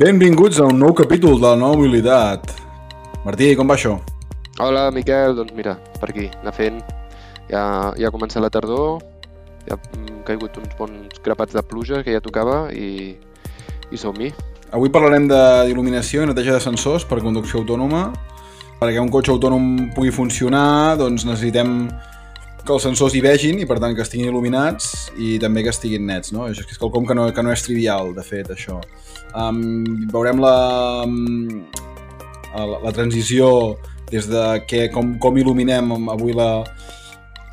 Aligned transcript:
Benvinguts 0.00 0.56
a 0.58 0.64
un 0.64 0.78
nou 0.80 0.94
capítol 0.96 1.36
de 1.36 1.44
la 1.44 1.56
nova 1.60 1.76
mobilitat. 1.76 2.54
Martí, 3.20 3.50
com 3.52 3.68
va 3.68 3.74
això? 3.76 3.98
Hola, 4.56 4.86
Miquel. 4.96 5.34
Doncs 5.36 5.52
mira, 5.52 5.74
per 6.00 6.08
aquí, 6.08 6.24
anar 6.40 6.54
fent. 6.56 6.78
Ja, 7.50 7.62
ja 8.00 8.08
ha 8.08 8.14
començat 8.14 8.40
la 8.40 8.48
tardor, 8.48 9.02
ja 9.68 9.76
han 9.76 10.22
caigut 10.24 10.56
uns 10.56 10.72
bons 10.78 11.20
grapats 11.20 11.52
de 11.52 11.62
pluja 11.68 12.00
que 12.06 12.14
ja 12.16 12.22
tocava 12.24 12.70
i, 12.72 13.12
i 13.92 14.00
som-hi. 14.00 14.30
Avui 14.72 14.88
parlarem 14.94 15.28
d'il·luminació 15.28 16.24
i 16.24 16.30
neteja 16.30 16.56
de 16.56 16.64
sensors 16.64 17.04
per 17.04 17.20
conducció 17.20 17.60
autònoma. 17.60 18.06
Perquè 18.80 19.00
un 19.02 19.10
cotxe 19.12 19.34
autònom 19.34 19.92
pugui 19.92 20.12
funcionar, 20.14 20.96
doncs 20.96 21.26
necessitem 21.28 21.90
que 22.64 22.72
els 22.72 22.84
sensors 22.84 23.14
hi 23.16 23.20
vegin 23.24 23.60
i 23.60 23.66
per 23.68 23.78
tant 23.82 23.94
que 23.96 24.04
estiguin 24.04 24.30
il·luminats 24.30 25.10
i 25.20 25.34
també 25.42 25.64
que 25.64 25.72
estiguin 25.72 26.06
nets, 26.08 26.32
no? 26.32 26.46
Això 26.48 26.64
és 26.64 26.80
quelcom 26.80 27.06
que 27.08 27.16
no, 27.16 27.26
que 27.34 27.44
no 27.44 27.52
és 27.52 27.64
trivial, 27.64 28.14
de 28.16 28.24
fet, 28.24 28.52
això. 28.52 28.80
Um, 29.36 30.06
veurem 30.12 30.40
la, 30.42 30.56
la, 32.54 32.80
la 32.86 32.92
transició 32.96 33.50
des 34.10 34.26
de 34.30 34.44
que, 34.68 34.88
com, 34.94 35.14
com 35.22 35.36
il·luminem 35.38 35.92
avui 36.10 36.34
la, 36.36 36.64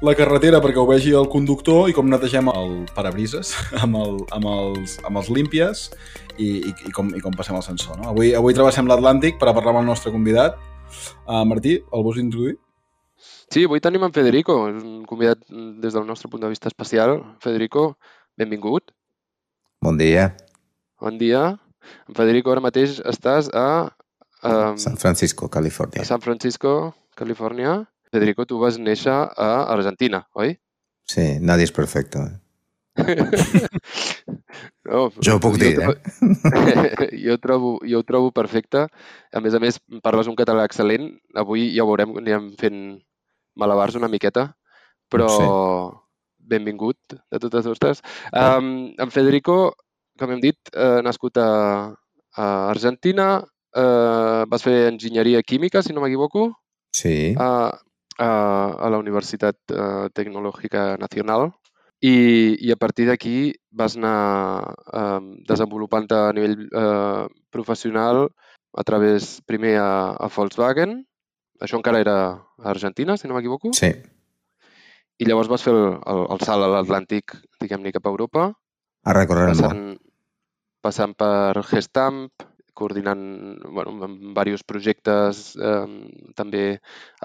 la 0.02 0.14
carretera 0.18 0.62
perquè 0.62 0.78
ho 0.82 0.88
vegi 0.90 1.14
el 1.18 1.30
conductor 1.34 1.90
i 1.90 1.96
com 1.98 2.10
netegem 2.10 2.50
el 2.54 2.74
parabrises 2.96 3.54
amb, 3.84 3.98
el, 3.98 4.18
amb, 4.36 4.50
els, 4.54 4.98
amb 5.08 5.22
els 5.22 5.30
límpies 5.34 5.88
i, 6.38 6.48
i, 6.48 6.72
i, 6.72 6.94
com, 6.94 7.14
i 7.18 7.22
com 7.24 7.36
passem 7.38 7.58
el 7.58 7.66
sensor. 7.66 7.98
No? 8.02 8.12
Avui, 8.14 8.34
avui 8.38 8.58
travessem 8.58 8.90
l'Atlàntic 8.90 9.40
per 9.42 9.52
a 9.52 9.56
parlar 9.58 9.76
amb 9.76 9.86
el 9.86 9.90
nostre 9.92 10.14
convidat. 10.14 10.58
Uh, 11.28 11.44
Martí, 11.48 11.78
el 11.94 12.06
vols 12.06 12.20
introduir? 12.22 12.58
Sí, 13.52 13.64
avui 13.66 13.82
tenim 13.84 14.04
en 14.06 14.14
Federico, 14.14 14.58
és 14.70 14.82
un 14.84 15.04
convidat 15.10 15.42
des 15.50 15.96
del 15.96 16.06
nostre 16.08 16.30
punt 16.30 16.44
de 16.44 16.52
vista 16.52 16.70
especial. 16.70 17.18
Federico, 17.44 17.98
benvingut. 18.38 18.92
Bon 19.82 19.98
dia. 19.98 20.30
Bon 21.02 21.18
dia. 21.18 21.58
En 22.10 22.18
Federico, 22.18 22.52
ara 22.54 22.64
mateix 22.64 23.00
estàs 23.06 23.50
a... 23.54 23.68
Um, 24.44 24.78
San 24.78 24.98
Francisco, 25.02 25.50
Califòrnia. 25.50 26.04
A 26.04 26.10
San 26.10 26.22
Francisco, 26.22 26.94
Califòrnia. 27.18 27.80
Federico, 28.14 28.46
tu 28.48 28.60
vas 28.62 28.78
néixer 28.80 29.14
a 29.14 29.50
Argentina, 29.74 30.24
oi? 30.36 30.56
Sí, 31.08 31.38
nadie 31.40 31.68
és 31.68 31.74
perfecte. 31.76 32.24
No, 34.88 35.02
jo 35.24 35.36
ho 35.36 35.42
puc 35.42 35.58
dir, 35.62 35.76
jo, 35.78 35.92
eh? 35.92 35.98
jo, 37.26 37.38
trobo, 37.44 37.78
jo 37.86 38.02
ho 38.02 38.06
trobo 38.08 38.32
perfecte. 38.36 38.88
A 39.34 39.42
més 39.44 39.54
a 39.58 39.62
més, 39.64 39.80
parles 40.06 40.30
un 40.32 40.38
català 40.40 40.66
excel·lent. 40.68 41.10
Avui 41.38 41.70
ja 41.76 41.84
ho 41.86 41.90
veurem, 41.92 42.16
anirem 42.22 42.50
fent 42.60 42.80
malabars 43.58 43.98
una 44.00 44.10
miqueta, 44.12 44.50
però 45.12 45.28
sí. 45.34 45.48
benvingut 46.54 47.00
de 47.18 47.42
totes 47.42 47.66
totes. 47.70 48.02
Um, 48.32 48.94
en 48.98 49.14
Federico, 49.14 49.76
com 50.18 50.34
hem 50.34 50.42
dit, 50.44 50.58
eh, 50.74 51.02
nascut 51.06 51.38
a, 51.42 51.50
a 52.38 52.46
Argentina, 52.70 53.42
eh, 53.78 54.42
vas 54.50 54.64
fer 54.66 54.88
enginyeria 54.92 55.44
química, 55.44 55.84
si 55.84 55.94
no 55.94 56.02
m'equivoco. 56.02 56.52
Sí. 56.94 57.36
A, 57.38 57.70
a, 58.18 58.30
a 58.74 58.90
la 58.90 58.98
Universitat 58.98 59.58
eh, 59.74 60.10
Tecnològica 60.18 60.96
Nacional 61.02 61.52
i, 62.02 62.58
i 62.62 62.72
a 62.72 62.78
partir 62.78 63.08
d'aquí 63.08 63.54
vas 63.72 63.98
anar 63.98 64.76
eh, 64.94 65.22
desenvolupant 65.50 66.10
a 66.14 66.28
nivell 66.34 66.68
eh, 66.68 67.26
professional 67.50 68.28
a 68.78 68.84
través 68.84 69.42
primer 69.46 69.78
a, 69.82 70.14
a 70.14 70.30
Volkswagen, 70.30 71.00
això 71.62 71.80
encara 71.80 72.02
era 72.04 72.18
a 72.38 72.70
Argentina, 72.70 73.18
si 73.18 73.28
no 73.28 73.38
m'equivoco. 73.38 73.74
Sí. 73.74 73.90
I 75.18 75.26
llavors 75.26 75.50
vas 75.50 75.64
fer 75.66 75.74
el, 75.74 75.98
el, 75.98 76.26
el 76.36 76.44
salt 76.46 76.66
a 76.66 76.70
l'Atlàntic, 76.70 77.34
diguem-ne, 77.62 77.94
cap 77.96 78.06
a 78.06 78.14
Europa. 78.14 78.52
A 79.08 79.16
recórrer 79.18 79.50
el 79.50 79.64
món. 79.64 79.88
Passant 80.86 81.16
per 81.18 81.64
Gestamp, 81.66 82.30
coordinant 82.78 83.24
bueno, 83.66 83.96
amb 84.06 84.20
diversos 84.22 84.62
projectes, 84.70 85.56
eh, 85.58 85.88
també 86.38 86.66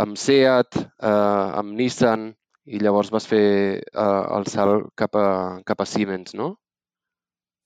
amb 0.00 0.16
SEAT, 0.16 0.80
eh, 0.80 1.48
amb 1.60 1.76
Nissan, 1.76 2.30
i 2.66 2.78
llavors 2.78 3.10
vas 3.10 3.26
fer 3.26 3.44
eh, 3.80 4.22
el 4.36 4.46
salt 4.50 4.92
cap 4.98 5.16
a, 5.18 5.26
cap 5.66 5.82
a 5.82 5.86
Siemens, 5.88 6.34
no? 6.38 6.54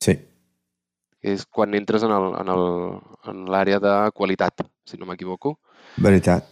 Sí. 0.02 0.16
És 1.26 1.44
quan 1.50 1.74
entres 1.74 2.04
en 2.06 3.42
l'àrea 3.50 3.80
de 3.82 3.94
qualitat, 4.14 4.62
si 4.86 4.98
no 5.00 5.08
m'equivoco. 5.08 5.56
Veritat. 6.02 6.46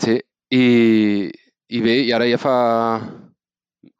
Sí, 0.00 0.16
i, 0.50 0.64
i 1.70 1.80
bé, 1.84 1.96
i 2.06 2.12
ara 2.16 2.26
ja 2.30 2.38
fa 2.40 2.54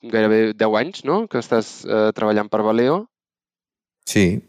gairebé 0.03 0.53
10 0.59 0.79
anys, 0.81 1.05
no?, 1.09 1.25
que 1.31 1.41
estàs 1.41 1.81
eh, 1.87 2.11
treballant 2.17 2.51
per 2.53 2.63
Valeo. 2.67 3.03
Sí. 4.09 4.41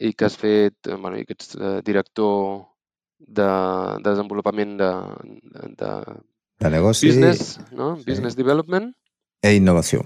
I 0.00 0.12
que 0.14 0.28
has 0.28 0.36
fet, 0.40 0.76
eh, 0.86 0.96
bueno, 0.96 1.18
i 1.18 1.26
que 1.26 1.36
ets 1.36 1.56
eh, 1.56 1.78
director 1.86 2.66
de, 3.18 3.46
de 3.46 4.06
desenvolupament 4.10 4.76
de, 4.80 4.90
de, 5.80 5.90
de 6.60 6.70
negoci. 6.70 7.08
Business, 7.08 7.58
no? 7.72 7.96
Sí. 7.96 8.04
Business 8.10 8.36
Development. 8.36 8.92
E 9.42 9.54
innovació. 9.56 10.04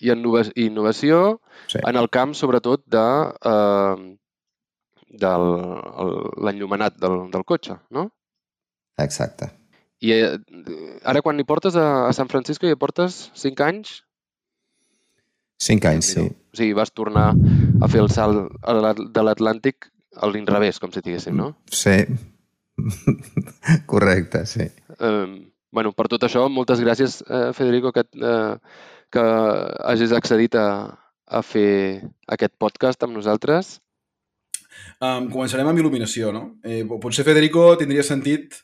I 0.00 0.10
innovació 0.10 1.40
sí. 1.68 1.78
en 1.78 1.96
el 1.96 2.08
camp, 2.10 2.34
sobretot, 2.34 2.82
de, 2.90 3.04
eh, 3.52 4.16
de 5.22 5.34
l'enllumenat 6.42 6.96
del, 7.00 7.30
del 7.30 7.44
cotxe, 7.44 7.78
no? 7.90 8.08
Exacte. 8.98 9.52
I 10.04 10.12
eh, 10.12 10.32
ara 11.04 11.22
quan 11.22 11.38
hi 11.40 11.46
portes 11.48 11.76
a, 11.76 12.08
a 12.08 12.12
San 12.16 12.28
Francisco 12.32 12.66
hi 12.68 12.76
portes 12.80 13.30
5 13.38 13.64
anys? 13.68 13.94
5 15.62 15.88
anys, 15.88 16.12
sí. 16.16 16.26
O 16.52 16.58
sigui, 16.58 16.74
vas 16.76 16.92
tornar 16.92 17.30
a 17.32 17.88
fer 17.88 18.02
el 18.02 18.10
salt 18.12 18.50
de 18.64 19.22
l'Atlàntic 19.24 19.90
a 20.20 20.28
l'inrevés, 20.30 20.80
com 20.82 20.92
si 20.92 21.02
diguéssim, 21.04 21.36
no? 21.38 21.54
Sí. 21.70 22.02
Correcte, 23.90 24.44
sí. 24.50 24.66
Um, 24.98 25.53
bueno, 25.74 25.90
per 25.92 26.06
tot 26.12 26.22
això, 26.22 26.46
moltes 26.48 26.80
gràcies, 26.80 27.18
eh, 27.26 27.50
Federico, 27.56 27.90
que, 27.92 28.06
eh, 28.14 28.54
que 29.10 29.24
hagis 29.90 30.14
accedit 30.14 30.54
a, 30.54 30.68
a 31.26 31.40
fer 31.42 32.02
aquest 32.36 32.54
podcast 32.62 33.02
amb 33.02 33.18
nosaltres. 33.18 33.80
Um, 35.02 35.28
començarem 35.30 35.66
amb 35.70 35.78
il·luminació, 35.78 36.30
no? 36.34 36.44
Eh, 36.62 36.82
potser, 37.02 37.26
Federico, 37.26 37.66
tindria 37.78 38.04
sentit 38.06 38.60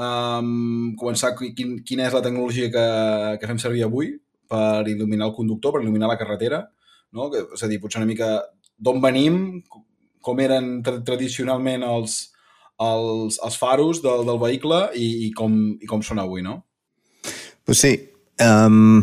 um, 0.00 0.94
començar 1.00 1.34
quin, 1.36 1.78
quina 1.84 2.06
és 2.08 2.16
la 2.16 2.22
tecnologia 2.24 2.70
que, 2.72 2.86
que 3.40 3.50
fem 3.50 3.60
servir 3.60 3.84
avui 3.84 4.14
per 4.48 4.86
il·luminar 4.88 5.28
el 5.28 5.36
conductor, 5.36 5.76
per 5.76 5.84
il·luminar 5.84 6.08
la 6.08 6.18
carretera, 6.20 6.62
no? 7.12 7.28
Que, 7.32 7.44
és 7.56 7.64
a 7.64 7.68
dir, 7.68 7.80
potser 7.82 8.00
una 8.00 8.08
mica 8.08 8.30
d'on 8.76 9.00
venim, 9.04 9.60
com 10.24 10.40
eren 10.40 10.80
tra 10.84 11.00
tradicionalment 11.04 11.84
els, 11.86 12.18
els, 12.78 13.40
els 13.44 13.58
faros 13.58 14.02
del, 14.04 14.24
del 14.28 14.40
vehicle 14.40 14.88
i, 14.94 15.26
i, 15.26 15.32
com, 15.32 15.76
no? 16.42 16.56
Pues 17.64 17.78
sí. 17.78 18.10
Um, 18.38 19.02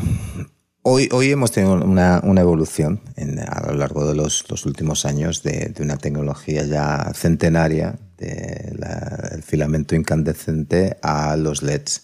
Hoy, 0.85 1.31
hemos 1.31 1.53
tenido 1.53 1.75
una, 1.75 2.19
evolución 2.41 2.99
a 3.47 3.67
lo 3.67 3.77
largo 3.77 4.05
de 4.05 4.15
los, 4.15 4.65
últimos 4.65 5.05
años 5.05 5.41
de, 5.41 5.73
una 5.79 5.95
tecnología 5.95 6.65
ya 6.65 7.13
centenaria, 7.13 7.97
del 8.17 9.43
filamento 9.43 9.95
incandescente 9.95 10.97
a 11.01 11.37
los 11.37 11.63
LEDs. 11.63 12.03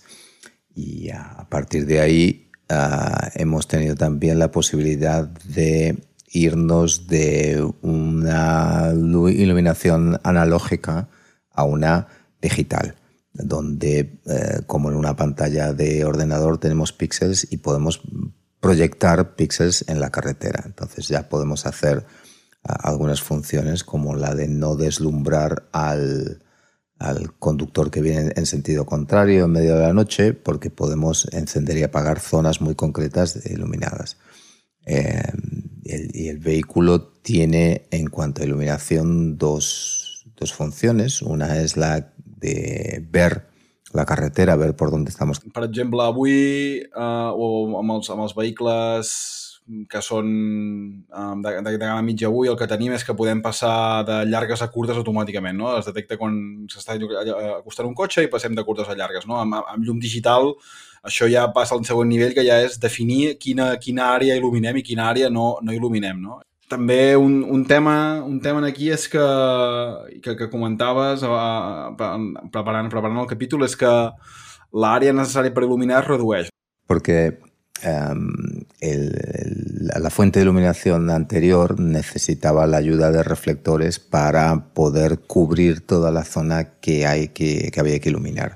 Y 0.74 1.10
a 1.10 1.46
partir 1.50 1.86
de 1.88 2.00
ahí 2.00 2.52
uh, 2.72 3.28
hemos 3.36 3.68
tenido 3.68 3.96
también 3.96 4.40
la 4.40 4.50
posibilidad 4.50 5.26
de 5.26 5.98
irnos 6.32 7.08
de 7.08 7.70
una 7.82 8.94
iluminación 8.94 10.22
analógica 10.24 11.10
a 11.60 11.64
una 11.64 12.08
digital 12.42 12.96
donde 13.34 14.20
eh, 14.26 14.62
como 14.66 14.90
en 14.90 14.96
una 14.96 15.16
pantalla 15.16 15.74
de 15.74 16.04
ordenador 16.06 16.58
tenemos 16.58 16.94
píxeles 16.94 17.48
y 17.52 17.58
podemos 17.58 18.02
proyectar 18.60 19.36
píxeles 19.36 19.86
en 19.88 20.00
la 20.00 20.10
carretera. 20.10 20.64
Entonces 20.66 21.08
ya 21.08 21.30
podemos 21.30 21.66
hacer 21.66 22.06
algunas 22.64 23.22
funciones 23.22 23.84
como 23.84 24.16
la 24.16 24.36
de 24.36 24.48
no 24.48 24.76
deslumbrar 24.76 25.70
al, 25.72 26.44
al, 26.98 27.34
conductor 27.38 27.90
que 27.90 28.02
viene 28.02 28.34
en 28.36 28.46
sentido 28.46 28.86
contrario 28.86 29.46
en 29.46 29.52
medio 29.52 29.76
de 29.76 29.84
la 29.84 29.94
noche 29.94 30.34
porque 30.34 30.70
podemos 30.70 31.28
encender 31.32 31.78
y 31.78 31.84
apagar 31.84 32.20
zonas 32.20 32.62
muy 32.62 32.76
concretas 32.76 33.46
iluminadas. 33.46 34.18
El, 34.86 35.70
y 35.84 36.28
el 36.28 36.40
vehículo 36.40 37.08
tiene 37.22 37.88
en 37.92 38.08
cuanto 38.08 38.42
a 38.42 38.46
iluminación 38.46 39.38
dos, 39.38 39.99
dos 40.40 40.54
funciones. 40.54 41.22
Una 41.22 41.58
es 41.60 41.78
la 41.78 42.14
de 42.16 43.06
ver 43.12 43.48
la 43.92 44.06
carretera, 44.06 44.56
ver 44.56 44.76
por 44.76 44.92
dónde 44.92 45.10
estamos. 45.10 45.40
Per 45.40 45.64
exemple, 45.64 46.02
avui, 46.04 46.80
eh, 46.80 47.30
o 47.34 47.80
amb 47.80 47.98
els, 47.98 48.10
amb 48.10 48.26
els 48.26 48.36
vehicles 48.38 49.14
que 49.90 50.02
són 50.02 50.26
um, 50.26 51.42
de, 51.44 51.52
de, 51.62 51.74
de 51.76 51.78
gamma 51.78 52.02
mitja 52.02 52.26
avui, 52.30 52.48
el 52.50 52.58
que 52.58 52.68
tenim 52.70 52.96
és 52.96 53.04
que 53.06 53.14
podem 53.14 53.42
passar 53.46 54.02
de 54.08 54.24
llargues 54.26 54.64
a 54.66 54.70
curtes 54.74 54.98
automàticament, 54.98 55.58
no? 55.60 55.76
Es 55.78 55.86
detecta 55.86 56.18
quan 56.18 56.34
s'està 56.72 56.96
acostant 57.60 57.86
un 57.86 57.94
cotxe 57.98 58.26
i 58.26 58.32
passem 58.34 58.56
de 58.58 58.66
curtes 58.66 58.90
a 58.90 58.98
llargues, 58.98 59.28
no? 59.30 59.38
Amb, 59.38 59.60
amb 59.62 59.86
llum 59.86 60.02
digital 60.02 60.56
això 61.06 61.30
ja 61.32 61.46
passa 61.56 61.78
al 61.78 61.86
següent 61.88 62.10
nivell, 62.12 62.34
que 62.36 62.44
ja 62.48 62.60
és 62.66 62.80
definir 62.82 63.38
quina, 63.40 63.72
quina 63.80 64.10
àrea 64.16 64.36
il·luminem 64.40 64.82
i 64.82 64.86
quina 64.86 65.08
àrea 65.14 65.30
no, 65.32 65.52
no 65.64 65.76
il·luminem, 65.76 66.20
no? 66.20 66.42
També 66.70 67.16
un, 67.18 67.42
un, 67.44 67.66
tema, 67.66 68.22
un 68.22 68.38
tema 68.46 68.62
aquí 68.68 68.92
és 68.94 69.08
que, 69.10 69.26
que, 70.22 70.36
que 70.38 70.50
comentaves 70.52 71.24
uh, 71.26 71.90
preparant, 71.98 72.92
preparant 72.94 73.24
el 73.24 73.30
capítol 73.30 73.66
és 73.66 73.74
que 73.80 73.90
l'àrea 74.70 75.16
necessària 75.18 75.54
per 75.56 75.66
il·luminar 75.66 76.04
es 76.04 76.10
redueix. 76.12 76.52
Porque 76.86 77.40
um, 77.86 78.28
el, 78.82 79.04
el, 79.34 79.90
la 79.98 80.10
fuente 80.10 80.40
de 80.40 80.46
iluminación 80.46 81.10
anterior 81.10 81.80
necesitaba 81.80 82.68
la 82.68 82.82
de 82.82 83.24
reflectores 83.24 84.00
para 84.00 84.74
poder 84.74 85.20
cubrir 85.20 85.82
toda 85.82 86.12
la 86.12 86.24
zona 86.24 86.80
que, 86.80 87.06
hay 87.06 87.30
que, 87.30 87.72
que 87.72 87.80
había 87.80 88.00
que 88.00 88.10
iluminar. 88.10 88.56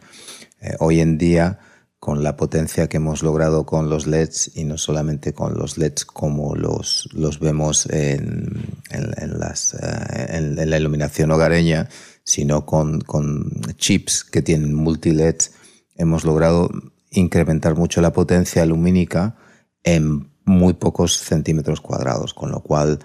Eh, 0.61 0.75
hoy 0.79 1.01
en 1.01 1.17
día, 1.17 1.59
con 2.03 2.21
la 2.21 2.35
potencia 2.35 2.89
que 2.89 2.97
hemos 2.97 3.23
logrado 3.23 3.65
con 3.65 3.89
los 3.89 4.07
LEDs 4.07 4.57
y 4.57 4.65
no 4.65 4.77
solamente 4.77 5.31
con 5.31 5.57
los 5.57 5.77
LEDs 5.77 6.03
como 6.03 6.53
los, 6.53 7.07
los 7.13 7.39
vemos 7.39 7.85
en, 7.85 8.75
en, 8.91 9.39
las, 9.39 9.73
en, 9.73 10.59
en, 10.59 10.69
la 10.69 10.77
iluminación 10.77 11.31
hogareña, 11.31 11.87
sino 12.25 12.65
con, 12.65 12.99
con 12.99 13.49
chips 13.77 14.25
que 14.25 14.41
tienen 14.41 14.73
multi-LEDs, 14.73 15.53
hemos 15.95 16.25
logrado 16.25 16.69
incrementar 17.09 17.77
mucho 17.77 18.01
la 18.01 18.11
potencia 18.11 18.65
lumínica 18.65 19.37
en 19.81 20.29
muy 20.43 20.73
pocos 20.73 21.17
centímetros 21.17 21.79
cuadrados, 21.79 22.33
con 22.33 22.51
lo 22.51 22.63
cual 22.63 22.99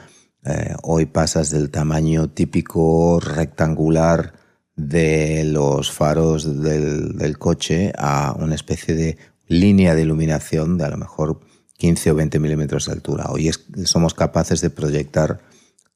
eh, 0.45 0.75
hoy 0.83 1.07
pasas 1.07 1.51
del 1.51 1.71
tamaño 1.71 2.31
típico 2.31 3.21
rectangular 3.21 4.33
de 4.79 5.45
los 5.45 5.91
faros 5.91 6.63
del, 6.63 7.19
del, 7.19 7.37
coche 7.37 7.93
a 7.99 8.35
una 8.39 8.55
especie 8.55 8.95
de 8.95 9.19
línea 9.49 9.95
de 9.95 10.03
iluminación 10.03 10.79
de 10.79 10.85
a 10.85 10.91
lo 10.91 10.97
mejor 10.97 11.41
15 11.77 12.13
o 12.13 12.15
20 12.15 12.39
milímetros 12.39 12.87
de 12.87 12.93
altura. 12.93 13.27
Hoy 13.29 13.49
es, 13.49 13.67
somos 13.85 14.15
capaces 14.15 14.61
de 14.61 14.71
proyectar 14.71 15.41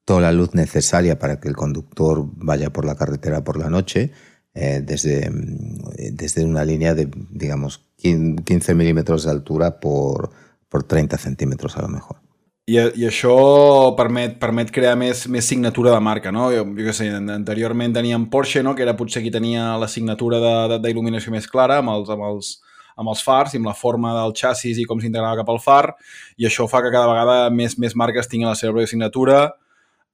toda 0.04 0.20
la 0.20 0.32
luz 0.32 0.54
necesaria 0.54 1.18
para 1.18 1.38
que 1.38 1.48
el 1.48 1.56
conductor 1.56 2.28
vaya 2.34 2.72
por 2.72 2.84
la 2.84 2.96
carretera 2.96 3.44
por 3.44 3.56
la 3.56 3.70
noche 3.70 4.10
eh, 4.54 4.82
desde, 4.84 5.30
desde 6.12 6.44
una 6.44 6.64
línea 6.64 6.94
de, 6.94 7.08
digamos, 7.30 7.86
15 7.96 8.74
milímetros 8.74 9.24
de 9.24 9.30
altura 9.30 9.78
por, 9.78 10.30
por 10.68 10.82
30 10.82 11.16
centímetres 11.18 11.76
a 11.76 11.82
lo 11.82 11.88
mejor. 11.88 12.16
I, 12.70 12.76
i 12.78 13.06
això 13.08 13.32
permet, 13.98 14.36
permet 14.38 14.68
crear 14.70 14.94
més, 14.94 15.24
més 15.26 15.46
signatura 15.50 15.90
de 15.90 16.02
marca, 16.04 16.30
no? 16.30 16.46
Jo, 16.54 16.62
jo 16.62 16.84
què 16.86 16.92
sé, 16.94 17.08
anteriorment 17.10 17.96
teníem 17.96 18.28
Porsche, 18.30 18.62
no? 18.62 18.76
que 18.78 18.84
era 18.84 18.94
potser 18.94 19.24
qui 19.24 19.32
tenia 19.34 19.72
la 19.82 19.88
signatura 19.90 20.38
d'il·luminació 20.78 21.34
més 21.34 21.48
clara 21.50 21.80
amb 21.82 21.90
els, 21.90 22.12
amb, 22.14 22.22
els, 22.28 22.52
amb 22.94 23.10
els 23.10 23.24
fars 23.26 23.56
i 23.56 23.58
amb 23.58 23.66
la 23.66 23.74
forma 23.74 24.14
del 24.20 24.36
xassis 24.38 24.78
i 24.78 24.86
com 24.86 25.02
s'integrava 25.02 25.40
cap 25.42 25.50
al 25.50 25.58
far, 25.64 25.96
i 26.38 26.46
això 26.46 26.68
fa 26.70 26.84
que 26.84 26.94
cada 26.94 27.10
vegada 27.10 27.50
més, 27.50 27.74
més 27.82 27.98
marques 27.98 28.30
tinguin 28.30 28.52
la 28.52 28.58
seva 28.58 28.86
signatura, 28.86 29.48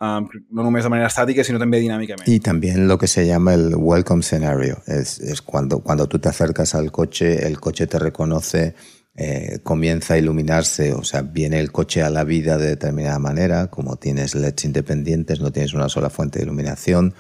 Um, 0.01 0.29
no 0.55 0.63
només 0.63 0.85
de 0.85 0.91
manera 0.93 1.09
estática, 1.09 1.43
sino 1.43 1.59
también 1.59 1.83
dinámicamente. 1.83 2.31
Y 2.31 2.39
también 2.39 2.87
lo 2.87 2.99
que 2.99 3.09
se 3.09 3.27
llama 3.27 3.55
el 3.55 3.75
welcome 3.75 4.23
scenario. 4.23 4.79
Es, 4.87 5.19
es 5.19 5.43
cuando, 5.43 5.81
cuando 5.81 6.07
tú 6.07 6.21
te 6.21 6.29
acercas 6.29 6.77
al 6.77 6.93
coche, 6.93 7.45
el 7.49 7.59
coche 7.59 7.89
te 7.89 7.99
reconoce, 7.99 8.77
eh, 9.19 9.59
comienza 9.65 10.15
a 10.15 10.19
iluminarse, 10.19 10.93
o 10.93 11.03
sea, 11.03 11.23
viene 11.23 11.59
el 11.59 11.73
coche 11.73 12.03
a 12.03 12.11
la 12.11 12.23
vida 12.23 12.57
de 12.57 12.69
determinada 12.69 13.19
manera, 13.19 13.67
como 13.67 13.97
tienes 13.97 14.35
LEDs 14.35 14.65
independientes, 14.65 15.41
no 15.41 15.51
tienes 15.51 15.75
una 15.75 15.89
sola 15.89 16.09
fuente 16.09 16.39
de 16.39 16.45
iluminación, 16.45 17.15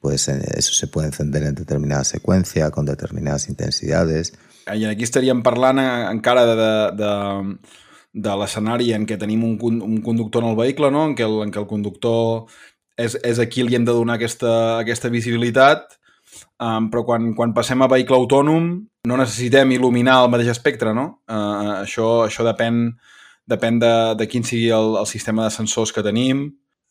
pues 0.00 0.28
eh, 0.28 0.42
eso 0.56 0.72
se 0.72 0.88
puede 0.88 1.06
encender 1.06 1.44
en 1.44 1.54
determinada 1.54 2.02
secuencia, 2.02 2.70
con 2.70 2.86
determinadas 2.86 3.48
intensidades. 3.48 4.34
I 4.66 4.86
aquí 4.88 5.04
estaríem 5.04 5.42
parlant 5.44 5.78
encara 5.78 6.46
de, 6.48 6.54
de, 6.56 6.70
de 6.96 7.58
de 8.14 8.34
l'escenari 8.38 8.92
en 8.94 9.04
què 9.10 9.18
tenim 9.18 9.42
un, 9.42 9.80
un 9.82 9.98
conductor 10.06 10.44
en 10.44 10.52
el 10.52 10.56
vehicle, 10.56 10.90
no? 10.94 11.08
en, 11.10 11.16
què 11.18 11.26
el, 11.26 11.40
en 11.42 11.50
què 11.50 11.58
el 11.60 11.66
conductor 11.66 12.46
és, 12.96 13.16
és 13.26 13.40
a 13.42 13.46
qui 13.50 13.66
li 13.66 13.74
hem 13.74 13.86
de 13.86 13.94
donar 13.96 14.16
aquesta, 14.20 14.52
aquesta 14.78 15.10
visibilitat, 15.10 15.98
um, 16.60 16.90
però 16.92 17.04
quan, 17.06 17.32
quan 17.38 17.54
passem 17.56 17.82
a 17.82 17.88
vehicle 17.90 18.16
autònom 18.16 18.68
no 19.08 19.18
necessitem 19.20 19.74
il·luminar 19.76 20.20
el 20.22 20.30
mateix 20.32 20.52
espectre, 20.54 20.94
no? 20.96 21.06
Uh, 21.28 21.80
això, 21.82 22.24
això 22.28 22.46
depèn, 22.46 22.86
depèn 23.50 23.80
de, 23.82 23.94
de 24.18 24.28
quin 24.30 24.46
sigui 24.46 24.70
el, 24.74 24.94
el 25.00 25.08
sistema 25.10 25.48
de 25.48 25.54
sensors 25.54 25.92
que 25.92 26.04
tenim. 26.06 26.46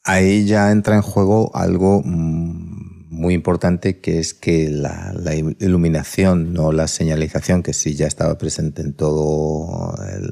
Ahí 0.06 0.45
ya 0.45 0.69
entra 0.71 0.95
en 0.95 1.01
juego 1.01 1.50
algo 1.56 2.01
muy 2.04 3.33
importante 3.33 4.01
que 4.01 4.19
es 4.19 4.33
que 4.33 4.69
la, 4.69 5.13
la, 5.13 5.33
iluminación, 5.36 6.51
no 6.54 6.71
la 6.71 6.88
señalización, 6.88 7.63
que 7.63 7.74
sí 7.74 7.95
ya 7.95 8.07
estaba 8.07 8.38
presente 8.38 8.81
en 8.81 8.94
todo 8.94 9.95
el, 10.04 10.30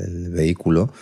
el 0.00 0.30
vehículo, 0.30 0.92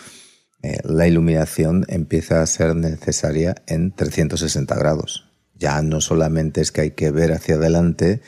eh, 0.63 0.79
la 0.85 1.09
iluminación 1.09 1.85
empieza 1.89 2.41
a 2.41 2.47
ser 2.47 2.77
necesaria 2.77 3.57
en 3.67 3.91
360 3.91 4.75
grados. 4.77 5.32
Ya 5.63 5.81
no 5.81 6.01
solamente 6.01 6.61
es 6.61 6.73
que 6.73 6.81
hay 6.81 6.91
que 6.91 7.13
ver 7.13 7.31
hacia 7.31 7.55
adelante 7.55 8.21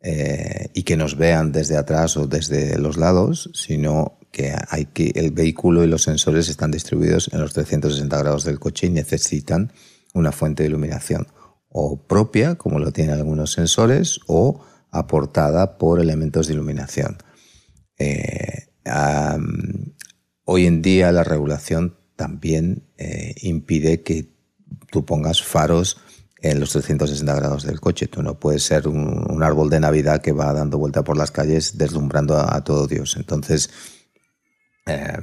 eh, 0.00 0.68
y 0.72 0.84
que 0.84 0.96
nos 0.96 1.16
vean 1.16 1.50
desde 1.50 1.76
atrás 1.76 2.16
o 2.16 2.28
desde 2.28 2.78
los 2.78 2.96
lados, 2.96 3.50
sino 3.54 4.20
que 4.30 4.54
hay 4.68 4.84
que 4.84 5.10
el 5.16 5.32
vehículo 5.32 5.82
y 5.82 5.88
los 5.88 6.04
sensores 6.04 6.48
están 6.48 6.70
distribuidos 6.70 7.28
en 7.32 7.40
los 7.40 7.54
360 7.54 8.16
grados 8.16 8.44
del 8.44 8.60
coche 8.60 8.86
y 8.86 8.90
necesitan 8.90 9.72
una 10.14 10.30
fuente 10.30 10.62
de 10.62 10.68
iluminación 10.68 11.26
o 11.68 12.06
propia, 12.06 12.54
como 12.54 12.78
lo 12.78 12.92
tienen 12.92 13.16
algunos 13.16 13.50
sensores, 13.50 14.20
o 14.28 14.64
aportada 14.92 15.78
por 15.78 16.00
elementos 16.00 16.46
de 16.46 16.54
iluminación. 16.54 17.18
Eh, 17.98 18.68
hoy 20.44 20.66
en 20.66 20.82
día 20.82 21.10
la 21.10 21.24
regulación 21.24 21.96
también 22.14 22.84
eh, 22.96 23.34
impide 23.42 24.04
que 24.04 24.36
tú 24.92 25.04
pongas 25.04 25.42
faros 25.42 25.98
en 26.40 26.60
los 26.60 26.70
360 26.70 27.34
grados 27.34 27.64
del 27.64 27.80
coche. 27.80 28.06
Tú 28.06 28.22
no 28.22 28.38
puedes 28.38 28.62
ser 28.62 28.88
un, 28.88 29.42
árbol 29.42 29.70
de 29.70 29.80
Navidad 29.80 30.20
que 30.22 30.32
va 30.32 30.52
dando 30.52 30.78
vuelta 30.78 31.04
por 31.04 31.16
las 31.16 31.30
calles 31.30 31.78
deslumbrando 31.78 32.38
a, 32.38 32.62
todo 32.64 32.86
Dios. 32.86 33.16
Entonces, 33.16 33.70
eh, 34.86 35.18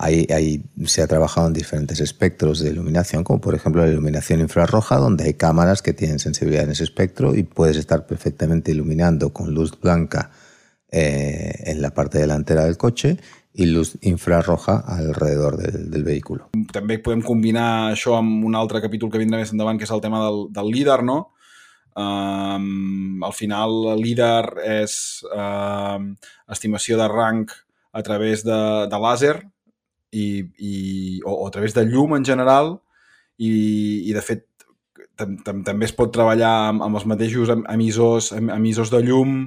Ahí, 0.00 0.28
ahí, 0.32 0.64
se 0.86 1.02
ha 1.02 1.08
trabajado 1.08 1.48
en 1.48 1.52
diferentes 1.52 1.98
espectros 1.98 2.60
de 2.60 2.70
iluminación, 2.70 3.24
como 3.24 3.40
por 3.40 3.56
ejemplo 3.56 3.84
la 3.84 3.90
iluminación 3.90 4.38
infrarroja, 4.38 4.96
donde 4.96 5.24
hay 5.24 5.34
cámaras 5.34 5.82
que 5.82 5.92
tienen 5.92 6.20
sensibilidad 6.20 6.62
en 6.62 6.70
ese 6.70 6.84
espectro 6.84 7.34
y 7.34 7.42
puedes 7.42 7.76
estar 7.76 8.06
perfectamente 8.06 8.70
iluminando 8.70 9.32
con 9.32 9.52
luz 9.52 9.78
blanca 9.80 10.30
eh, 10.92 11.64
en 11.64 11.82
la 11.82 11.90
parte 11.90 12.18
delantera 12.18 12.64
del 12.64 12.76
coche 12.76 13.18
i 13.58 13.66
luz 13.66 13.96
infrarroja 14.06 14.78
alrededor 14.86 15.58
del, 15.58 15.88
del 15.90 16.06
vehículo. 16.06 16.48
També 16.72 17.00
podem 17.02 17.24
combinar 17.26 17.90
això 17.92 18.14
amb 18.18 18.46
un 18.46 18.54
altre 18.58 18.80
capítol 18.84 19.10
que 19.10 19.20
vindrà 19.20 19.42
més 19.42 19.52
endavant, 19.54 19.78
que 19.78 19.88
és 19.88 19.94
el 19.94 20.04
tema 20.04 20.22
del, 20.26 20.46
del 20.54 20.70
líder, 20.74 21.02
no? 21.06 21.18
Um, 21.98 23.24
al 23.26 23.34
final, 23.34 23.74
el 23.96 24.02
líder 24.04 24.44
és 24.62 24.94
uh, 25.34 25.98
estimació 26.54 27.00
de 27.00 27.08
rang 27.10 27.48
a 27.90 28.04
través 28.06 28.44
de, 28.46 28.60
de 28.86 29.00
làser, 29.02 29.40
i, 30.12 30.44
i, 30.58 30.74
o, 31.24 31.32
o 31.32 31.46
a 31.46 31.50
través 31.50 31.74
de 31.74 31.84
llum 31.84 32.14
en 32.16 32.24
general 32.24 32.78
i, 33.36 34.08
i 34.08 34.14
de 34.16 34.22
fet 34.24 34.46
tam, 35.18 35.36
tam, 35.44 35.62
també 35.66 35.88
es 35.88 35.94
pot 35.94 36.12
treballar 36.14 36.52
amb, 36.70 36.84
amb 36.86 37.00
els 37.00 37.06
mateixos 37.10 37.52
emissors, 37.52 38.32
emissors 38.38 38.92
de 38.94 39.02
llum 39.04 39.40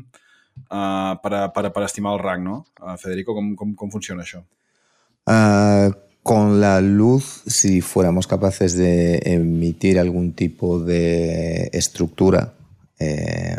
uh, 0.69 1.17
per, 1.23 1.33
a, 1.33 1.41
per, 1.53 1.65
a, 1.69 1.73
per 1.73 1.83
estimar 1.87 2.13
el 2.17 2.23
rang, 2.23 2.45
no? 2.45 2.61
Uh, 2.81 2.95
Federico, 3.01 3.35
com, 3.37 3.53
com, 3.55 3.75
com 3.79 3.91
funciona 3.93 4.25
això? 4.25 4.43
Uh, 5.29 5.91
con 6.23 6.61
la 6.61 6.81
luz, 6.81 7.43
si 7.47 7.81
fuéramos 7.81 8.27
capaces 8.27 8.75
de 8.75 9.21
emitir 9.25 9.97
algún 9.99 10.33
tipo 10.33 10.79
de 10.79 11.69
estructura, 11.73 12.53
eh, 12.99 13.57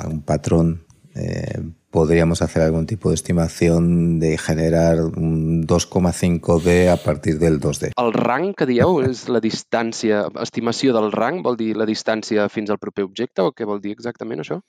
algún 0.00 0.22
patrón 0.22 0.84
eh, 1.14 1.62
podríamos 1.90 2.42
hacer 2.42 2.62
algún 2.62 2.86
tipo 2.86 3.08
de 3.10 3.14
estimación 3.14 4.18
de 4.18 4.38
generar 4.38 5.00
un 5.00 5.66
2,5D 5.66 6.88
a 6.88 6.96
partir 6.96 7.38
del 7.38 7.60
2D. 7.60 7.92
El 7.96 8.12
rang 8.12 8.54
que 8.54 8.66
dieu 8.66 9.00
és 9.06 9.28
la 9.28 9.42
distància, 9.42 10.24
estimació 10.42 10.94
del 10.96 11.10
rang, 11.12 11.42
vol 11.46 11.58
dir 11.58 11.76
la 11.76 11.86
distància 11.86 12.48
fins 12.48 12.70
al 12.70 12.78
proper 12.82 13.06
objecte 13.06 13.42
o 13.42 13.54
què 13.54 13.66
vol 13.66 13.82
dir 13.82 13.94
exactament 13.94 14.42
això? 14.42 14.60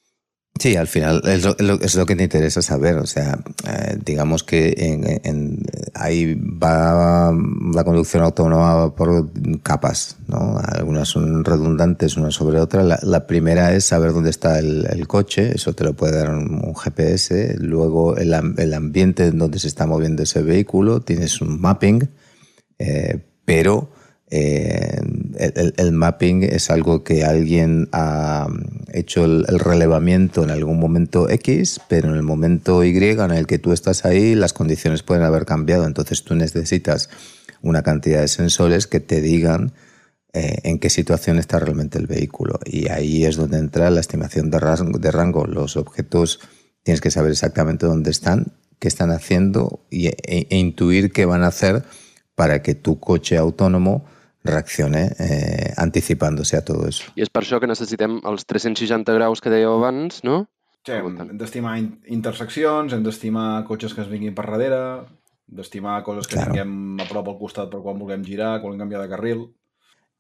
Sí, 0.62 0.76
al 0.76 0.86
final 0.86 1.24
es 1.26 1.44
lo, 1.44 1.56
es 1.82 1.96
lo, 1.96 2.06
que 2.06 2.16
te 2.16 2.22
interesa 2.22 2.62
saber. 2.62 2.98
O 2.98 3.08
sea, 3.08 3.40
eh, 3.68 3.98
digamos 4.06 4.44
que 4.44 4.76
en, 5.24 5.64
ahí 5.96 6.36
va 6.36 7.34
la 7.74 7.84
conducción 7.84 8.22
autónoma 8.22 8.94
por 8.94 9.32
capas, 9.64 10.18
¿no? 10.28 10.60
Algunas 10.64 11.08
son 11.08 11.44
redundantes 11.44 12.16
una 12.16 12.30
sobre 12.30 12.60
otra. 12.60 12.84
La, 12.84 13.26
primera 13.26 13.74
es 13.74 13.86
saber 13.86 14.14
dónde 14.14 14.30
está 14.30 14.60
el, 14.60 15.08
coche, 15.08 15.52
eso 15.56 15.74
te 15.74 15.84
lo 15.84 15.96
puede 15.96 16.18
dar 16.18 16.30
un, 16.30 16.64
un 16.64 16.76
GPS. 16.76 17.56
Luego 17.58 18.16
el, 18.18 18.32
el, 18.58 18.74
ambiente 18.76 19.26
en 19.26 19.40
donde 19.40 19.58
se 19.58 19.68
está 19.68 19.88
moviendo 19.88 20.22
ese 20.22 20.44
vehículo, 20.44 21.02
tienes 21.02 21.42
un 21.42 21.60
mapping 21.60 22.08
Eh, 22.78 23.20
pero 23.46 23.90
eh, 24.34 25.02
el, 25.76 25.92
mapping 25.92 26.44
es 26.44 26.72
algo 26.72 27.04
que 27.04 27.26
alguien 27.26 27.90
ha 27.92 28.48
hecho 28.94 29.26
el, 29.26 29.46
relevamiento 29.60 30.44
en 30.44 30.52
algún 30.52 30.80
momento 30.80 31.30
X, 31.30 31.82
pero 31.90 32.10
en 32.10 32.16
el 32.16 32.24
momento 32.24 32.86
Y 32.86 32.96
en 32.98 33.32
el 33.32 33.46
que 33.46 33.60
tú 33.60 33.74
estás 33.74 34.06
ahí, 34.06 34.34
las 34.34 34.54
condiciones 34.54 35.04
pueden 35.04 35.24
haber 35.24 35.46
cambiado. 35.46 35.86
Entonces 35.86 36.24
tú 36.24 36.34
necesitas 36.36 37.10
una 37.62 37.84
cantidad 37.84 38.22
de 38.22 38.30
sensores 38.30 38.88
que 38.88 39.02
te 39.02 39.20
digan 39.20 39.74
eh, 40.32 40.60
en 40.64 40.80
qué 40.80 40.90
situación 40.90 41.38
está 41.38 41.60
realmente 41.60 41.98
el 41.98 42.08
vehículo. 42.08 42.58
Y 42.64 42.88
ahí 42.88 43.26
es 43.26 43.36
donde 43.36 43.58
entra 43.58 43.90
la 43.90 44.00
estimación 44.00 44.50
de 44.50 45.12
rango. 45.12 45.46
Los 45.46 45.76
objetos 45.76 46.40
tienes 46.84 47.02
que 47.02 47.12
saber 47.12 47.32
exactamente 47.32 47.86
dónde 47.86 48.12
están, 48.12 48.54
qué 48.80 48.88
están 48.88 49.12
haciendo 49.12 49.86
e, 49.92 50.16
e 50.24 50.58
intuir 50.58 51.12
qué 51.12 51.26
van 51.26 51.44
a 51.44 51.48
hacer 51.48 51.84
para 52.34 52.62
que 52.62 52.76
tu 52.76 53.00
coche 53.02 53.36
autónomo 53.36 54.06
reaccione 54.44 55.12
eh, 55.20 55.74
anticipándose 55.78 56.58
a 56.58 56.66
todo 56.66 56.88
eso. 56.88 57.12
I 57.16 57.26
és 57.26 57.30
per 57.30 57.44
això 57.44 57.62
que 57.62 57.70
necessitem 57.70 58.20
els 58.26 58.46
360 58.50 59.14
graus 59.18 59.42
que 59.42 59.54
dèieu 59.54 59.76
abans, 59.78 60.24
no? 60.28 60.46
Sí, 60.82 60.98
hem, 60.98 61.36
d'estimar 61.38 61.78
interseccions, 62.10 62.94
hem 62.94 63.04
d'estimar 63.06 63.64
cotxes 63.68 63.94
que 63.94 64.02
es 64.02 64.10
vinguin 64.10 64.34
per 64.38 64.48
darrere, 64.50 64.82
d'estimar 65.46 66.02
coses 66.04 66.28
que 66.28 66.40
claro. 66.40 66.56
tinguem 66.56 67.04
a 67.04 67.10
prop 67.10 67.28
al 67.30 67.38
costat 67.38 67.70
per 67.70 67.84
quan 67.84 68.00
vulguem 68.00 68.24
girar, 68.26 68.56
quan 68.62 68.72
vulguem 68.72 68.88
canviar 68.88 69.04
de 69.04 69.12
carril. 69.12 69.50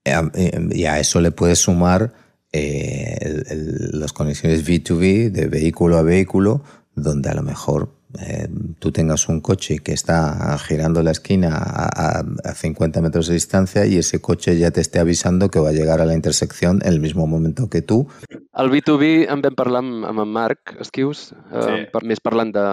Y 0.03 0.85
a 0.85 0.99
eso 0.99 1.21
le 1.21 1.31
puedes 1.31 1.59
sumar 1.59 2.13
eh, 2.51 3.17
el, 3.21 3.45
el, 3.49 3.99
las 3.99 4.13
conexiones 4.13 4.67
V2V 4.67 5.31
de 5.31 5.47
vehículo 5.47 5.97
a 5.97 6.03
vehículo, 6.03 6.63
donde 6.95 7.29
a 7.29 7.35
lo 7.35 7.43
mejor 7.43 8.00
eh, 8.19 8.47
tú 8.79 8.91
tengas 8.91 9.29
un 9.29 9.41
coche 9.41 9.79
que 9.79 9.93
está 9.93 10.57
girando 10.59 11.01
la 11.03 11.11
esquina 11.11 11.55
a, 11.55 12.23
a, 12.43 12.53
50 12.53 13.01
metros 13.01 13.27
de 13.27 13.35
distancia 13.35 13.85
y 13.85 13.97
ese 13.97 14.19
coche 14.21 14.57
ya 14.57 14.71
te 14.71 14.81
esté 14.81 14.99
avisando 14.99 15.49
que 15.49 15.59
va 15.59 15.69
a 15.69 15.73
llegar 15.73 16.01
a 16.01 16.05
la 16.05 16.13
intersección 16.13 16.79
en 16.83 16.93
el 16.93 16.99
mismo 16.99 17.27
momento 17.27 17.69
que 17.69 17.81
tú. 17.81 18.07
El 18.53 18.69
B2B 18.69 19.31
en 19.31 19.41
vam 19.41 19.55
parlar 19.55 19.83
amb, 19.83 20.05
amb 20.05 20.25
en 20.25 20.33
Marc 20.33 20.75
Esquius, 20.79 21.31
eh, 21.31 21.61
sí. 21.63 21.77
per, 21.93 22.03
més 22.03 22.19
parlant 22.19 22.51
de, 22.51 22.67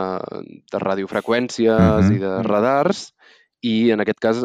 de 0.73 0.83
radiofreqüències 0.83 1.71
uh 1.71 2.03
-huh. 2.03 2.15
i 2.15 2.19
de 2.19 2.43
radars, 2.43 3.13
i 3.61 3.91
en 3.91 4.01
aquest 4.01 4.21
cas 4.21 4.43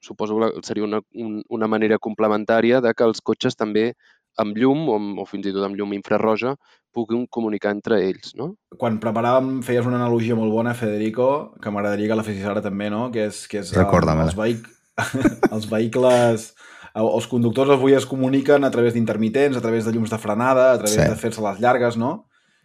suposo 0.00 0.38
que 0.38 0.62
seria 0.62 0.84
una, 0.84 1.00
una 1.48 1.66
manera 1.66 1.98
complementària 1.98 2.80
de 2.80 2.94
que 2.94 3.04
els 3.04 3.20
cotxes 3.20 3.56
també 3.56 3.94
amb 4.42 4.58
llum 4.58 4.88
o, 4.92 4.98
o 5.22 5.26
fins 5.28 5.48
i 5.48 5.54
tot 5.54 5.64
amb 5.66 5.78
llum 5.78 5.94
infrarroja 5.96 6.54
puguin 6.96 7.26
comunicar 7.28 7.74
entre 7.76 7.98
ells, 8.06 8.32
no? 8.38 8.54
Quan 8.80 8.96
preparàvem 9.02 9.60
feies 9.66 9.84
una 9.88 9.98
analogia 10.00 10.36
molt 10.38 10.54
bona, 10.54 10.72
Federico, 10.76 11.28
que 11.60 11.72
m'agradaria 11.72 12.08
que 12.08 12.16
la 12.16 12.24
fessis 12.24 12.46
ara 12.48 12.62
també, 12.64 12.88
no? 12.92 13.10
Que 13.12 13.26
és, 13.28 13.42
que 13.50 13.60
és 13.60 13.74
els, 13.76 14.38
vehic... 14.38 14.64
els 15.54 15.68
vehicles... 15.72 16.50
Els 16.96 17.26
conductors 17.28 17.74
avui 17.74 17.92
es 17.92 18.06
comuniquen 18.08 18.64
a 18.64 18.70
través 18.72 18.94
d'intermitents, 18.94 19.58
a 19.58 19.60
través 19.60 19.84
de 19.84 19.92
llums 19.92 20.08
de 20.08 20.16
frenada, 20.16 20.70
a 20.72 20.78
través 20.80 20.94
sí. 20.96 21.04
de 21.04 21.18
fer-se 21.20 21.42
les 21.44 21.58
llargues, 21.60 21.98
no? 22.00 22.12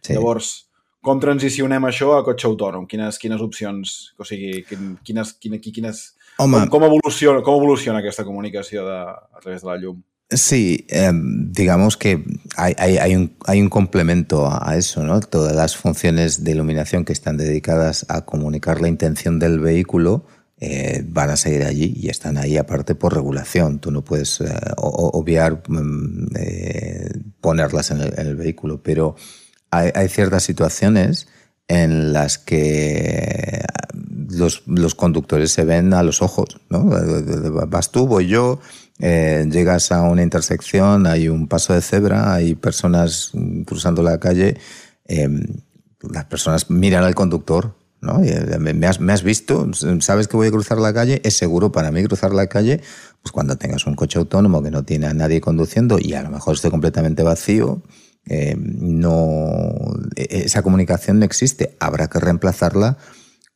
Sí. 0.00 0.14
Llavors, 0.16 0.70
com 1.04 1.20
transicionem 1.20 1.84
això 1.84 2.14
a 2.16 2.22
cotxe 2.24 2.48
autònom? 2.48 2.86
Quines, 2.88 3.18
quines 3.20 3.42
opcions, 3.44 3.92
o 4.16 4.24
sigui, 4.24 4.62
quines, 4.64 5.34
quines, 5.36 5.60
quines, 5.66 6.00
Home. 6.38 6.62
com, 6.62 6.78
com, 6.78 6.86
evoluciona, 6.88 7.42
com 7.44 7.60
evoluciona 7.60 8.00
aquesta 8.00 8.24
comunicació 8.24 8.86
de, 8.88 8.98
a 9.12 9.44
través 9.44 9.66
de 9.66 9.68
la 9.68 9.76
llum? 9.82 10.00
Sí, 10.34 10.86
eh, 10.88 11.10
digamos 11.14 11.96
que 11.96 12.24
hay, 12.56 13.14
un, 13.14 13.34
hay, 13.44 13.60
un, 13.60 13.68
complemento 13.68 14.48
a 14.50 14.76
eso, 14.76 15.02
¿no? 15.02 15.20
Todas 15.20 15.54
las 15.54 15.76
funciones 15.76 16.42
de 16.42 16.52
iluminación 16.52 17.04
que 17.04 17.12
están 17.12 17.36
dedicadas 17.36 18.06
a 18.08 18.24
comunicar 18.24 18.80
la 18.80 18.88
intención 18.88 19.38
del 19.38 19.60
vehículo 19.60 20.24
eh, 20.64 21.04
van 21.04 21.28
a 21.28 21.36
seguir 21.36 21.64
allí 21.64 21.92
y 21.96 22.08
están 22.08 22.38
ahí 22.38 22.56
aparte 22.56 22.94
por 22.94 23.12
regulación. 23.12 23.80
Tú 23.80 23.90
no 23.90 24.04
puedes 24.04 24.40
eh, 24.40 24.46
obviar 24.76 25.60
mm, 25.66 26.26
eh, 26.36 27.10
ponerlas 27.40 27.90
en 27.90 28.00
el, 28.00 28.36
vehículo, 28.36 28.80
pero 28.80 29.16
hay, 29.72 29.90
hay, 29.92 30.08
ciertas 30.08 30.44
situaciones 30.44 31.26
en 31.66 32.12
las 32.12 32.38
que 32.38 33.64
los, 34.28 34.62
los 34.66 34.94
conductores 34.94 35.50
se 35.50 35.64
ven 35.64 35.94
a 35.94 36.04
los 36.04 36.22
ojos, 36.22 36.60
¿no? 36.68 36.84
Vas 37.66 37.90
tú, 37.90 38.06
voy 38.06 38.28
yo 38.28 38.60
eh, 39.02 39.44
llegas 39.50 39.90
a 39.90 40.02
una 40.02 40.22
intersección, 40.22 41.08
hay 41.08 41.28
un 41.28 41.48
paso 41.48 41.74
de 41.74 41.82
cebra, 41.82 42.32
hay 42.32 42.54
personas 42.54 43.32
cruzando 43.66 44.00
la 44.00 44.20
calle, 44.20 44.56
eh, 45.06 45.28
las 46.00 46.24
personas 46.26 46.70
miran 46.70 47.02
al 47.02 47.16
conductor, 47.16 47.74
¿no? 48.00 48.22
Eh, 48.22 48.58
me, 48.60 48.86
has, 48.86 49.00
me, 49.00 49.12
has, 49.12 49.24
visto, 49.24 49.68
sabes 50.00 50.28
que 50.28 50.36
voy 50.36 50.46
a 50.46 50.50
cruzar 50.52 50.78
la 50.78 50.94
calle, 50.94 51.20
es 51.24 51.36
seguro 51.36 51.72
para 51.72 51.90
mí 51.90 52.04
cruzar 52.04 52.32
la 52.32 52.46
calle, 52.46 52.80
pues 53.22 53.32
cuando 53.32 53.56
tengas 53.56 53.86
un 53.86 53.96
coche 53.96 54.20
autónomo 54.20 54.62
que 54.62 54.70
no 54.70 54.84
tiene 54.84 55.06
a 55.06 55.14
nadie 55.14 55.40
conduciendo 55.40 55.98
y 56.00 56.14
a 56.14 56.22
lo 56.22 56.30
mejor 56.30 56.54
esté 56.54 56.70
completamente 56.70 57.24
vacío, 57.24 57.82
eh, 58.26 58.54
no, 58.56 59.74
e, 60.14 60.44
esa 60.44 60.62
comunicación 60.62 61.18
no 61.18 61.24
existe, 61.24 61.76
habrá 61.80 62.08
que 62.08 62.20
reemplazarla 62.20 62.98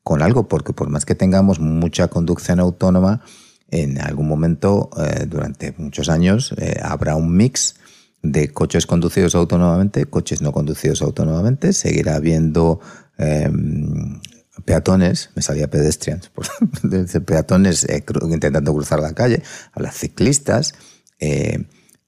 con 0.02 0.22
algo, 0.22 0.48
porque 0.48 0.72
por 0.72 0.88
más 0.88 1.04
que 1.04 1.14
tengamos 1.14 1.60
mucha 1.60 2.08
conducción 2.08 2.58
autónoma, 2.58 3.22
en 3.70 4.00
algún 4.00 4.28
momento, 4.28 4.90
eh, 4.96 5.26
durante 5.26 5.74
muchos 5.76 6.08
años, 6.08 6.54
eh, 6.58 6.78
habrá 6.82 7.16
un 7.16 7.36
mix 7.36 7.76
de 8.22 8.52
coches 8.52 8.86
conducidos 8.86 9.34
autónomamente, 9.34 10.06
coches 10.06 10.42
no 10.42 10.52
conducidos 10.52 11.02
autónomamente, 11.02 11.72
seguirá 11.72 12.16
habiendo 12.16 12.80
eh, 13.18 13.50
peatones, 14.64 15.30
me 15.34 15.42
salía 15.42 15.68
pedestrians, 15.68 16.30
peatones 17.26 17.84
eh, 17.84 18.04
intentando 18.30 18.74
cruzar 18.74 19.00
la 19.00 19.14
calle, 19.14 19.42
habrá 19.72 19.92
ciclistas, 19.92 20.74
eh, 21.18 21.64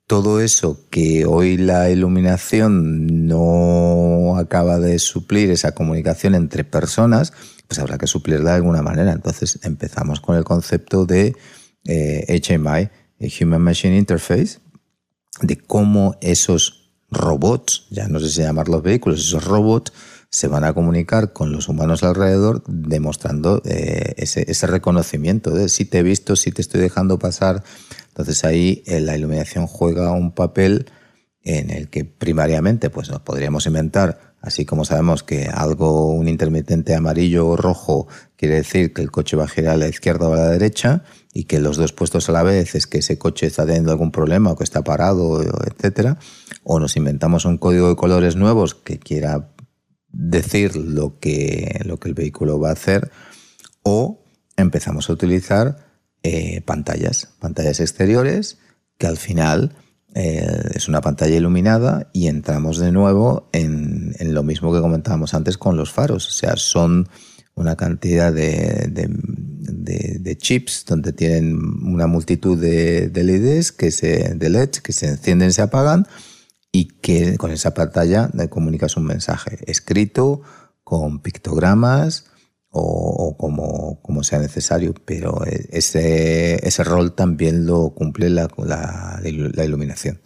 todo 0.07 0.41
eso 0.41 0.87
que 0.91 1.27
hoy 1.27 1.59
la 1.59 1.91
iluminación 1.91 3.27
no 3.27 4.37
acaba 4.39 4.79
de 4.79 4.99
suplir 4.99 5.51
esa 5.51 5.73
comunicación 5.73 6.35
entre 6.35 6.65
personas, 6.65 7.35
pues 7.69 7.79
habrá 7.79 7.99
que 7.99 8.07
suplirla 8.07 8.51
de 8.51 8.57
alguna 8.57 8.83
manera. 8.83 9.13
Entonces 9.13 9.61
empezamos 9.63 10.21
con 10.21 10.37
el 10.37 10.45
concepto 10.45 11.05
de 11.05 11.37
eh, 11.85 12.41
HMI, 12.43 12.89
Human 13.41 13.63
Machine 13.63 13.97
Interface, 13.97 14.59
de 15.43 15.57
cómo 15.59 16.17
esos 16.21 16.91
robots, 17.11 17.87
ya 17.91 18.09
no 18.09 18.21
sé 18.21 18.31
si 18.31 18.43
llamarlos 18.43 18.83
vehículos, 18.83 19.21
esos 19.21 19.45
robots 19.45 19.93
se 20.31 20.49
van 20.49 20.65
a 20.65 20.75
comunicar 20.75 21.33
con 21.33 21.53
los 21.53 21.69
humanos 21.69 22.03
alrededor 22.03 22.63
demostrando 22.67 23.63
eh, 23.65 24.15
ese, 24.19 24.45
ese, 24.51 24.67
reconocimiento 24.67 25.51
de 25.51 25.71
si 25.71 25.87
te 25.87 25.99
he 25.99 26.03
visto, 26.03 26.37
si 26.37 26.53
te 26.53 26.61
estoy 26.61 26.81
dejando 26.81 27.19
pasar. 27.19 27.63
Entonces 28.09 28.45
ahí 28.45 28.83
eh, 28.87 29.01
la 29.01 29.17
iluminación 29.17 29.67
juega 29.67 30.13
un 30.13 30.33
papel 30.33 30.87
en 31.57 31.71
el 31.71 31.89
que 31.89 32.05
primariamente 32.05 32.91
pues 32.91 33.11
nos 33.11 33.21
podríamos 33.21 33.67
inventar 33.67 34.29
Así 34.41 34.65
como 34.65 34.85
sabemos 34.85 35.25
que 35.25 35.47
algo, 35.47 36.11
un 36.11 36.29
intermitente 36.29 36.95
amarillo 36.95 37.49
o 37.49 37.57
rojo, 37.57 38.07
quiere 38.37 38.57
decir 38.57 38.93
que 38.93 39.03
el 39.03 39.11
coche 39.11 39.37
va 39.37 39.45
a 39.45 39.49
girar 39.49 39.75
a 39.75 39.79
la 39.79 39.89
izquierda 39.89 40.29
o 40.29 40.33
a 40.33 40.37
la 40.37 40.49
derecha 40.51 41.03
y 41.33 41.45
que 41.45 41.59
los 41.59 41.77
dos 41.77 41.93
puestos 41.93 42.29
a 42.29 42.33
la 42.33 42.45
vez 42.45 42.77
es 42.77 42.87
que 42.87 42.99
ese 42.99 43.19
coche 43.19 43.47
está 43.47 43.67
teniendo 43.67 43.91
algún 43.91 44.13
problema 44.13 44.53
o 44.53 44.57
que 44.57 44.63
está 44.63 44.85
parado, 44.85 45.43
etcétera. 45.43 46.19
O 46.63 46.79
nos 46.79 46.97
inventamos 46.97 47.45
un 47.47 47.59
código 47.59 47.89
de 47.89 47.97
colores 47.97 48.37
nuevos 48.37 48.77
que 48.77 49.01
quiera 49.01 49.51
decir 50.11 50.77
lo 50.77 51.19
que, 51.19 51.81
lo 51.85 51.99
que 51.99 52.09
el 52.09 52.15
vehículo 52.15 52.61
va 52.61 52.71
a 52.71 52.75
hacer. 52.75 53.11
O 53.83 54.25
empezamos 54.57 55.11
a 55.11 55.15
utilizar 55.15 55.79
eh, 56.23 56.61
pantallas, 56.61 57.31
pantallas 57.41 57.81
exteriores 57.81 58.59
que 58.99 59.09
al 59.09 59.17
final 59.17 59.75
eh, 60.15 60.71
es 60.75 60.89
una 60.89 61.01
pantalla 61.01 61.37
iluminada 61.37 62.11
y 62.13 62.29
entramos 62.29 62.79
de 62.79 62.93
nuevo 62.93 63.49
en, 63.53 64.15
en, 64.19 64.35
lo 64.35 64.43
mismo 64.43 64.73
que 64.73 64.81
comentábamos 64.81 65.35
antes 65.35 65.59
con 65.59 65.77
los 65.77 65.93
faros. 65.93 66.27
O 66.29 66.31
sea, 66.31 66.57
son 66.57 67.09
una 67.59 67.77
cantidad 67.77 68.33
de, 68.33 68.89
de, 68.89 70.37
chips 70.37 70.85
donde 70.87 71.13
tienen 71.13 71.59
una 71.83 72.07
multitud 72.07 72.59
de, 72.59 73.11
LEDs, 73.13 73.73
que 73.73 73.91
se, 73.91 74.35
de 74.35 74.49
LEDs 74.49 74.81
que 74.81 74.93
se 74.93 75.09
encienden 75.09 75.53
se 75.53 75.63
apagan 75.63 76.07
y 76.71 76.87
que 77.01 77.37
con 77.37 77.51
esa 77.51 77.75
pantalla 77.75 78.31
comunicas 78.49 78.97
un 78.97 79.05
mensaje 79.05 79.59
escrito 79.67 80.43
con 80.85 81.21
pictogramas, 81.21 82.28
o, 82.71 82.83
o 82.83 83.37
como, 83.37 84.01
como, 84.03 84.23
sea 84.23 84.39
necesario, 84.39 84.95
pero 85.05 85.45
ese, 85.45 86.67
ese 86.67 86.85
rol 86.85 87.15
también 87.15 87.67
lo 87.67 87.91
cumple 87.91 88.29
la, 88.31 88.49
la, 88.59 89.21
la 89.23 89.65
il·luminació. 89.65 90.19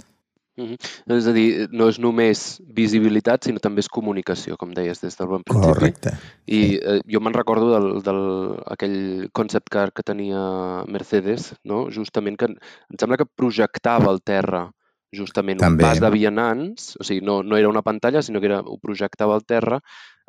Mm 0.57 0.65
-hmm. 0.65 1.17
És 1.17 1.27
a 1.27 1.33
dir, 1.33 1.69
no 1.73 1.89
és 1.89 1.99
només 1.99 2.61
visibilitat, 2.61 3.45
sinó 3.45 3.59
també 3.59 3.81
és 3.81 3.89
comunicació, 3.89 4.57
com 4.57 4.75
deies 4.75 5.01
des 5.01 5.17
del 5.17 5.29
bon 5.29 5.43
principi. 5.43 5.73
Correcte. 5.73 6.11
I 6.47 6.61
sí. 6.61 6.81
eh, 6.83 7.01
jo 7.09 7.21
me'n 7.21 7.33
recordo 7.33 7.73
del, 7.73 8.03
del, 8.03 8.21
aquell 8.67 9.31
concept 9.33 9.71
car 9.71 9.93
que 9.93 10.03
tenia 10.03 10.85
Mercedes, 10.87 11.55
no? 11.65 11.89
justament 11.91 12.37
que 12.37 12.47
em 12.47 12.97
sembla 13.01 13.17
que 13.17 13.25
projectava 13.25 14.11
al 14.11 14.21
terra 14.21 14.71
justament 15.13 15.59
també. 15.61 15.85
un 15.85 15.89
pas 15.89 16.01
de 16.01 16.11
vianants, 16.11 16.97
o 17.01 17.05
sigui, 17.05 17.25
no, 17.25 17.43
no 17.43 17.57
era 17.57 17.69
una 17.69 17.83
pantalla, 17.83 18.23
sinó 18.23 18.41
que 18.41 18.49
era, 18.49 18.61
ho 18.61 18.79
projectava 18.79 19.35
al 19.35 19.45
terra 19.45 19.81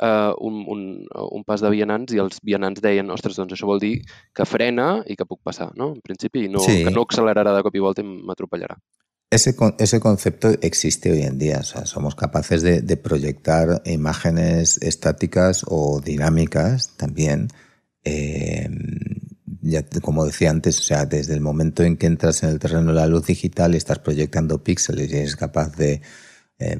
uh, 0.01 0.33
un, 0.39 0.63
un, 0.67 0.81
un 1.09 1.43
pas 1.45 1.61
de 1.61 1.69
vianants 1.73 2.13
i 2.13 2.21
els 2.23 2.39
vianants 2.43 2.81
deien, 2.81 3.11
ostres, 3.13 3.37
doncs 3.37 3.53
això 3.53 3.69
vol 3.69 3.81
dir 3.83 3.95
que 4.35 4.45
frena 4.45 5.03
i 5.07 5.17
que 5.19 5.27
puc 5.29 5.41
passar, 5.43 5.71
no? 5.75 5.93
En 5.93 6.01
principi, 6.01 6.47
no, 6.49 6.63
sí. 6.63 6.83
que 6.83 6.93
no 6.93 7.05
accelerarà 7.07 7.55
de 7.55 7.63
cop 7.65 7.75
i 7.75 7.83
volta 7.83 8.03
i 8.03 8.07
m'atropellarà. 8.07 8.79
Ese, 9.33 9.55
ese 9.79 9.99
concepto 9.99 10.51
existe 10.61 11.11
hoy 11.11 11.23
en 11.23 11.39
día. 11.39 11.57
O 11.59 11.63
sea, 11.63 11.87
somos 11.87 12.13
capaces 12.13 12.61
de, 12.61 12.81
de, 12.81 12.97
proyectar 12.97 13.81
imágenes 13.85 14.77
estáticas 14.77 15.65
o 15.67 15.99
dinámicas 16.01 16.95
también. 16.97 17.47
Eh, 18.03 18.69
ya, 19.63 19.83
como 20.01 20.25
decía 20.25 20.51
antes, 20.51 20.77
o 20.79 20.83
sea, 20.83 21.05
desde 21.05 21.33
el 21.33 21.41
momento 21.41 21.83
en 21.83 21.97
que 21.97 22.05
entras 22.05 22.43
en 22.43 22.49
el 22.49 22.59
terreno 22.59 22.93
de 22.93 22.99
la 22.99 23.07
luz 23.07 23.25
digital 23.25 23.73
y 23.73 23.77
estás 23.77 23.99
proyectando 23.99 24.63
píxeles 24.63 25.11
y 25.11 25.15
eres 25.15 25.35
capaz 25.35 25.75
de 25.77 26.01
eh, 26.59 26.77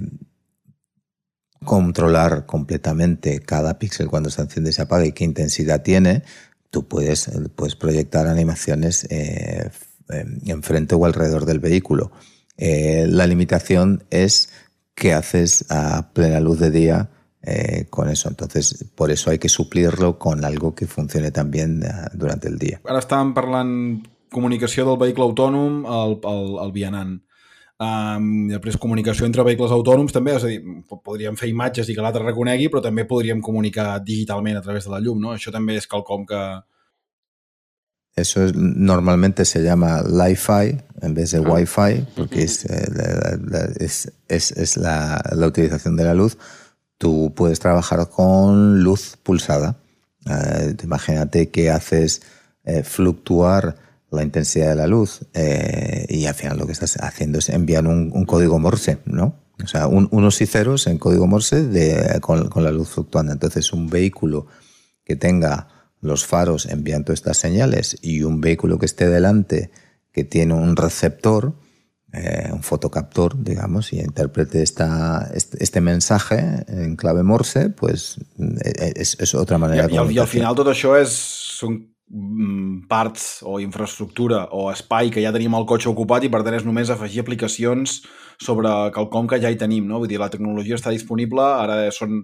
controlar 1.63 2.45
completamente 2.45 3.39
cada 3.39 3.79
píxel 3.79 4.07
cuando 4.07 4.29
se 4.29 4.41
enciende 4.41 4.69
y 4.69 4.73
se 4.73 4.81
apaga 4.81 5.05
y 5.05 5.11
qué 5.11 5.23
intensidad 5.23 5.81
tiene, 5.81 6.23
tú 6.69 6.87
puedes, 6.87 7.29
puedes 7.55 7.75
proyectar 7.75 8.27
animaciones 8.27 9.05
eh, 9.09 9.69
enfrente 10.45 10.95
o 10.95 11.05
alrededor 11.05 11.45
del 11.45 11.59
vehículo. 11.59 12.11
Eh, 12.57 13.05
la 13.07 13.27
limitación 13.27 14.03
es 14.09 14.49
qué 14.95 15.13
haces 15.13 15.65
a 15.69 16.13
plena 16.13 16.39
luz 16.39 16.59
de 16.59 16.71
día 16.71 17.09
eh, 17.41 17.87
con 17.89 18.09
eso. 18.09 18.29
Entonces, 18.29 18.85
por 18.95 19.11
eso 19.11 19.29
hay 19.29 19.39
que 19.39 19.49
suplirlo 19.49 20.17
con 20.17 20.45
algo 20.45 20.73
que 20.73 20.87
funcione 20.87 21.31
también 21.31 21.83
durante 22.13 22.47
el 22.47 22.57
dia. 22.57 22.79
Ara 22.87 23.01
estàvem 23.03 23.33
parlant 23.35 23.73
comunicació 24.33 24.85
del 24.87 24.97
vehicle 25.01 25.27
autònom 25.27 25.83
al, 25.85 26.17
al, 26.23 26.57
al. 26.63 27.19
Um, 27.83 28.27
després 28.51 28.77
comunicació 28.79 29.25
entre 29.25 29.43
vehicles 29.43 29.71
autònoms 29.73 30.13
també, 30.15 30.35
és 30.37 30.43
a 30.45 30.51
dir, 30.51 30.59
podríem 31.03 31.35
fer 31.39 31.49
imatges 31.49 31.89
i 31.89 31.95
que 31.95 32.03
l'altre 32.05 32.23
reconegui, 32.23 32.69
però 32.71 32.83
també 32.85 33.07
podríem 33.09 33.41
comunicar 33.41 33.97
digitalment 34.05 34.59
a 34.59 34.61
través 34.65 34.85
de 34.87 34.93
la 34.93 35.01
llum, 35.03 35.19
no? 35.19 35.33
Això 35.33 35.51
també 35.51 35.79
és 35.81 35.89
quelcom 35.89 36.27
que, 36.29 36.43
Eso 38.15 38.43
es, 38.45 38.53
normalmente 38.55 39.43
se 39.43 39.63
llama 39.63 40.03
Li-Fi 40.03 40.77
en 41.01 41.13
vez 41.15 41.31
de 41.31 41.39
ah. 41.39 41.49
Wi-Fi, 41.49 42.05
porque 42.15 42.43
es, 42.43 42.63
eh, 42.65 42.87
la, 42.93 43.37
la, 43.41 43.65
es, 43.79 44.11
es, 44.27 44.51
es 44.51 44.77
la, 44.77 45.19
la, 45.31 45.47
utilización 45.47 45.95
de 45.97 46.03
la 46.03 46.13
luz. 46.13 46.37
Tú 46.99 47.33
puedes 47.35 47.59
trabajar 47.59 48.07
con 48.09 48.83
luz 48.83 49.17
pulsada. 49.23 49.77
Eh, 50.29 50.75
imagínate 50.83 51.49
que 51.49 51.71
haces 51.71 52.21
eh, 52.63 52.83
fluctuar 52.83 53.77
la 54.15 54.23
intensidad 54.23 54.69
de 54.69 54.75
la 54.75 54.87
luz 54.87 55.21
eh, 55.33 56.05
y 56.09 56.25
al 56.25 56.35
final 56.35 56.57
lo 56.57 56.65
que 56.65 56.71
estás 56.71 56.97
haciendo 56.97 57.39
es 57.39 57.49
enviar 57.49 57.87
un, 57.87 58.11
un 58.13 58.25
código 58.25 58.59
Morse, 58.59 58.99
¿no? 59.05 59.43
O 59.63 59.67
sea, 59.67 59.87
un, 59.87 60.07
unos 60.11 60.41
y 60.41 60.45
ceros 60.45 60.87
en 60.87 60.97
código 60.97 61.27
Morse 61.27 61.63
de, 61.63 62.19
con, 62.21 62.49
con 62.49 62.63
la 62.63 62.71
luz 62.71 62.89
fluctuando. 62.89 63.31
Entonces, 63.31 63.71
un 63.71 63.89
vehículo 63.89 64.47
que 65.03 65.15
tenga 65.15 65.67
los 66.01 66.25
faros 66.25 66.65
envían 66.65 67.03
todas 67.05 67.19
estas 67.19 67.37
señales 67.37 67.97
y 68.01 68.23
un 68.23 68.41
vehículo 68.41 68.77
que 68.77 68.85
esté 68.85 69.09
delante 69.09 69.71
que 70.11 70.23
tiene 70.23 70.53
un 70.53 70.75
receptor, 70.75 71.55
eh, 72.11 72.49
un 72.51 72.61
fotocaptor, 72.61 73.41
digamos, 73.41 73.93
y 73.93 73.99
interprete 73.99 74.61
esta, 74.61 75.31
este, 75.33 75.63
este 75.63 75.81
mensaje 75.81 76.65
en 76.67 76.95
clave 76.95 77.23
Morse, 77.23 77.69
pues 77.69 78.19
eh, 78.37 78.93
és 78.95 79.33
otra 79.33 79.57
manera 79.57 79.85
I, 79.85 79.87
de 79.87 79.95
I, 79.95 80.15
I 80.15 80.19
al 80.19 80.27
final 80.27 80.53
tot 80.55 80.69
això 80.69 80.93
és, 80.99 81.15
són 81.57 81.73
mm, 81.73 81.92
parts 82.87 83.41
o 83.41 83.59
infraestructura 83.59 84.45
o 84.51 84.67
espai 84.71 85.09
que 85.09 85.21
ja 85.23 85.31
tenim 85.33 85.55
el 85.57 85.65
cotxe 85.65 85.89
ocupat 85.89 86.25
i 86.27 86.29
per 86.29 86.43
tant 86.45 86.57
és 86.59 86.65
només 86.67 86.91
afegir 86.93 87.23
aplicacions 87.23 88.03
sobre 88.37 88.69
quelcom 88.93 89.27
que 89.29 89.39
ja 89.41 89.49
hi 89.49 89.57
tenim, 89.57 89.87
no? 89.89 89.97
Vull 90.01 90.11
dir, 90.11 90.19
la 90.21 90.29
tecnologia 90.29 90.77
està 90.77 90.93
disponible, 90.93 91.41
ara 91.41 91.87
són, 91.95 92.21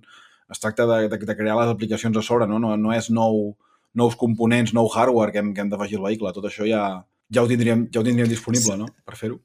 es 0.51 0.61
tracta 0.61 0.85
de, 0.89 1.01
de, 1.09 1.19
de 1.25 1.37
crear 1.37 1.57
les 1.57 1.73
aplicacions 1.73 2.17
a 2.17 2.25
sobre, 2.25 2.47
no? 2.49 2.61
No, 2.61 2.75
no 2.77 2.93
és 2.93 3.09
nou 3.09 3.55
nous 3.97 4.15
components, 4.15 4.75
nou 4.77 4.89
hardware 4.93 5.33
que 5.33 5.41
hem, 5.41 5.53
que 5.53 5.63
hem 5.63 5.69
d'afegir 5.71 5.97
al 5.97 6.05
vehicle. 6.05 6.33
Tot 6.35 6.45
això 6.45 6.67
ja, 6.69 6.83
ja, 7.33 7.41
ho, 7.41 7.47
tindríem, 7.49 7.87
ja 7.89 8.01
ho 8.01 8.05
tindríem 8.05 8.29
disponible, 8.29 8.75
sí. 8.75 8.81
¿no? 8.83 8.89
Per 9.05 9.17
fer-ho. 9.17 9.39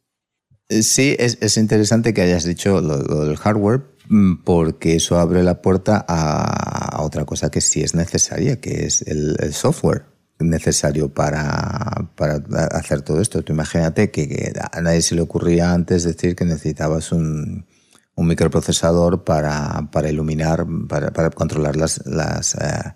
Eh, 0.68 0.82
sí, 0.82 1.14
es, 1.18 1.38
es, 1.40 1.56
interesante 1.56 2.12
que 2.12 2.22
hayas 2.22 2.44
dicho 2.44 2.80
lo, 2.80 2.98
lo, 3.02 3.24
del 3.24 3.36
hardware 3.36 3.82
mm, 4.08 4.44
porque 4.44 4.96
eso 4.96 5.18
abre 5.18 5.42
la 5.42 5.60
puerta 5.60 6.04
a, 6.06 6.98
a, 6.98 7.02
otra 7.02 7.24
cosa 7.24 7.50
que 7.50 7.60
sí 7.60 7.82
es 7.82 7.95
necesaria, 7.95 8.60
que 8.60 8.86
es 8.86 9.02
el, 9.02 9.36
el 9.40 9.52
software 9.52 10.13
necesario 10.38 11.12
para, 11.12 12.10
para, 12.16 12.42
hacer 12.73 13.02
todo 13.02 13.20
esto. 13.20 13.42
Tú 13.42 13.52
imagínate 13.52 14.10
que, 14.10 14.28
que, 14.28 14.52
a 14.73 14.80
nadie 14.80 15.02
se 15.02 15.14
le 15.14 15.23
ocurría 15.23 15.73
antes 15.73 16.04
decir 16.04 16.36
que 16.36 16.44
necesitabas 16.44 17.12
un, 17.12 17.66
un 18.14 18.26
microprocesador 18.26 19.25
para, 19.25 19.88
para 19.92 20.10
iluminar, 20.10 20.66
para, 20.88 21.12
para 21.12 21.30
controlar 21.30 21.76
las, 21.76 22.04
las 22.06 22.54
eh, 22.54 22.94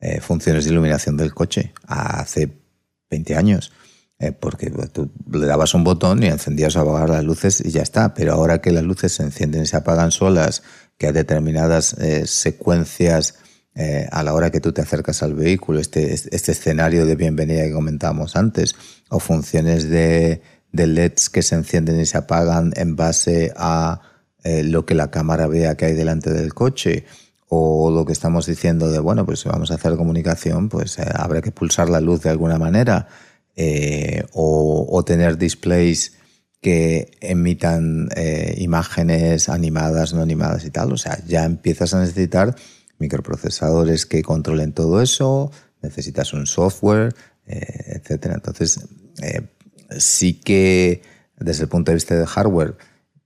eh, 0.00 0.20
funciones 0.20 0.64
de 0.64 0.70
iluminación 0.70 1.16
del 1.16 1.34
coche 1.34 1.72
hace 1.86 2.50
20 3.10 3.36
años. 3.36 3.72
Eh, 4.22 4.32
porque 4.32 4.70
tú 4.92 5.10
le 5.32 5.46
dabas 5.46 5.72
un 5.72 5.82
botón 5.82 6.22
y 6.22 6.26
encendías 6.26 6.76
o 6.76 6.80
apagar 6.80 7.08
las 7.08 7.24
luces 7.24 7.62
y 7.64 7.70
ya 7.70 7.80
está. 7.80 8.12
Pero 8.12 8.34
ahora 8.34 8.60
que 8.60 8.70
las 8.70 8.84
luces 8.84 9.12
se 9.12 9.22
encienden 9.22 9.62
y 9.62 9.66
se 9.66 9.78
apagan 9.78 10.10
solas, 10.10 10.62
que 10.98 11.06
hay 11.06 11.12
determinadas 11.14 11.94
eh, 11.94 12.26
secuencias 12.26 13.36
eh, 13.74 14.08
a 14.10 14.22
la 14.22 14.34
hora 14.34 14.50
que 14.50 14.60
tú 14.60 14.72
te 14.72 14.82
acercas 14.82 15.22
al 15.22 15.34
vehículo, 15.34 15.80
este, 15.80 16.12
este 16.12 16.52
escenario 16.52 17.06
de 17.06 17.16
bienvenida 17.16 17.64
que 17.64 17.72
comentábamos 17.72 18.36
antes, 18.36 18.74
o 19.08 19.20
funciones 19.20 19.88
de, 19.88 20.42
de 20.72 20.86
LEDs 20.86 21.30
que 21.30 21.42
se 21.42 21.54
encienden 21.54 22.00
y 22.00 22.06
se 22.06 22.18
apagan 22.18 22.72
en 22.76 22.96
base 22.96 23.52
a 23.56 24.00
eh, 24.42 24.62
lo 24.62 24.86
que 24.86 24.94
la 24.94 25.10
cámara 25.10 25.46
vea 25.46 25.76
que 25.76 25.86
hay 25.86 25.94
delante 25.94 26.32
del 26.32 26.54
coche, 26.54 27.04
o 27.52 27.90
lo 27.90 28.06
que 28.06 28.12
estamos 28.12 28.46
diciendo 28.46 28.90
de, 28.92 29.00
bueno, 29.00 29.26
pues 29.26 29.40
si 29.40 29.48
vamos 29.48 29.72
a 29.72 29.74
hacer 29.74 29.96
comunicación, 29.96 30.68
pues 30.68 30.98
eh, 31.00 31.04
habrá 31.12 31.42
que 31.42 31.50
pulsar 31.50 31.88
la 31.88 32.00
luz 32.00 32.22
de 32.22 32.30
alguna 32.30 32.58
manera 32.58 33.08
eh, 33.56 34.24
o, 34.32 34.86
o, 34.88 35.04
tener 35.04 35.36
displays 35.36 36.12
que 36.60 37.10
emitan 37.20 38.08
eh, 38.14 38.54
imágenes 38.58 39.48
animadas, 39.48 40.14
no 40.14 40.22
animadas 40.22 40.64
y 40.64 40.70
tal. 40.70 40.92
O 40.92 40.96
sea, 40.96 41.18
ya 41.26 41.44
empiezas 41.44 41.92
a 41.92 42.00
necesitar 42.00 42.54
microprocesadores 43.00 44.06
que 44.06 44.22
controlen 44.22 44.72
todo 44.72 45.00
eso, 45.02 45.50
necesitas 45.82 46.32
un 46.32 46.46
software, 46.46 47.14
eh, 47.46 48.00
etcétera. 48.00 48.34
Entonces, 48.34 48.80
eh, 49.22 49.48
sí 49.98 50.34
que 50.34 51.02
desde 51.38 51.64
el 51.64 51.68
punto 51.68 51.90
de 51.90 51.96
vista 51.96 52.14
de 52.14 52.26
hardware 52.26 52.76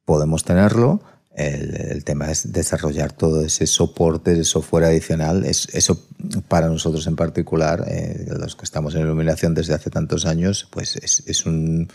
podemos 0.05 0.45
tenerlo, 0.45 1.03
el, 1.35 2.05
tema 2.05 2.31
es 2.31 2.53
desarrollar 2.53 3.13
todo 3.13 3.45
ese 3.45 3.67
soporte 3.67 4.35
de 4.35 4.45
software 4.45 4.85
adicional. 4.85 5.45
Es, 5.45 5.69
eso 5.73 6.07
para 6.47 6.69
nosotros 6.69 7.07
en 7.09 7.17
particular, 7.17 7.85
eh, 7.89 8.25
los 8.39 8.55
que 8.55 8.65
estamos 8.65 8.95
en 8.95 9.03
iluminación 9.03 9.53
desde 9.53 9.75
hace 9.75 9.91
tantos 9.91 10.27
años, 10.27 10.69
pues 10.71 10.97
es, 10.97 11.25
es 11.27 11.45
un... 11.45 11.89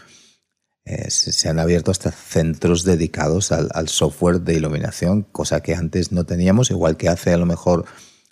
Eh, 0.85 1.11
se 1.11 1.49
han 1.49 1.59
abierto 1.59 1.91
hasta 1.91 2.11
centros 2.11 2.83
dedicados 2.83 3.51
al, 3.51 3.69
al, 3.73 3.89
software 3.89 4.41
de 4.41 4.55
iluminación, 4.55 5.23
cosa 5.23 5.61
que 5.61 5.75
antes 5.75 6.11
no 6.11 6.25
teníamos, 6.25 6.71
igual 6.71 6.97
que 6.97 7.09
hace 7.09 7.31
a 7.33 7.37
lo 7.37 7.45
mejor 7.45 7.85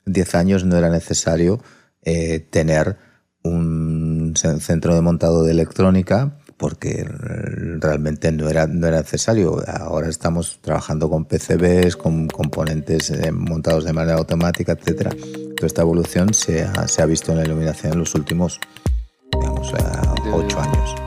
10 0.05 0.35
años 0.35 0.65
no 0.65 0.77
era 0.77 0.89
necesario 0.89 1.61
eh, 2.01 2.39
tener 2.39 2.97
un 3.43 4.33
centro 4.35 4.95
de 4.95 5.01
montado 5.01 5.43
de 5.43 5.51
electrónica 5.51 6.37
porque 6.57 7.05
realmente 7.79 8.31
no 8.31 8.49
era, 8.49 8.65
no 8.65 8.87
era 8.87 8.97
necesario. 8.97 9.63
Ahora 9.67 10.09
estamos 10.09 10.59
trabajando 10.61 11.09
con 11.09 11.25
PCBs, 11.25 11.95
con 11.95 12.27
componentes 12.27 13.11
eh, 13.11 13.31
montados 13.31 13.85
de 13.85 13.93
manera 13.93 14.17
automática, 14.17 14.71
etcétera. 14.71 15.11
Toda 15.55 15.67
esta 15.67 15.83
evolución 15.83 16.33
se 16.33 16.63
ha, 16.63 16.87
se 16.87 17.01
ha 17.01 17.05
visto 17.05 17.31
en 17.31 17.37
la 17.37 17.45
iluminación 17.45 17.93
en 17.93 17.99
los 17.99 18.15
últimos, 18.15 18.59
digamos, 19.31 19.71
eh, 19.73 20.31
ocho 20.33 20.59
años. 20.59 21.06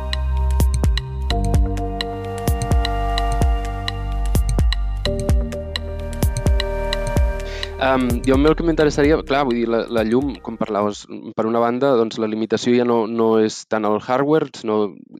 Um, 7.81 8.03
jo 8.29 8.35
el 8.37 8.53
que 8.59 8.64
m'interessaria, 8.66 9.16
clar, 9.25 9.47
vull 9.49 9.57
dir, 9.57 9.69
la, 9.73 9.79
la 9.88 10.03
llum, 10.05 10.35
com 10.45 10.59
parlaves, 10.61 11.07
per 11.33 11.47
una 11.49 11.62
banda, 11.62 11.95
doncs 11.97 12.19
la 12.21 12.27
limitació 12.29 12.75
ja 12.77 12.85
no, 12.85 13.07
no 13.09 13.29
és 13.40 13.62
tant 13.73 13.88
el 13.88 13.97
hardware, 14.05 14.51
sinó 14.53 14.75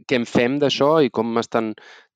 què 0.05 0.18
en 0.20 0.27
fem 0.29 0.59
d'això 0.61 0.90
i 1.01 1.09
com 1.09 1.40
estan 1.40 1.70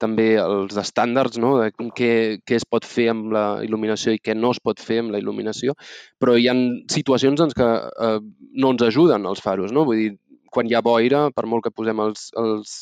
també 0.04 0.34
els 0.42 0.76
estàndards, 0.82 1.40
no?, 1.40 1.54
de 1.62 1.70
què, 1.96 2.10
què 2.44 2.58
es 2.58 2.66
pot 2.68 2.84
fer 2.84 3.06
amb 3.14 3.32
la 3.32 3.44
il·luminació 3.64 4.12
i 4.12 4.20
què 4.20 4.34
no 4.36 4.50
es 4.52 4.60
pot 4.60 4.84
fer 4.84 4.98
amb 5.06 5.14
la 5.14 5.22
il·luminació, 5.22 5.72
però 6.20 6.36
hi 6.36 6.50
ha 6.52 6.56
situacions 6.92 7.40
doncs, 7.40 7.56
que 7.56 7.70
eh, 7.80 8.20
no 8.60 8.74
ens 8.76 8.84
ajuden 8.90 9.24
els 9.32 9.40
faros, 9.40 9.72
no? 9.72 9.86
Vull 9.88 10.02
dir, 10.02 10.12
quan 10.52 10.68
hi 10.68 10.76
ha 10.76 10.84
boira, 10.84 11.24
per 11.32 11.46
molt 11.48 11.64
que 11.64 11.72
posem 11.72 12.04
els, 12.04 12.28
els 12.44 12.76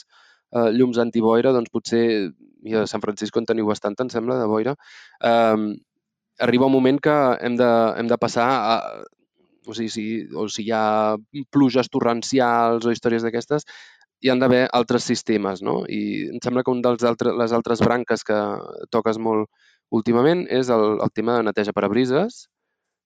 eh, 0.50 0.66
llums 0.74 0.98
antiboira, 0.98 1.54
doncs 1.54 1.70
potser, 1.70 2.04
i 2.66 2.76
a 2.82 2.88
San 2.90 3.06
Francisco 3.06 3.38
en 3.38 3.46
teniu 3.46 3.70
bastant, 3.70 3.94
em 4.02 4.10
sembla, 4.10 4.42
de 4.42 4.50
boira, 4.50 4.74
eh, 5.30 5.72
arriba 6.40 6.68
un 6.68 6.76
moment 6.76 7.00
que 7.02 7.16
hem 7.40 7.56
de, 7.56 7.70
hem 7.98 8.08
de 8.10 8.18
passar 8.18 8.46
a, 8.48 8.76
o 9.66 9.74
sigui, 9.74 9.90
si, 9.92 10.04
o 10.34 10.48
si 10.48 10.66
hi 10.66 10.72
ha 10.74 11.16
pluges 11.50 11.90
torrencials 11.92 12.86
o 12.86 12.94
històries 12.94 13.26
d'aquestes, 13.26 13.66
hi 14.22 14.30
han 14.30 14.40
d'haver 14.42 14.64
altres 14.72 15.04
sistemes, 15.08 15.62
no? 15.66 15.82
I 15.90 16.30
em 16.30 16.40
sembla 16.42 16.62
que 16.62 16.70
un 16.70 16.82
dels 16.82 17.02
altres, 17.04 17.34
les 17.38 17.52
altres 17.52 17.82
branques 17.82 18.22
que 18.26 18.38
toques 18.94 19.18
molt 19.18 19.50
últimament 19.90 20.46
és 20.48 20.70
el, 20.72 20.98
el 21.02 21.10
tema 21.14 21.36
de 21.36 21.48
neteja 21.50 21.74
per 21.74 21.84
a 21.84 21.90
brises, 21.92 22.46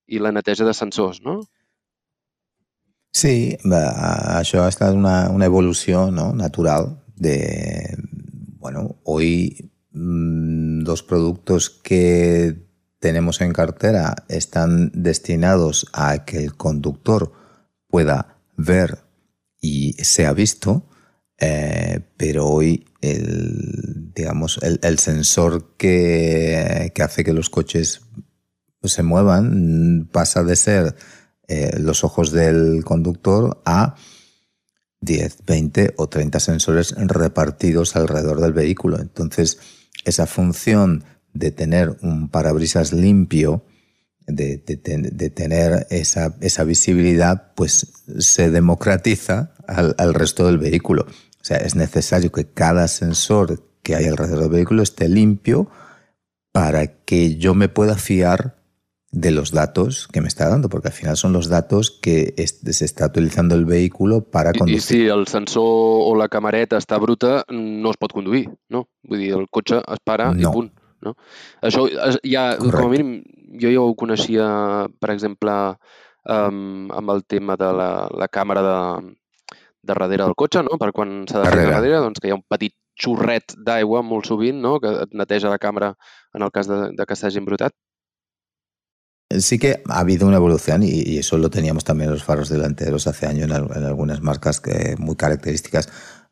i 0.06 0.20
la 0.22 0.32
neteja 0.32 0.66
de 0.66 0.74
sensors, 0.74 1.20
no? 1.24 1.40
Sí, 3.16 3.56
això 3.64 4.62
ha 4.62 4.68
estat 4.70 4.94
una, 4.94 5.30
una 5.32 5.48
evolució 5.48 6.10
¿no? 6.12 6.32
natural 6.36 6.98
de, 7.16 7.96
bueno, 8.60 8.96
hoy 9.04 9.70
mmm, 9.92 10.84
los 10.84 11.02
productos 11.02 11.70
que 11.70 12.65
tenemos 12.98 13.40
en 13.40 13.52
cartera 13.52 14.14
están 14.28 14.90
destinados 14.94 15.86
a 15.92 16.24
que 16.24 16.38
el 16.38 16.56
conductor 16.56 17.32
pueda 17.88 18.38
ver 18.56 19.04
y 19.60 19.92
sea 19.94 20.32
visto, 20.32 20.88
eh, 21.38 22.00
pero 22.16 22.46
hoy 22.46 22.86
el, 23.00 24.12
digamos, 24.14 24.58
el, 24.62 24.98
sensor 24.98 25.76
que, 25.76 26.92
que, 26.94 27.02
hace 27.02 27.24
que 27.24 27.32
los 27.32 27.50
coches 27.50 28.00
se 28.82 29.02
muevan 29.02 30.08
pasa 30.10 30.42
de 30.42 30.56
ser 30.56 30.94
eh, 31.48 31.78
los 31.78 32.04
ojos 32.04 32.32
del 32.32 32.84
conductor 32.84 33.60
a 33.64 33.94
10, 35.00 35.44
20 35.46 35.94
o 35.96 36.08
30 36.08 36.40
sensores 36.40 36.94
repartidos 36.96 37.94
alrededor 37.96 38.40
del 38.40 38.52
vehículo. 38.52 38.98
Entonces, 38.98 39.58
esa 40.04 40.26
función 40.26 41.04
de 41.38 41.50
tener 41.50 41.96
un 42.02 42.28
parabrisas 42.28 42.92
limpio, 42.92 43.62
de, 44.26 44.58
de, 44.58 44.76
de 44.76 45.30
tener 45.30 45.86
esa, 45.90 46.34
esa, 46.40 46.64
visibilidad, 46.64 47.52
pues 47.54 47.92
se 48.18 48.50
democratiza 48.50 49.52
al, 49.66 49.94
al, 49.98 50.14
resto 50.14 50.46
del 50.46 50.58
vehículo. 50.58 51.02
O 51.02 51.44
sea, 51.44 51.58
es 51.58 51.76
necesario 51.76 52.32
que 52.32 52.44
cada 52.46 52.88
sensor 52.88 53.62
que 53.82 53.94
hay 53.94 54.06
alrededor 54.06 54.40
del 54.40 54.50
vehículo 54.50 54.82
esté 54.82 55.08
limpio 55.08 55.68
para 56.50 57.04
que 57.04 57.36
yo 57.36 57.54
me 57.54 57.68
pueda 57.68 57.96
fiar 57.96 58.56
de 59.12 59.30
los 59.30 59.50
datos 59.52 60.08
que 60.12 60.20
me 60.20 60.28
está 60.28 60.48
dando, 60.48 60.68
porque 60.68 60.88
al 60.88 60.94
final 60.94 61.16
son 61.16 61.32
los 61.32 61.48
datos 61.48 61.90
que 61.90 62.34
se 62.36 62.84
está 62.84 63.06
utilizando 63.06 63.54
el 63.54 63.64
vehículo 63.64 64.22
para 64.22 64.52
conducir. 64.52 64.98
I, 64.98 65.04
I 65.04 65.06
si 65.06 65.08
el 65.08 65.26
sensor 65.26 65.64
o 65.64 66.14
la 66.16 66.28
camareta 66.28 66.76
està 66.76 66.98
bruta, 67.00 67.44
no 67.48 67.92
es 67.94 67.96
pot 67.96 68.12
conduir, 68.12 68.50
no? 68.68 68.88
Vull 69.06 69.22
dir, 69.22 69.32
el 69.38 69.46
cotxe 69.48 69.80
es 69.80 70.02
para 70.04 70.32
no. 70.34 70.40
i 70.40 70.52
punt. 70.52 70.72
No? 71.04 71.14
Això 71.62 71.86
ja, 71.88 72.56
Correcte. 72.56 72.72
com 72.72 72.86
a 72.86 72.92
mínim, 72.92 73.12
jo 73.60 73.72
ja 73.72 73.84
ho 73.84 73.94
coneixia, 73.98 74.48
per 75.00 75.12
exemple, 75.14 75.52
um, 76.24 76.88
amb 76.94 77.14
el 77.14 77.24
tema 77.24 77.56
de 77.60 77.70
la, 77.72 77.90
la 78.10 78.28
càmera 78.28 78.64
de, 78.64 78.78
de 79.86 79.94
darrere 79.94 80.24
del 80.24 80.36
cotxe, 80.38 80.64
no? 80.66 80.78
per 80.80 80.92
quan 80.96 81.24
s'ha 81.28 81.42
de 81.42 81.52
fer 81.52 81.70
darrere, 81.70 82.02
doncs 82.04 82.20
que 82.20 82.30
hi 82.30 82.34
ha 82.34 82.40
un 82.40 82.46
petit 82.48 82.74
xorret 82.96 83.56
d'aigua 83.66 84.02
molt 84.02 84.28
sovint 84.28 84.62
no? 84.62 84.78
que 84.80 84.92
et 85.04 85.12
neteja 85.12 85.52
la 85.52 85.60
càmera 85.60 85.92
en 86.34 86.46
el 86.46 86.52
cas 86.52 86.70
de, 86.70 86.86
de 86.96 87.06
que 87.06 87.16
s'hagi 87.16 87.42
embrutat. 87.42 87.76
Sí 89.36 89.58
que 89.58 89.82
ha 89.88 89.98
habido 89.98 90.28
una 90.28 90.36
evolución 90.36 90.84
y, 90.84 91.02
y, 91.04 91.18
eso 91.18 91.36
lo 91.36 91.50
teníamos 91.50 91.82
también 91.82 92.10
los 92.10 92.22
faros 92.22 92.48
delanteros 92.48 93.08
hace 93.08 93.26
años 93.26 93.50
en, 93.50 93.56
en 93.76 93.84
algunas 93.84 94.22
marcas 94.22 94.60
que 94.60 94.94
muy 94.98 95.16
características. 95.16 95.88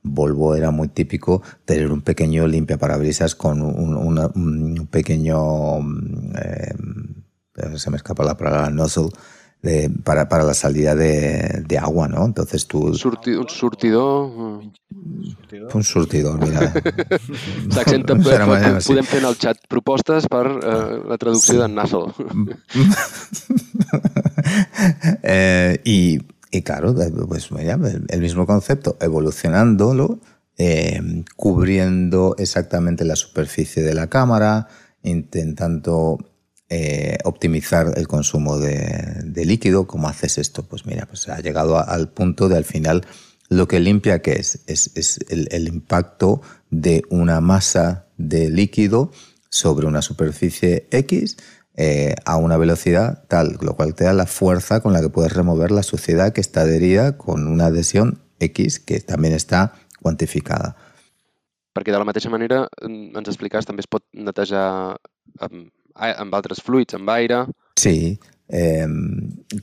Volvo 0.07 0.55
era 0.55 0.71
muy 0.71 0.89
típico 0.89 1.43
tener 1.65 1.91
un 1.91 2.03
pequeño 2.03 2.47
limpia 2.47 2.77
parabrisas 2.77 3.35
con 3.35 3.63
un, 3.63 3.97
una, 3.97 4.27
un 4.35 4.87
pequeño, 4.91 5.79
eh, 6.37 6.75
se 7.77 7.91
me 7.91 7.97
escapa 7.97 8.23
la 8.23 8.37
palabra, 8.37 8.69
nozzle, 8.69 9.09
de, 9.63 9.91
para, 10.05 10.29
para, 10.29 10.45
la 10.45 10.53
salida 10.53 10.95
de, 10.95 11.65
de, 11.67 11.79
agua, 11.79 12.07
¿no? 12.07 12.27
Entonces 12.27 12.67
tú... 12.67 12.95
Surti, 12.95 13.31
un 13.31 13.49
surtidor... 13.49 14.63
Un 15.73 15.85
surtidor, 15.85 16.39
mira. 16.39 16.71
S'accenta, 17.73 18.15
podem 18.15 19.05
fer 19.09 19.23
en 19.23 19.29
el 19.31 19.39
chat 19.41 19.59
propostes 19.69 20.29
per 20.29 20.45
eh, 20.53 21.01
la 21.09 21.17
traducció 21.19 21.55
sí. 21.55 21.61
de 21.61 21.69
nozzle. 21.69 22.13
eh, 25.23 25.81
y 25.85 26.21
Y 26.55 26.63
claro, 26.63 26.95
pues 27.27 27.51
el 27.51 28.21
mismo 28.21 28.47
concepto, 28.47 28.97
evolucionándolo, 29.01 30.21
eh, 30.57 31.25
cubriendo 31.35 32.37
exactamente 32.39 33.05
la 33.05 33.17
superficie 33.17 33.83
de 33.83 33.93
la 33.93 34.07
cámara, 34.07 34.69
intentando 35.03 36.17
eh, 36.69 37.19
optimizar 37.25 37.95
el 37.97 38.07
consumo 38.07 38.61
de, 38.61 39.45
líquido. 39.45 39.89
¿Cómo 39.89 40.07
haces 40.07 40.39
esto? 40.39 40.63
Pues 40.63 40.87
mira, 40.87 41.07
pues 41.07 41.29
ha 41.29 41.41
llegado 41.41 41.77
al 41.77 42.11
punto 42.11 42.49
de 42.49 42.57
al 42.57 42.65
final 42.65 43.05
lo 43.49 43.67
que 43.67 43.81
limpia 43.81 44.23
que 44.23 44.35
es, 44.35 44.61
es, 44.69 44.93
es 44.95 45.19
el 45.29 45.67
impacto 45.67 46.41
de 46.71 47.03
una 47.11 47.41
masa 47.41 48.07
de 48.17 48.49
líquido 48.49 49.11
sobre 49.51 49.89
una 49.89 50.03
superficie 50.03 50.87
X 50.93 51.37
eh, 51.77 52.15
a 52.25 52.37
una 52.37 52.57
velocidad 52.57 53.25
tal, 53.29 53.59
lo 53.61 53.75
cual 53.75 53.95
te 53.95 54.05
da 54.05 54.13
la 54.13 54.27
fuerza 54.27 54.81
con 54.81 54.93
la 54.93 55.01
que 55.01 55.09
puedes 55.09 55.33
remover 55.33 55.71
la 55.71 55.83
suciedad 55.83 56.33
que 56.33 56.41
está 56.41 56.63
adherida 56.63 57.17
con 57.19 57.47
una 57.49 57.67
adhesión 57.67 58.21
X 58.39 58.81
que 58.81 59.01
también 59.01 59.35
està 59.35 59.75
quantificada. 60.03 60.75
Perquè 61.75 61.91
de 61.91 61.99
la 61.99 62.07
mateixa 62.07 62.31
manera, 62.31 62.69
mm, 62.83 63.17
ens 63.19 63.31
explicaves, 63.31 63.67
també 63.67 63.83
es 63.83 63.91
pot 63.91 64.05
netejar 64.13 64.95
amb, 65.43 65.71
amb 65.95 66.35
altres 66.35 66.63
fluids, 66.63 66.95
amb 66.95 67.11
aire... 67.11 67.45
Sí, 67.77 68.21
eh, 68.49 68.87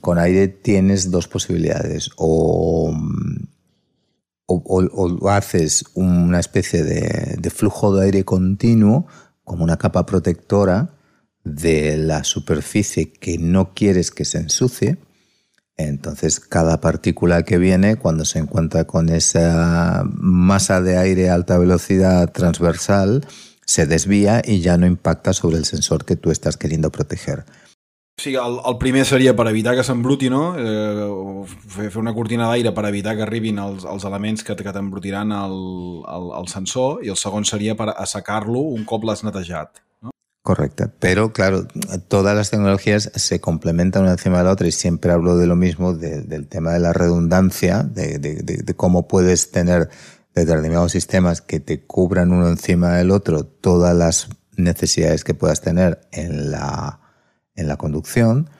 con 0.00 0.18
aire 0.18 0.48
tienes 0.48 1.10
dos 1.10 1.28
posibilidades. 1.28 2.10
O, 2.16 2.92
o, 4.46 4.54
o, 4.54 5.06
o 5.16 5.30
haces 5.30 5.84
una 5.94 6.40
especie 6.40 6.82
de, 6.82 7.36
de 7.38 7.50
flujo 7.50 7.94
de 7.94 8.04
aire 8.04 8.24
continuo, 8.24 9.06
como 9.44 9.64
una 9.64 9.78
capa 9.78 10.04
protectora, 10.04 10.90
de 11.44 11.96
la 11.96 12.24
superficie 12.24 13.12
que 13.12 13.38
no 13.38 13.74
quieres 13.74 14.10
que 14.10 14.24
se 14.24 14.38
ensucie. 14.38 14.98
Entonces, 15.76 16.38
cada 16.38 16.80
partícula 16.80 17.42
que 17.42 17.58
viene, 17.58 17.96
cuando 17.96 18.24
se 18.24 18.38
encuentra 18.38 18.84
con 18.84 19.08
esa 19.08 20.04
masa 20.06 20.80
de 20.80 20.98
aire 20.98 21.30
a 21.30 21.34
alta 21.34 21.58
velocidad 21.58 22.30
transversal, 22.30 23.26
se 23.64 23.86
desvía 23.86 24.42
y 24.44 24.60
ya 24.60 24.76
no 24.76 24.86
impacta 24.86 25.32
sobre 25.32 25.56
el 25.56 25.64
sensor 25.64 26.04
que 26.04 26.16
tú 26.16 26.30
estás 26.30 26.56
queriendo 26.56 26.90
proteger. 26.90 27.44
Sí, 28.18 28.34
el, 28.34 28.58
el 28.64 28.76
primer 28.78 29.06
seria 29.08 29.32
per 29.34 29.48
evitar 29.48 29.72
que 29.74 29.82
s'embruti, 29.82 30.28
no? 30.30 30.52
Eh, 30.60 31.46
fer, 31.72 31.88
fer 31.88 31.98
una 31.98 32.12
cortina 32.14 32.50
d'aire 32.50 32.74
per 32.76 32.84
evitar 32.86 33.16
que 33.16 33.24
arribin 33.24 33.58
els, 33.58 33.86
els 33.88 34.04
elements 34.04 34.44
que, 34.44 34.54
que 34.54 34.74
t'embrutiran 34.76 35.32
el, 35.32 35.56
el, 36.04 36.28
el 36.42 36.50
sensor 36.52 37.00
i 37.02 37.10
el 37.10 37.16
segon 37.16 37.48
seria 37.48 37.74
per 37.74 37.88
assecar-lo 37.96 38.60
un 38.76 38.84
cop 38.84 39.08
l'has 39.08 39.24
netejat. 39.24 39.80
Correcto. 40.42 40.90
Pero 40.98 41.32
claro, 41.32 41.68
todas 42.08 42.34
las 42.34 42.50
tecnologías 42.50 43.12
se 43.14 43.40
complementan 43.40 44.02
una 44.02 44.12
encima 44.12 44.38
de 44.38 44.44
la 44.44 44.50
otra 44.50 44.66
y 44.66 44.72
siempre 44.72 45.12
hablo 45.12 45.36
de 45.36 45.46
lo 45.46 45.54
mismo, 45.54 45.92
de, 45.94 46.22
del 46.22 46.48
tema 46.48 46.72
de 46.72 46.80
la 46.80 46.92
redundancia, 46.92 47.84
de, 47.84 48.18
de, 48.18 48.34
de, 48.42 48.74
cómo 48.74 49.06
puedes 49.06 49.52
tener 49.52 49.88
determinados 50.34 50.90
sistemas 50.90 51.42
que 51.42 51.60
te 51.60 51.86
cubran 51.86 52.32
uno 52.32 52.48
encima 52.48 52.94
del 52.94 53.12
otro 53.12 53.44
todas 53.44 53.94
las 53.94 54.30
necesidades 54.56 55.22
que 55.22 55.34
puedas 55.34 55.60
tener 55.60 56.00
en 56.10 56.50
la, 56.50 57.00
en 57.54 57.68
la 57.68 57.76
conducción. 57.76 58.50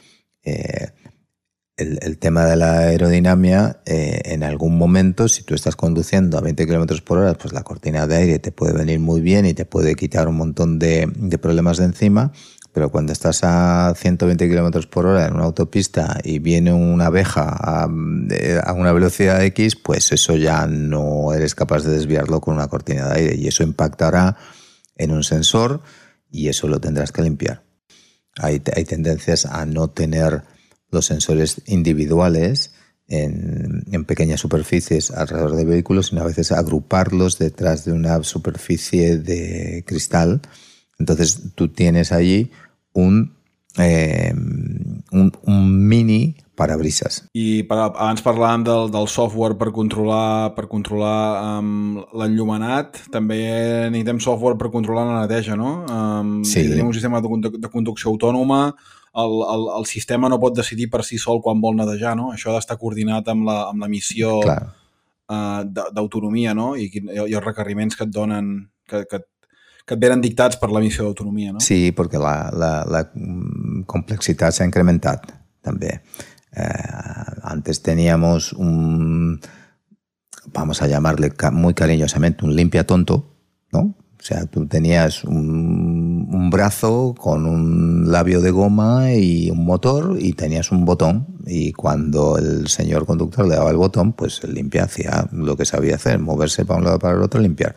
Eh, 0.45 0.93
el, 1.77 1.99
el, 2.03 2.19
tema 2.19 2.45
de 2.45 2.57
la 2.57 2.79
aerodinámica, 2.79 3.83
eh, 3.87 4.21
en 4.27 4.43
algún 4.43 4.77
momento, 4.77 5.29
si 5.29 5.43
tú 5.43 5.55
estás 5.55 5.77
conduciendo 5.77 6.39
a 6.39 6.41
20 6.41 6.67
kilómetros 6.67 7.01
por 7.01 7.19
hora, 7.19 7.35
pues 7.35 7.53
la 7.53 7.63
cortina 7.63 8.07
de 8.07 8.17
aire 8.17 8.39
te 8.39 8.53
puede 8.53 8.73
venir 8.75 9.01
muy 9.01 9.21
bien 9.21 9.47
y 9.47 9.55
te 9.55 9.65
puede 9.65 9.95
quitar 9.95 10.29
un 10.29 10.37
montón 10.37 10.79
de, 10.79 11.11
de 11.15 11.39
problemas 11.39 11.79
de 11.79 11.85
encima. 11.85 12.33
Pero 12.73 12.91
cuando 12.91 13.13
estás 13.13 13.41
a 13.43 13.93
120 13.95 14.49
kilómetros 14.49 14.87
por 14.87 15.05
hora 15.05 15.27
en 15.27 15.35
una 15.35 15.45
autopista 15.45 16.19
y 16.25 16.39
viene 16.39 16.73
una 16.73 17.07
abeja 17.07 17.43
a, 17.43 17.85
a, 17.85 18.73
una 18.73 18.93
velocidad 18.93 19.43
X, 19.45 19.77
pues 19.77 20.11
eso 20.13 20.37
ya 20.37 20.67
no 20.67 21.35
eres 21.35 21.55
capaz 21.55 21.83
de 21.85 21.93
desviarlo 21.93 22.41
con 22.41 22.55
una 22.55 22.69
cortina 22.69 23.09
de 23.09 23.21
aire 23.21 23.37
y 23.37 23.47
eso 23.47 23.63
impactará 23.63 24.39
en 24.97 25.11
un 25.11 25.23
sensor 25.23 25.83
y 26.31 26.49
eso 26.49 26.67
lo 26.67 26.81
tendrás 26.81 27.13
que 27.13 27.21
limpiar. 27.21 27.63
Hay, 28.39 28.63
hay 28.75 28.85
tendencias 28.87 29.45
a 29.45 29.67
no 29.67 29.91
tener 29.91 30.43
los 30.93 31.07
sensores 31.07 31.63
individuales 31.67 32.73
en, 33.09 33.85
en, 33.91 34.05
pequeñas 34.05 34.41
superficies 34.41 35.11
alrededor 35.11 35.57
de 35.57 35.65
vehículos, 35.65 36.07
sino 36.07 36.23
a 36.23 36.27
veces 36.27 36.53
agruparlos 36.53 37.39
detrás 37.39 37.85
de 37.85 37.93
una 37.93 38.23
superficie 38.23 39.19
de 39.19 39.85
cristal. 39.87 40.41
Entonces 40.99 41.41
tú 41.55 41.69
tienes 41.69 42.13
allí 42.13 42.53
un, 42.93 43.35
eh, 43.79 44.33
un, 44.33 45.33
un 45.45 45.89
mini 45.89 46.37
parabrisas. 46.55 47.23
I 47.33 47.65
per, 47.69 47.79
abans 47.89 48.23
parlàvem 48.25 48.65
del, 48.67 48.91
del 48.93 49.09
software 49.09 49.57
per 49.59 49.71
controlar 49.75 50.53
per 50.57 50.69
controlar 50.71 51.59
um, 51.59 52.03
l'enllumenat, 52.19 53.01
també 53.13 53.41
necessitem 53.89 54.21
software 54.23 54.59
per 54.61 54.71
controlar 54.75 55.07
la 55.09 55.23
neteja, 55.25 55.57
no? 55.59 55.83
Um, 55.89 56.35
sí. 56.45 56.67
Tenim 56.69 56.93
un 56.93 56.97
sistema 56.97 57.23
de, 57.25 57.55
de 57.57 57.73
conducció 57.73 58.13
autònoma, 58.13 58.67
el, 59.15 59.35
el, 59.55 59.67
el 59.79 59.87
sistema 59.87 60.29
no 60.33 60.41
pot 60.41 60.57
decidir 60.57 60.89
per 60.91 61.03
si 61.05 61.19
sol 61.21 61.43
quan 61.45 61.61
vol 61.61 61.77
netejar, 61.77 62.15
no? 62.17 62.31
Això 62.33 62.51
ha 62.51 62.57
d'estar 62.57 62.79
coordinat 62.81 63.29
amb 63.33 63.47
la, 63.49 63.59
amb 63.69 63.85
la 63.85 63.91
missió 63.93 64.39
uh, 64.41 65.61
d'autonomia, 65.69 66.55
no? 66.57 66.73
I, 66.77 66.89
I, 66.89 67.21
els 67.27 67.45
requeriments 67.45 67.99
que 67.99 68.07
et 68.09 68.15
donen, 68.15 68.55
que, 68.89 69.05
que, 69.11 69.23
que 69.85 69.97
et 69.99 70.03
venen 70.03 70.25
dictats 70.25 70.61
per 70.61 70.73
la 70.73 70.81
missió 70.85 71.05
d'autonomia, 71.05 71.53
no? 71.57 71.65
Sí, 71.65 71.93
perquè 71.97 72.21
la, 72.23 72.37
la, 72.57 72.73
la 72.89 73.05
complexitat 73.91 74.57
s'ha 74.57 74.69
incrementat 74.69 75.29
también. 75.63 76.01
Eh, 76.53 77.41
antes 77.43 77.83
teníamos 77.83 78.53
un, 78.53 79.41
vamos 80.53 80.83
a 80.83 80.87
llamarle 80.87 81.33
muy 81.53 81.75
cariñosamente, 81.75 82.45
un 82.45 82.57
limpia 82.57 82.87
tonto, 82.87 83.37
¿no? 83.73 83.95
O 84.23 84.25
sea, 84.25 84.47
tú 84.47 84.69
tenías 84.69 85.25
un, 85.25 86.29
un, 86.31 86.49
brazo 86.49 87.13
con 87.19 87.45
un 87.45 88.13
labio 88.13 88.41
de 88.41 88.53
goma 88.53 89.13
y 89.15 89.51
un 89.51 89.65
motor 89.65 90.17
y 90.17 90.35
tenías 90.35 90.71
un 90.71 90.85
botón 90.85 91.27
y 91.45 91.73
cuando 91.73 92.39
el 92.39 92.69
señor 92.69 93.05
conductor 93.05 93.49
le 93.49 93.57
daba 93.57 93.73
el 93.73 93.79
botón, 93.79 94.13
pues 94.13 94.45
el 94.45 94.55
limpia 94.55 94.85
hacía 94.85 95.27
lo 95.33 95.57
que 95.57 95.65
sabía 95.65 95.97
hacer, 95.97 96.21
moverse 96.21 96.65
para 96.65 96.79
un 96.79 96.85
lado 96.85 97.01
para 97.01 97.17
el 97.17 97.23
otro, 97.23 97.41
limpiar. 97.41 97.75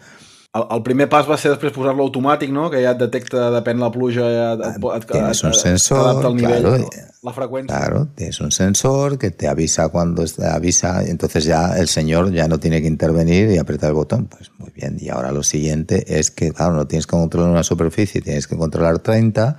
El, 0.56 0.64
el 0.72 0.84
primer 0.86 1.10
pas 1.12 1.26
va 1.28 1.36
ser 1.36 1.50
després 1.52 1.74
posar-lo 1.76 2.06
automàtic, 2.06 2.52
no? 2.56 2.70
que 2.72 2.80
ja 2.80 2.94
et 2.94 3.00
detecta, 3.02 3.50
depèn 3.52 3.82
la 3.82 3.90
pluja, 3.92 4.24
ja 4.32 4.46
et, 4.54 4.62
et, 4.70 4.86
et, 5.02 5.08
tienes 5.10 5.42
un 5.50 5.58
sensor, 5.58 6.22
el 6.30 6.38
nivell, 6.38 6.70
claro, 6.70 7.10
la 7.28 7.34
frecuencia. 7.36 7.76
Claro, 7.76 8.08
tienes 8.16 8.40
un 8.40 8.54
sensor 8.56 9.18
que 9.18 9.32
te 9.32 9.50
avisa 9.50 9.90
cuando 9.90 10.24
te 10.24 10.48
avisa, 10.48 11.04
entonces 11.04 11.44
ya 11.44 11.76
el 11.76 11.90
señor 11.90 12.32
ya 12.32 12.48
no 12.48 12.60
tiene 12.60 12.82
que 12.82 12.88
intervenir 12.88 13.50
y 13.50 13.58
apretar 13.58 13.90
el 13.90 13.96
botón. 13.96 14.28
Pues 14.28 14.50
bien, 14.76 14.98
y 15.00 15.10
ahora 15.10 15.32
lo 15.32 15.42
siguiente 15.42 16.20
es 16.20 16.30
que, 16.30 16.52
claro, 16.52 16.74
no 16.74 16.88
tienes 16.88 17.08
que 17.08 17.12
controlar 17.12 17.50
una 17.50 17.64
superficie, 17.64 18.22
tienes 18.22 18.48
que 18.48 18.58
controlar 18.58 19.00
30 19.00 19.58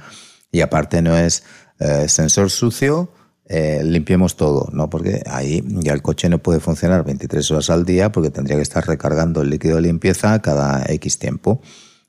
y 0.53 0.61
aparte 0.61 1.03
no 1.03 1.17
es 1.17 1.43
eh, 1.81 2.09
sensor 2.09 2.51
sucio, 2.51 3.11
eh, 3.49 3.81
limpiemos 3.83 4.37
todo, 4.37 4.69
¿no? 4.73 4.91
Porque 4.91 5.23
ahí 5.27 5.65
ya 5.67 5.93
el 5.93 6.03
coche 6.03 6.29
no 6.29 6.39
puede 6.43 6.61
funcionar 6.61 7.05
23 7.05 7.51
horas 7.51 7.71
al 7.71 7.85
día 7.85 8.13
porque 8.13 8.31
tendría 8.31 8.57
que 8.57 8.63
estar 8.63 8.87
recargando 8.87 9.43
el 9.43 9.51
líquido 9.51 9.77
de 9.77 9.83
limpieza 9.83 10.41
cada 10.43 10.85
X 10.87 11.19
tiempo. 11.19 11.61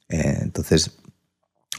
Eh, 0.10 0.40
entonces 0.42 0.98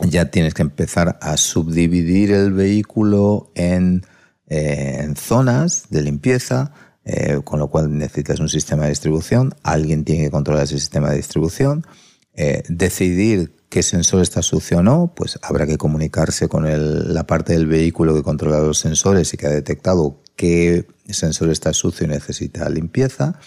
ya 0.01 0.31
tienes 0.31 0.55
que 0.55 0.63
empezar 0.63 1.19
a 1.21 1.37
subdividir 1.37 2.33
el 2.33 2.53
vehículo 2.53 3.51
en, 3.55 4.07
en 4.47 5.17
zonas 5.17 5.87
de 5.91 6.03
limpieza, 6.03 6.73
eh, 7.11 7.41
con 7.43 7.59
lo 7.59 7.69
cual 7.69 7.97
necesitas 7.97 8.39
un 8.39 8.51
sistema 8.51 8.83
de 8.83 8.91
distribución, 8.91 9.55
alguien 9.63 10.05
tiene 10.05 10.25
que 10.25 10.31
controlar 10.31 10.65
ese 10.65 10.79
sistema 10.79 11.09
de 11.09 11.17
distribución, 11.17 11.87
eh, 12.35 12.63
decidir 12.69 13.57
qué 13.71 13.83
sensor 13.83 14.21
está 14.21 14.43
sucio 14.43 14.79
o 14.79 14.83
no, 14.83 15.15
pues 15.17 15.39
habrá 15.41 15.67
que 15.67 15.79
comunicarse 15.79 16.49
con 16.49 16.67
la 17.15 17.27
parte 17.27 17.55
del 17.55 17.67
vehículo 17.67 18.15
que 18.15 18.23
controla 18.23 18.61
los 18.61 18.79
sensores 18.79 19.33
y 19.33 19.39
que 19.39 19.47
ha 19.47 19.51
detectado 19.51 20.23
qué 20.37 20.87
sensor 21.09 21.49
está 21.49 21.73
sucio 21.73 22.05
y 22.05 22.11
necesita 22.11 22.69
limpieza. 22.69 23.41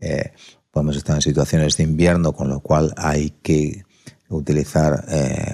Eh, 0.00 0.32
podemos 0.72 0.96
estar 0.96 1.14
en 1.14 1.22
situaciones 1.22 1.76
de 1.76 1.84
invierno, 1.84 2.32
con 2.32 2.48
lo 2.48 2.58
cual 2.58 2.92
hay 2.96 3.30
que 3.40 3.84
utilizar 4.28 5.04
eh, 5.08 5.52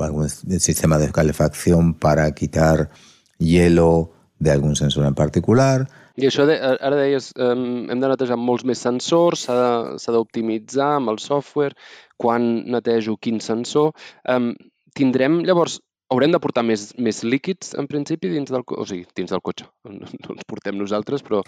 algún 0.00 0.30
sistema 0.30 0.96
de 0.96 1.12
calefacción 1.12 1.92
para 1.92 2.32
quitar 2.32 2.88
hielo 3.36 4.12
de 4.38 4.50
algun 4.50 4.76
sensor 4.76 5.04
en 5.04 5.14
particular. 5.14 5.88
I 6.16 6.28
això, 6.28 6.46
de, 6.48 6.56
ara 6.56 6.96
deies, 6.96 7.30
um, 7.36 7.86
hem 7.92 8.00
de 8.00 8.08
netejar 8.08 8.38
molts 8.40 8.64
més 8.68 8.80
sensors, 8.80 9.44
s'ha 9.46 10.14
d'optimitzar 10.14 10.94
amb 11.00 11.12
el 11.12 11.20
software, 11.20 11.76
quan 12.16 12.64
netejo 12.72 13.18
quin 13.20 13.42
sensor. 13.44 13.92
Um, 14.24 14.54
tindrem, 14.96 15.42
llavors, 15.44 15.80
haurem 16.12 16.32
de 16.32 16.40
portar 16.40 16.64
més, 16.64 16.88
més 17.02 17.20
líquids, 17.26 17.74
en 17.76 17.88
principi, 17.90 18.30
dins 18.32 18.52
del, 18.52 18.64
o 18.64 18.86
sigui, 18.88 19.04
dins 19.18 19.34
del 19.34 19.42
cotxe. 19.44 19.68
No, 19.84 20.08
no 20.08 20.36
els 20.36 20.48
portem 20.48 20.78
nosaltres, 20.78 21.24
però 21.26 21.42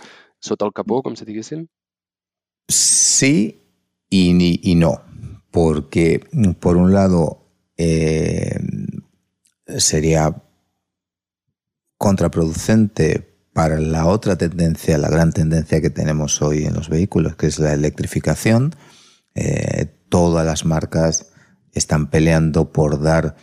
sota 0.44 0.68
el 0.68 0.74
capó, 0.76 1.00
com 1.06 1.16
si 1.16 1.28
diguessin? 1.28 1.64
Sí 2.68 3.34
y, 4.10 4.60
y 4.70 4.74
no, 4.74 5.00
porque 5.50 6.20
por 6.60 6.76
un 6.76 6.92
lado 6.92 7.46
eh, 7.76 8.58
sería 9.66 10.42
contraproducente 11.96 13.27
para 13.58 13.80
la 13.80 14.06
otra 14.06 14.38
tendencia, 14.38 14.98
la 14.98 15.08
gran 15.08 15.32
tendencia 15.32 15.80
que 15.80 15.90
tenemos 15.90 16.40
hoy 16.42 16.62
en 16.62 16.74
los 16.74 16.88
vehículos, 16.88 17.34
que 17.34 17.48
es 17.48 17.58
la 17.58 17.72
electrificación. 17.72 18.72
Eh, 19.34 19.86
todas 20.08 20.46
las 20.46 20.64
marcas 20.64 21.32
están 21.72 22.08
peleando 22.08 22.70
por 22.70 23.02
dar 23.02 23.34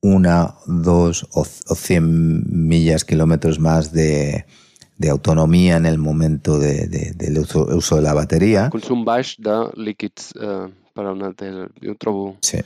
una, 0.00 0.56
dos 0.66 1.28
o, 1.32 1.42
o 1.42 1.74
100 1.76 2.66
millas, 2.66 3.04
kilómetros 3.04 3.60
más 3.60 3.92
de, 3.92 4.46
de 4.98 5.10
autonomía 5.10 5.76
en 5.76 5.86
el 5.86 5.98
momento 5.98 6.58
de, 6.58 6.88
de, 6.88 7.12
del 7.12 7.38
uso, 7.38 7.66
uso, 7.66 7.94
de 7.94 8.02
la 8.02 8.14
batería. 8.14 8.68
Consum 8.70 9.04
baix 9.04 9.36
de 9.38 9.70
líquids 9.76 10.32
eh, 10.40 10.66
per 10.92 11.06
a 11.06 11.12
una 11.14 11.30
neteja. 11.30 11.68
Jo 11.78 11.94
ho 11.94 12.00
trobo 12.02 12.26
sí. 12.42 12.58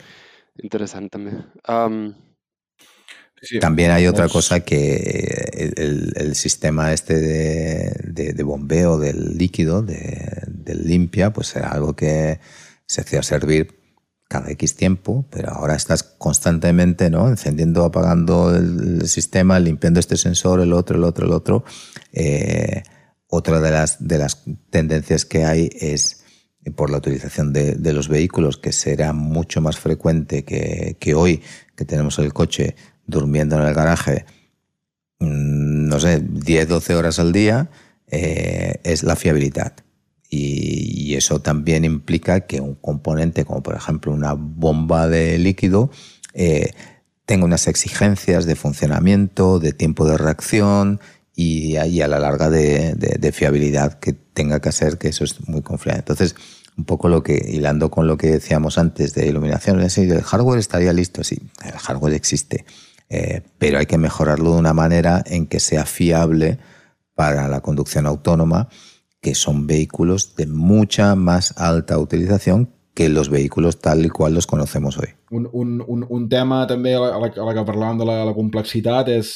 interessant 0.65 1.13
també. 1.13 1.37
Um, 1.69 2.15
Sí, 3.41 3.59
También 3.59 3.89
hay 3.89 4.05
otra 4.05 4.29
cosa 4.29 4.59
que 4.59 5.73
el, 5.75 6.13
el 6.15 6.35
sistema 6.35 6.93
este 6.93 7.19
de, 7.19 7.91
de, 8.03 8.33
de, 8.33 8.43
bombeo 8.43 8.99
del 8.99 9.35
líquido, 9.35 9.81
de, 9.81 10.43
del 10.47 10.83
limpia, 10.83 11.33
pues 11.33 11.55
era 11.55 11.69
algo 11.69 11.95
que 11.95 12.39
se 12.85 13.01
hacía 13.01 13.23
servir 13.23 13.81
cada 14.27 14.51
X 14.51 14.75
tiempo, 14.75 15.25
pero 15.31 15.49
ahora 15.49 15.75
estás 15.75 16.03
constantemente 16.03 17.09
¿no? 17.09 17.27
encendiendo, 17.27 17.83
apagando 17.83 18.55
el, 18.55 19.01
el 19.01 19.09
sistema, 19.09 19.59
limpiando 19.59 19.99
este 19.99 20.17
sensor, 20.17 20.61
el 20.61 20.71
otro, 20.71 20.97
el 20.97 21.03
otro, 21.03 21.25
el 21.25 21.33
otro. 21.33 21.65
Eh, 22.13 22.83
otra 23.27 23.59
de 23.59 23.71
las, 23.71 24.07
de 24.07 24.17
las 24.19 24.43
tendencias 24.69 25.25
que 25.25 25.45
hay 25.45 25.69
es 25.79 26.23
por 26.75 26.91
la 26.91 26.97
utilización 26.97 27.53
de, 27.53 27.75
de 27.75 27.93
los 27.93 28.07
vehículos, 28.07 28.57
que 28.57 28.71
será 28.71 29.13
mucho 29.13 29.61
más 29.61 29.79
frecuente 29.79 30.43
que, 30.45 30.95
que 30.99 31.15
hoy, 31.15 31.41
que 31.75 31.85
tenemos 31.85 32.19
el 32.19 32.33
coche 32.33 32.75
durmiendo 33.11 33.55
en 33.57 33.67
el 33.67 33.73
garaje, 33.75 34.25
mm, 35.19 35.87
no 35.87 35.99
sé, 35.99 36.19
10, 36.21 36.67
12 36.67 36.95
horas 36.95 37.19
al 37.19 37.31
día, 37.31 37.69
eh, 38.11 38.79
es 38.83 39.03
la 39.03 39.15
fiabilidad. 39.15 39.73
Y, 40.29 41.15
eso 41.15 41.41
también 41.41 41.83
implica 41.83 42.41
que 42.47 42.61
un 42.61 42.75
componente, 42.75 43.43
como 43.43 43.61
por 43.61 43.75
ejemplo 43.75 44.13
una 44.13 44.33
bomba 44.33 45.09
de 45.09 45.37
líquido, 45.37 45.91
eh, 46.33 46.71
tenga 47.25 47.45
unas 47.45 47.67
exigencias 47.67 48.45
de 48.45 48.55
funcionamiento, 48.55 49.59
de 49.59 49.73
tiempo 49.73 50.05
de 50.05 50.17
reacción 50.17 51.01
y, 51.35 51.77
y 51.77 52.01
a 52.01 52.07
la 52.07 52.17
larga 52.19 52.49
de, 52.49 52.95
de, 52.95 53.31
fiabilidad 53.33 53.99
que 53.99 54.13
tenga 54.13 54.61
que 54.61 54.69
hacer, 54.69 54.97
que 54.97 55.09
eso 55.09 55.25
es 55.25 55.47
muy 55.49 55.61
confiable. 55.61 55.99
Entonces, 55.99 56.35
un 56.77 56.85
poco 56.85 57.09
lo 57.09 57.23
que, 57.23 57.35
hilando 57.49 57.91
con 57.91 58.07
lo 58.07 58.17
que 58.17 58.27
decíamos 58.27 58.77
antes 58.77 59.13
de 59.13 59.27
iluminación, 59.27 59.81
el 59.81 60.23
hardware 60.23 60.59
estaría 60.59 60.93
listo, 60.93 61.23
sí, 61.25 61.41
el 61.65 61.73
hardware 61.73 62.13
existe 62.13 62.65
eh, 63.13 63.41
pero 63.57 63.77
hay 63.79 63.85
que 63.85 63.97
mejorarlo 63.97 64.53
de 64.53 64.59
una 64.59 64.73
manera 64.73 65.21
en 65.25 65.45
que 65.45 65.59
sea 65.59 65.85
fiable 65.85 66.59
para 67.13 67.49
la 67.49 67.59
conducción 67.59 68.07
autónoma, 68.07 68.69
que 69.19 69.35
son 69.35 69.67
vehículos 69.67 70.37
de 70.37 70.47
mucha 70.47 71.13
más 71.15 71.53
alta 71.57 71.99
utilización 71.99 72.73
que 72.93 73.09
los 73.09 73.29
vehículos 73.29 73.79
tal 73.81 74.05
y 74.05 74.09
cual 74.09 74.33
los 74.33 74.47
conocemos 74.47 74.97
hoy. 74.97 75.09
Un, 75.29 75.49
un, 75.51 75.83
un, 75.85 76.05
un 76.07 76.29
tema 76.29 76.63
també 76.67 76.95
a 76.95 77.01
la, 77.03 77.27
a 77.27 77.45
la 77.49 77.53
que 77.55 77.67
parlàvem 77.67 77.99
de 77.99 78.07
la, 78.07 78.17
la 78.27 78.35
complexitat 78.35 79.11
és 79.11 79.33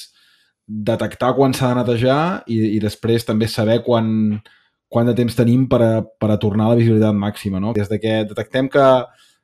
detectar 0.66 1.34
quan 1.36 1.54
s'ha 1.54 1.74
de 1.74 1.82
netejar 1.82 2.22
i, 2.48 2.62
i 2.78 2.80
després 2.80 3.28
també 3.28 3.52
saber 3.52 3.82
quan, 3.84 4.40
quant 4.88 5.12
de 5.12 5.20
temps 5.20 5.36
tenim 5.36 5.68
per 5.68 5.84
a, 5.84 5.94
per 6.02 6.32
a 6.32 6.40
tornar 6.40 6.70
a 6.70 6.74
la 6.74 6.80
visibilitat 6.80 7.16
màxima. 7.16 7.60
No? 7.60 7.76
Des 7.76 7.92
de 7.92 8.00
que 8.00 8.22
detectem 8.32 8.72
que, 8.72 8.90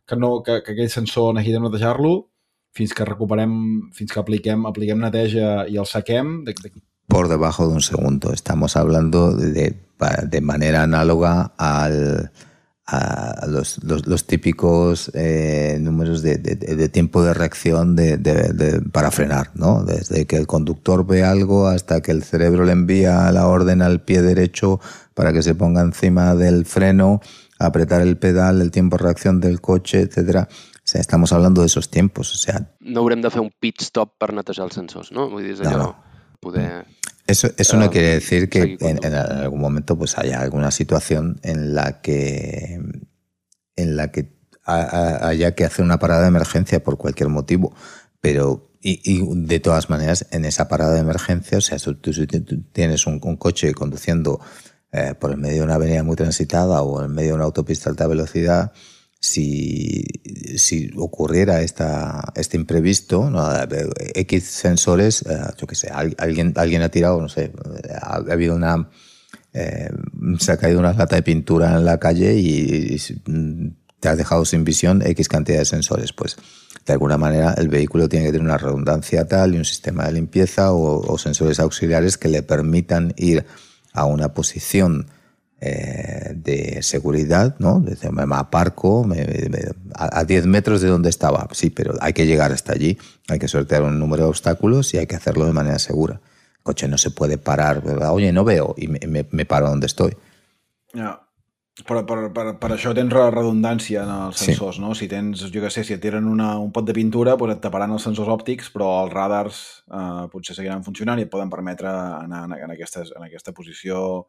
que, 0.08 0.16
no, 0.16 0.38
que, 0.40 0.62
que 0.64 0.76
aquell 0.76 0.92
sensor 0.92 1.36
necessitem 1.36 1.68
netejar-lo, 1.68 2.31
fins 2.72 2.94
que 2.94 3.06
recuperem, 3.06 3.54
fins 3.94 4.12
que 4.12 4.20
apliquem, 4.20 4.66
apliquem 4.68 5.00
neteja 5.00 5.66
i 5.68 5.78
el 5.78 5.88
saquem. 5.90 6.42
De, 6.46 6.56
de... 6.64 6.72
Por 7.08 7.28
debajo 7.28 7.68
de 7.68 7.74
un 7.76 7.82
segundo. 7.82 8.34
Estamos 8.34 8.78
hablando 8.78 9.36
de, 9.36 9.76
de 10.30 10.42
manera 10.42 10.84
análoga 10.84 11.54
al, 11.58 12.32
a 12.92 13.46
los, 13.48 13.80
los, 13.84 14.28
típicos 14.28 15.12
eh, 15.14 15.78
números 15.80 16.22
de, 16.22 16.38
de, 16.38 16.56
de, 16.56 16.90
tiempo 16.90 17.24
de 17.24 17.34
reacción 17.34 17.96
de, 17.96 18.82
para 18.92 19.12
frenar, 19.12 19.52
¿no? 19.56 19.84
Desde 19.84 20.26
que 20.26 20.36
el 20.36 20.48
conductor 20.48 21.06
ve 21.06 21.24
algo 21.24 21.68
hasta 21.68 22.02
que 22.02 22.12
el 22.12 22.24
cerebro 22.24 22.66
le 22.66 22.74
envía 22.74 23.32
la 23.32 23.48
orden 23.48 23.82
al 23.82 24.02
pie 24.02 24.22
derecho 24.22 24.80
para 25.14 25.32
que 25.32 25.42
se 25.44 25.56
ponga 25.56 25.82
encima 25.82 26.36
del 26.36 26.66
freno, 26.66 27.22
apretar 27.60 28.02
el 28.02 28.18
pedal, 28.18 28.62
el 28.62 28.72
tiempo 28.72 28.98
de 28.98 29.04
reacción 29.04 29.40
del 29.40 29.62
coche, 29.62 30.02
etcétera. 30.02 30.50
O 30.92 30.94
sea, 30.94 31.00
estamos 31.00 31.32
hablando 31.32 31.62
de 31.62 31.68
esos 31.68 31.90
tiempos. 31.90 32.34
O 32.34 32.38
sea, 32.38 32.76
no 32.82 33.00
haurem 33.00 33.22
de 33.24 33.30
fer 33.32 33.40
un 33.40 33.54
pit 33.64 33.80
stop 33.80 34.18
per 34.20 34.34
netejar 34.36 34.66
els 34.68 34.76
sensors, 34.76 35.14
no? 35.16 35.30
Vull 35.32 35.46
dir, 35.46 35.54
és 35.54 35.62
allò, 35.64 35.78
no, 35.78 35.86
no. 35.86 36.36
poder... 36.44 36.84
Eso, 37.32 37.48
eso 37.56 37.78
no 37.78 37.86
um, 37.86 37.92
quiere 37.94 38.10
decir 38.18 38.50
que 38.50 38.76
en, 38.82 39.00
en, 39.00 39.14
algún 39.16 39.62
momento 39.62 39.98
pues 39.98 40.18
haya 40.18 40.42
alguna 40.42 40.70
situación 40.70 41.40
en 41.44 41.76
la 41.76 42.02
que 42.02 42.82
en 43.78 43.96
la 43.96 44.12
que 44.12 44.34
haya 44.66 45.56
que 45.56 45.64
hacer 45.64 45.86
una 45.86 45.98
parada 45.98 46.24
de 46.24 46.28
emergencia 46.28 46.84
por 46.84 46.98
cualquier 46.98 47.30
motivo, 47.30 47.74
pero 48.20 48.74
y, 48.82 49.00
y 49.06 49.24
de 49.46 49.62
todas 49.62 49.90
maneras 49.90 50.28
en 50.32 50.44
esa 50.44 50.68
parada 50.68 50.96
de 50.96 51.00
emergencia, 51.00 51.58
o 51.58 51.62
sea, 51.62 51.78
tú, 51.78 51.96
tú, 51.96 52.12
tú 52.12 52.64
tienes 52.74 53.08
un, 53.08 53.22
un, 53.24 53.38
coche 53.38 53.74
conduciendo 53.74 54.42
eh, 54.92 55.16
por 55.18 55.32
el 55.32 55.38
medio 55.38 55.60
de 55.60 55.64
una 55.64 55.76
avenida 55.76 56.04
muy 56.04 56.18
transitada 56.18 56.82
o 56.82 57.02
en 57.02 57.14
medio 57.14 57.30
de 57.30 57.36
una 57.36 57.46
autopista 57.46 57.90
a 57.90 57.92
alta 57.92 58.08
velocidad, 58.08 58.74
si, 59.22 60.04
si 60.58 60.92
ocurriera 60.98 61.62
esta, 61.62 62.34
este 62.36 62.58
imprevisto, 62.58 63.30
¿no? 63.30 63.48
X 64.16 64.44
sensores, 64.46 65.22
eh, 65.22 65.40
yo 65.58 65.68
qué 65.68 65.76
sé, 65.76 65.90
alguien, 65.90 66.54
alguien 66.56 66.82
ha 66.82 66.90
tirado, 66.90 67.22
no 67.22 67.30
sé, 67.30 67.54
ha, 68.02 68.16
habido 68.16 68.56
una... 68.56 68.90
Eh, 69.54 69.90
se 70.40 70.52
ha 70.54 70.58
caído 70.58 70.80
una 70.80 70.94
lata 70.94 71.18
de 71.18 71.24
pintura 71.24 71.76
en 71.76 71.86
la 71.86 72.00
calle 72.00 72.36
y, 72.36 72.98
te 74.00 74.10
has 74.10 74.18
dejado 74.18 74.46
sin 74.46 74.64
visión 74.64 75.04
X 75.06 75.28
cantidad 75.28 75.60
de 75.60 75.66
sensores. 75.66 76.12
Pues 76.12 76.36
de 76.88 76.94
alguna 76.94 77.18
manera 77.18 77.54
el 77.56 77.68
vehículo 77.68 78.10
tiene 78.10 78.26
que 78.26 78.32
tener 78.32 78.48
una 78.48 78.58
redundancia 78.58 79.28
tal 79.28 79.54
y 79.54 79.60
un 79.60 79.66
sistema 79.66 80.06
de 80.06 80.14
limpieza 80.14 80.74
o 80.74 81.16
sensores 81.20 81.60
auxiliares 81.60 82.18
que 82.18 82.30
le 82.30 82.42
permitan 82.42 83.14
ir 83.18 83.46
a 83.94 84.06
una 84.06 84.34
posición 84.34 85.06
eh, 85.64 86.34
de 86.34 86.82
seguridad, 86.82 87.56
¿no? 87.60 87.80
Me 87.80 88.36
aparco 88.36 89.08
a, 89.94 90.24
10 90.24 90.46
metros 90.48 90.82
de 90.82 90.88
donde 90.88 91.12
estaba. 91.12 91.48
Sí, 91.52 91.70
pero 91.70 91.94
hay 92.02 92.14
que 92.14 92.26
llegar 92.26 92.52
hasta 92.52 92.74
allí, 92.74 92.98
hay 93.30 93.38
que 93.38 93.48
sortear 93.48 93.84
un 93.84 94.00
número 94.00 94.24
de 94.24 94.30
obstáculos 94.30 94.92
y 94.96 94.98
hay 94.98 95.06
que 95.06 95.16
hacerlo 95.16 95.46
de 95.46 95.54
manera 95.54 95.78
segura. 95.78 96.16
El 96.58 96.64
coche 96.64 96.88
no 96.88 96.98
se 96.98 97.12
puede 97.12 97.38
parar, 97.38 97.84
oye, 98.10 98.32
no 98.32 98.44
veo, 98.44 98.74
y 98.76 98.88
me, 98.88 99.00
me, 99.30 99.46
paro 99.46 99.70
donde 99.70 99.86
estoy. 99.86 100.18
Ja. 100.96 101.28
Per, 101.86 102.06
per, 102.06 102.18
per, 102.34 102.46
per 102.60 102.70
això 102.74 102.92
tens 102.98 103.14
redundància 103.14 104.02
en 104.04 104.10
els 104.28 104.42
sensors, 104.42 104.76
sí. 104.80 104.82
no? 104.82 104.96
Si 104.98 105.08
tens, 105.08 105.46
jo 105.54 105.62
què 105.62 105.70
sé, 105.70 105.86
si 105.86 105.94
et 105.94 106.02
tiren 106.02 106.26
una, 106.26 106.56
un 106.58 106.74
pot 106.74 106.86
de 106.86 106.94
pintura, 106.94 107.38
doncs 107.38 107.56
et 107.56 107.62
taparan 107.62 107.94
els 107.94 108.06
sensors 108.06 108.34
òptics, 108.34 108.74
però 108.74 108.90
els 109.06 109.14
radars 109.14 109.62
eh, 109.94 110.26
potser 110.34 110.58
seguiran 110.58 110.82
funcionant 110.82 111.22
i 111.22 111.26
et 111.26 111.32
poden 111.32 111.54
permetre 111.54 111.90
anar 111.90 112.48
en, 112.50 112.58
en, 112.66 112.74
aquestes, 112.74 113.14
en 113.14 113.30
aquesta 113.30 113.54
posició 113.54 114.26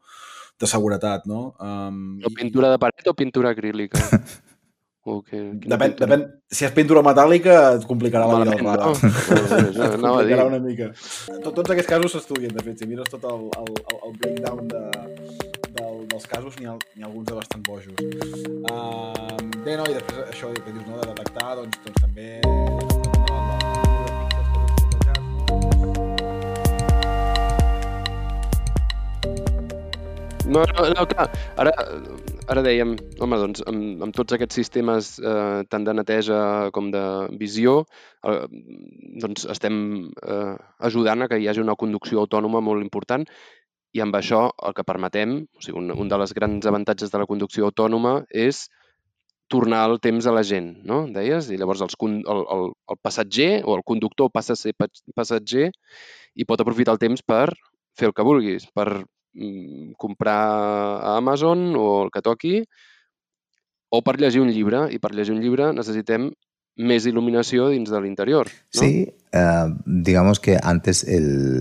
de 0.62 0.70
seguretat, 0.70 1.26
no? 1.26 1.52
Um, 1.58 2.20
o 2.22 2.30
pintura 2.30 2.70
de 2.70 2.78
paret 2.78 3.08
o 3.10 3.14
pintura 3.18 3.50
acrílica? 3.50 3.98
o 5.10 5.18
que, 5.26 5.40
depèn, 5.66 5.96
depèn, 5.98 6.22
si 6.46 6.62
és 6.68 6.74
pintura 6.76 7.02
metàl·lica 7.02 7.56
et 7.74 7.86
complicarà 7.90 8.28
la 8.30 8.38
vida 8.44 8.54
al 8.54 8.62
radar. 8.62 8.86
No, 8.86 8.92
no, 8.94 10.12
complicarà 10.20 10.46
una 10.46 10.60
mica. 10.62 10.92
Tot, 11.42 11.50
tots 11.58 11.74
aquests 11.74 11.90
casos 11.90 12.14
s'estudien, 12.14 12.54
de 12.54 12.62
fet, 12.62 12.78
si 12.78 12.86
mires 12.86 13.10
tot 13.10 13.26
el, 13.26 13.48
el, 13.58 13.72
el 13.98 14.14
breakdown 14.22 14.70
de, 14.70 14.84
del, 15.80 15.96
dels 16.14 16.30
casos 16.30 16.54
n'hi 16.60 16.70
ha, 16.70 16.76
ha 16.78 17.06
alguns 17.10 17.26
de 17.32 17.40
bastant 17.40 17.66
bojos. 17.66 17.98
Uh, 18.70 19.42
bé, 19.66 19.74
no, 19.74 19.90
i 19.90 19.98
després 19.98 20.22
això 20.28 20.54
que 20.54 20.70
dius, 20.70 20.86
no, 20.86 21.02
de 21.02 21.10
detectar, 21.10 21.56
doncs, 21.58 21.82
doncs 21.82 22.06
també 22.06 22.28
No, 25.52 25.91
no, 30.52 30.88
no 30.96 31.06
clar, 31.10 31.28
ara, 31.60 31.72
ara 32.52 32.64
dèiem, 32.64 32.94
home, 33.22 33.38
doncs, 33.44 33.62
amb, 33.70 34.02
amb 34.06 34.16
tots 34.16 34.36
aquests 34.36 34.58
sistemes 34.60 35.14
eh, 35.22 35.62
tant 35.72 35.86
de 35.86 35.94
neteja 35.96 36.42
com 36.76 36.90
de 36.94 37.02
visió, 37.40 37.82
eh, 38.28 38.44
doncs 39.24 39.48
estem 39.54 39.80
eh, 40.22 40.54
ajudant 40.90 41.24
a 41.24 41.30
que 41.30 41.40
hi 41.40 41.48
hagi 41.50 41.64
una 41.64 41.78
conducció 41.78 42.22
autònoma 42.24 42.62
molt 42.64 42.84
important 42.84 43.26
i 43.92 44.00
amb 44.00 44.16
això 44.16 44.46
el 44.66 44.76
que 44.76 44.86
permetem, 44.88 45.34
o 45.56 45.64
sigui, 45.64 45.78
un, 45.80 45.92
un 45.92 46.12
dels 46.12 46.32
grans 46.36 46.68
avantatges 46.68 47.12
de 47.12 47.20
la 47.20 47.28
conducció 47.28 47.68
autònoma 47.68 48.22
és 48.30 48.66
tornar 49.52 49.82
el 49.90 49.98
temps 50.00 50.26
a 50.26 50.32
la 50.32 50.42
gent, 50.48 50.70
no? 50.88 51.02
Deies? 51.12 51.50
I 51.52 51.58
llavors 51.60 51.82
els, 51.84 51.96
el, 52.08 52.22
el, 52.56 52.70
el 52.94 53.00
passatger 53.04 53.50
o 53.68 53.76
el 53.76 53.84
conductor 53.84 54.30
passa 54.32 54.56
a 54.56 54.60
ser 54.60 54.72
passatger 54.78 55.68
i 56.34 56.46
pot 56.48 56.62
aprofitar 56.64 56.96
el 56.96 57.02
temps 57.02 57.20
per 57.20 57.50
fer 57.98 58.08
el 58.08 58.14
que 58.16 58.24
vulguis, 58.24 58.64
per 58.72 59.04
comprar 59.96 61.02
a 61.02 61.16
Amazon 61.16 61.74
o 61.76 62.04
el 62.04 62.10
que 62.10 62.64
o 63.94 64.00
per 64.02 64.16
llegir 64.18 64.40
un 64.40 64.50
llibre. 64.50 64.86
I 64.92 64.98
per 64.98 65.12
llegir 65.14 65.34
un 65.34 65.42
llibre 65.44 65.72
necessitem 65.76 66.30
més 66.80 67.04
il·luminació 67.04 67.68
dins 67.68 67.90
de 67.92 68.00
l'interior. 68.00 68.48
¿no? 68.48 68.80
Sí, 68.80 69.12
uh, 69.36 69.68
digamos 69.84 70.40
que 70.40 70.56
antes 70.62 71.04
el, 71.04 71.60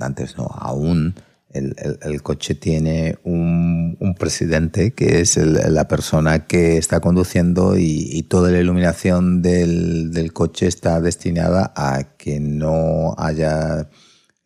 antes 0.00 0.36
no, 0.36 0.48
aún 0.50 1.14
el, 1.52 2.22
coche 2.22 2.54
tiene 2.54 3.16
un, 3.22 3.96
presidente 4.18 4.92
que 4.92 5.20
es 5.20 5.36
la 5.36 5.88
persona 5.88 6.46
que 6.46 6.76
está 6.76 7.00
conduciendo 7.00 7.78
y, 7.78 8.22
toda 8.24 8.50
la 8.50 8.58
iluminación 8.58 9.42
del, 9.42 10.30
coche 10.32 10.66
está 10.66 11.00
destinada 11.00 11.72
a 11.76 12.16
que 12.16 12.40
no 12.40 13.14
haya 13.16 13.88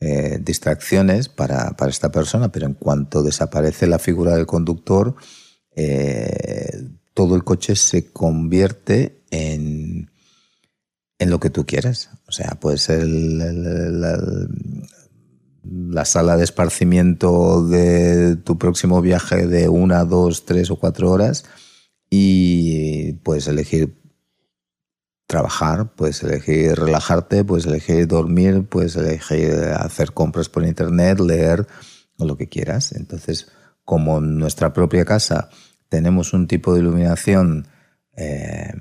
eh, 0.01 0.39
distracciones 0.41 1.29
para, 1.29 1.77
para, 1.77 1.91
esta 1.91 2.11
persona, 2.11 2.51
pero 2.51 2.67
en 2.67 2.75
cuanto 2.75 3.23
desaparece 3.23 3.87
la 3.87 3.99
figura 3.99 4.35
del 4.35 4.47
conductor, 4.47 5.15
eh, 5.77 6.89
todo 7.13 7.37
el 7.37 7.45
coche 7.45 7.77
se 7.77 8.11
convierte 8.11 9.23
en, 9.31 10.11
en 11.19 11.31
lo 11.31 11.39
que 11.39 11.51
tú 11.51 11.67
quieras. 11.67 12.11
O 12.27 12.33
sea, 12.33 12.57
puede 12.59 12.79
ser 12.79 13.07
la, 13.07 14.19
la 15.65 16.05
sala 16.05 16.37
de 16.37 16.45
esparcimiento 16.45 17.67
de 17.67 18.37
tu 18.37 18.59
próximo 18.59 19.03
viaje 19.03 19.47
de 19.47 19.69
una, 19.69 20.05
dos, 20.05 20.47
tres 20.47 20.71
o 20.71 20.77
cuatro 20.77 21.11
horas 21.11 21.45
y 22.09 23.13
puedes 23.23 23.47
elegir 23.47 24.00
trabajar, 25.31 25.93
puedes 25.95 26.25
elegir 26.25 26.75
relajarte, 26.75 27.45
puedes 27.45 27.65
elegir 27.65 28.09
dormir, 28.09 28.67
puedes 28.69 28.97
elegir 28.97 29.53
hacer 29.79 30.13
compras 30.13 30.49
por 30.49 30.67
internet, 30.67 31.21
leer 31.21 31.69
o 32.19 32.25
lo 32.25 32.37
que 32.37 32.49
quieras. 32.49 32.91
Entonces, 32.93 33.47
como 33.85 34.19
en 34.19 34.39
nuestra 34.39 34.73
propia 34.73 35.05
casa 35.05 35.49
tenemos 35.89 36.33
un 36.33 36.49
tipo 36.49 36.75
de 36.75 36.81
iluminación 36.81 37.69
eh, 38.17 38.75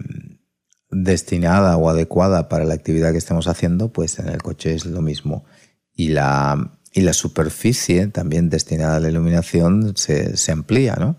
destinada 0.90 1.78
o 1.78 1.88
adecuada 1.88 2.50
para 2.50 2.66
la 2.66 2.74
actividad 2.74 3.12
que 3.12 3.20
estemos 3.20 3.48
haciendo, 3.48 3.94
pues 3.94 4.18
en 4.18 4.30
el 4.30 4.42
coche 4.42 4.74
es 4.74 4.88
lo 4.88 5.04
mismo. 5.04 5.46
Y 5.94 6.08
la, 6.10 6.80
y 6.92 7.02
la 7.02 7.14
superficie 7.14 8.08
también 8.08 8.50
destinada 8.50 8.96
a 8.96 9.00
la 9.00 9.10
iluminación 9.10 9.94
se, 9.96 10.52
amplía, 10.52 10.96
¿no? 10.96 11.18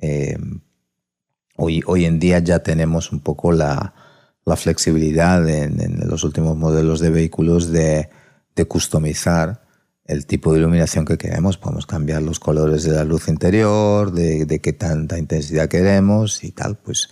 Eh, 0.00 0.36
hoy, 1.56 1.80
hoy 1.86 2.06
en 2.06 2.18
día 2.18 2.40
ya 2.40 2.64
tenemos 2.64 3.12
un 3.12 3.20
poco 3.20 3.52
la, 3.52 3.94
la 4.44 4.56
flexibilidad 4.56 5.48
en, 5.48 5.80
en, 5.80 6.08
los 6.08 6.24
últimos 6.24 6.56
modelos 6.56 7.00
de 7.00 7.10
vehículos 7.10 7.70
de, 7.70 8.08
customizar 8.68 9.62
el 10.04 10.26
tipo 10.26 10.52
de 10.52 10.60
iluminación 10.60 11.04
que 11.04 11.18
queremos. 11.18 11.56
Podemos 11.56 11.86
cambiar 11.86 12.22
los 12.22 12.38
colores 12.38 12.84
de 12.84 12.92
la 12.92 13.04
luz 13.04 13.28
interior, 13.28 14.12
de, 14.12 14.60
qué 14.60 14.72
tanta 14.72 15.18
intensidad 15.18 15.68
queremos 15.68 16.44
y 16.44 16.52
tal. 16.52 16.76
Pues 16.76 17.08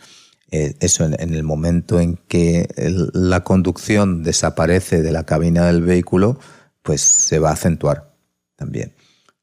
eh, 0.50 0.76
eso 0.80 1.04
en, 1.04 1.16
en, 1.18 1.34
el 1.34 1.42
momento 1.42 1.98
en 1.98 2.16
que 2.28 2.68
el, 2.76 3.10
la 3.14 3.42
conducción 3.42 4.22
desaparece 4.22 5.02
de 5.02 5.12
la 5.12 5.24
cabina 5.24 5.66
del 5.66 5.82
vehículo, 5.82 6.38
pues 6.82 7.00
se 7.00 7.38
va 7.38 7.50
a 7.50 7.54
acentuar 7.54 8.14
también. 8.56 8.94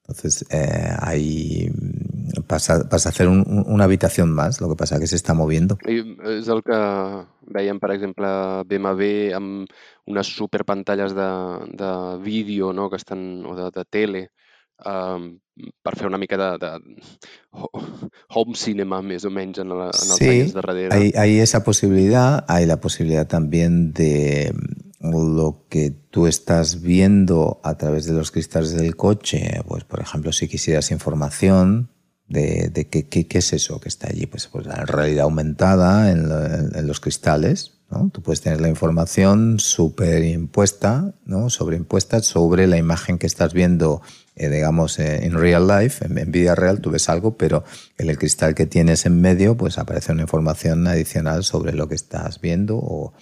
Entonces, 0.10 0.45
eh, 0.49 0.95
ahí 0.99 1.71
pasa, 2.47 2.87
pasa 2.89 3.09
a 3.09 3.11
ser 3.11 3.27
un, 3.27 3.43
una 3.67 3.83
habitación 3.83 4.31
más, 4.31 4.61
lo 4.61 4.69
que 4.69 4.75
pasa 4.75 4.99
que 4.99 5.07
se 5.07 5.15
está 5.15 5.33
moviendo. 5.33 5.77
I 5.85 6.01
és 6.39 6.49
el 6.49 6.63
que 6.63 6.79
veiem, 7.53 7.79
per 7.79 7.91
exemple, 7.95 8.29
BMW 8.69 9.35
amb 9.37 9.69
unes 10.09 10.33
superpantalles 10.35 11.15
de, 11.17 11.29
de 11.77 11.91
vídeo 12.23 12.73
no? 12.73 12.89
que 12.89 12.97
estan, 12.97 13.45
o 13.45 13.55
de, 13.55 13.69
de 13.73 13.85
tele 13.85 14.23
um, 14.85 15.31
per 15.83 15.95
fer 15.97 16.07
una 16.07 16.17
mica 16.17 16.37
de, 16.37 16.49
de 16.61 16.71
home 18.35 18.55
cinema, 18.55 19.01
més 19.01 19.25
o 19.25 19.31
menys, 19.33 19.61
en, 19.63 19.73
la, 19.73 19.89
en 19.91 20.13
els 20.13 20.21
sí, 20.21 20.29
anys 20.29 20.55
darrere. 20.55 20.89
Hay, 20.95 21.13
hay 21.15 21.39
esa 21.39 21.63
posibilidad, 21.63 22.45
hay 22.47 22.65
la 22.65 22.79
posibilidad 22.79 23.27
también 23.27 23.93
de 23.93 24.53
lo 25.01 25.65
que 25.69 25.91
tú 25.91 26.27
estás 26.27 26.81
viendo 26.81 27.61
a 27.63 27.77
través 27.77 28.05
de 28.05 28.13
los 28.13 28.31
cristales 28.31 28.73
del 28.73 28.95
coche, 28.95 29.61
pues 29.67 29.83
por 29.85 30.01
ejemplo, 30.01 30.31
si 30.31 30.47
quisieras 30.47 30.91
información, 30.91 31.89
de, 32.29 32.87
qué, 32.89 33.07
qué, 33.07 33.27
qué, 33.27 33.37
es 33.39 33.53
eso 33.53 33.79
que 33.79 33.89
está 33.89 34.07
allí. 34.07 34.25
Pues, 34.25 34.47
pues 34.47 34.65
la 34.65 34.85
realidad 34.85 35.25
aumentada 35.25 36.11
en, 36.11 36.31
en, 36.31 36.75
en 36.75 36.87
los 36.87 36.99
cristales. 36.99 37.73
¿no? 37.89 38.09
Tú 38.13 38.21
puedes 38.21 38.41
tener 38.41 38.61
la 38.61 38.69
información 38.69 39.59
superimpuesta, 39.59 41.13
¿no? 41.25 41.49
sobreimpuesta 41.49 42.21
sobre 42.21 42.67
la 42.67 42.77
imagen 42.77 43.17
que 43.17 43.25
estás 43.25 43.53
viendo, 43.53 44.01
eh, 44.35 44.49
digamos, 44.49 44.99
eh, 44.99 45.25
en 45.25 45.33
real 45.33 45.67
life, 45.67 46.05
en, 46.05 46.17
en, 46.17 46.31
vida 46.31 46.53
real, 46.53 46.81
tú 46.81 46.91
ves 46.91 47.09
algo, 47.09 47.35
pero 47.35 47.63
en 47.97 48.09
el 48.09 48.17
cristal 48.19 48.54
que 48.54 48.67
tienes 48.67 49.08
en 49.08 49.19
medio, 49.19 49.58
pues 49.58 49.79
aparece 49.79 50.12
una 50.12 50.21
información 50.21 50.85
adicional 50.87 51.43
sobre 51.43 51.73
lo 51.73 51.87
que 51.87 51.95
estás 51.95 52.41
viendo 52.41 52.77
o 52.77 53.13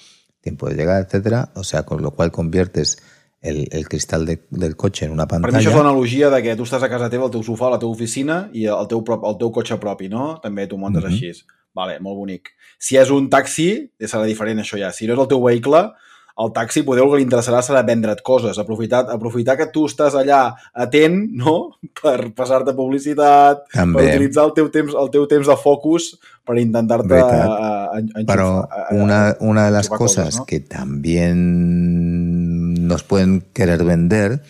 tiempo 0.41 0.69
de 0.69 0.75
llegar, 0.75 1.03
etcétera. 1.03 1.51
O 1.55 1.63
sea, 1.63 1.84
con 1.84 2.01
lo 2.01 2.11
cual 2.11 2.32
conviertes 2.32 2.97
el, 3.41 3.67
el 3.71 3.88
cristal 3.88 4.25
de, 4.25 4.39
del 4.49 4.75
cotxe 4.75 5.05
en 5.05 5.11
una 5.11 5.27
pantalla... 5.27 5.51
Per 5.51 5.57
mi 5.57 5.61
això 5.61 5.73
és 5.73 5.77
l'analogia 5.77 6.31
de 6.33 6.41
que 6.45 6.55
tu 6.57 6.65
estàs 6.67 6.83
a 6.83 6.89
casa 6.91 7.09
teva, 7.13 7.27
al 7.27 7.33
teu 7.33 7.45
sofà, 7.45 7.69
a 7.69 7.75
la 7.75 7.79
teva 7.81 7.93
oficina 7.93 8.47
i 8.53 8.65
el 8.71 8.89
teu, 8.91 9.03
prop, 9.05 9.25
el 9.29 9.38
teu 9.41 9.53
cotxe 9.53 9.77
propi, 9.81 10.09
no? 10.11 10.35
També 10.43 10.67
tu 10.67 10.77
muntes 10.77 11.03
mm 11.03 11.09
-hmm. 11.09 11.29
així. 11.29 11.45
Vale, 11.77 11.99
molt 12.01 12.17
bonic. 12.17 12.49
Si 12.79 12.97
és 12.97 13.09
un 13.13 13.29
taxi, 13.29 13.91
serà 14.01 14.25
diferent 14.25 14.59
això 14.59 14.77
ja. 14.77 14.91
Si 14.91 15.07
no 15.07 15.13
és 15.13 15.19
el 15.19 15.27
teu 15.27 15.43
vehicle, 15.43 15.91
el 16.38 16.51
taxi 16.53 16.83
poder 16.85 17.03
el 17.03 17.09
que 17.09 17.17
li 17.17 17.25
interessarà 17.25 17.63
serà 17.65 17.83
vendre't 17.85 18.21
coses, 18.25 18.57
aprofitar, 18.61 19.09
aprofitar 19.09 19.55
que 19.57 19.65
tu 19.73 19.85
estàs 19.89 20.13
allà 20.19 20.53
atent, 20.73 21.29
no?, 21.33 21.55
per 22.01 22.29
passar-te 22.38 22.73
publicitat, 22.77 23.65
També. 23.73 23.97
per 23.97 24.05
utilitzar 24.11 24.45
el 24.45 24.53
teu 24.53 24.69
temps, 24.73 24.93
el 24.93 25.09
teu 25.13 25.25
temps 25.25 25.47
de 25.47 25.57
focus 25.63 26.19
per 26.45 26.57
intentar-te 26.61 27.17
eh. 27.17 28.25
Pero 28.25 28.63
eh, 28.63 28.95
una, 28.95 29.35
una 29.39 29.65
de 29.65 29.71
las 29.71 29.85
enchufar 29.88 29.97
cosas 29.97 30.38
¿no? 30.38 30.45
que 30.45 30.59
también 30.59 32.46
nos 32.88 33.03
pueden 33.03 33.41
querer 33.53 33.83
vender 33.83 34.43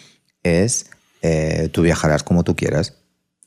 es 0.44 0.86
eh, 1.22 1.70
tú 1.74 1.82
viajarás 1.82 2.24
como 2.24 2.44
tú 2.44 2.56
quieras. 2.56 2.94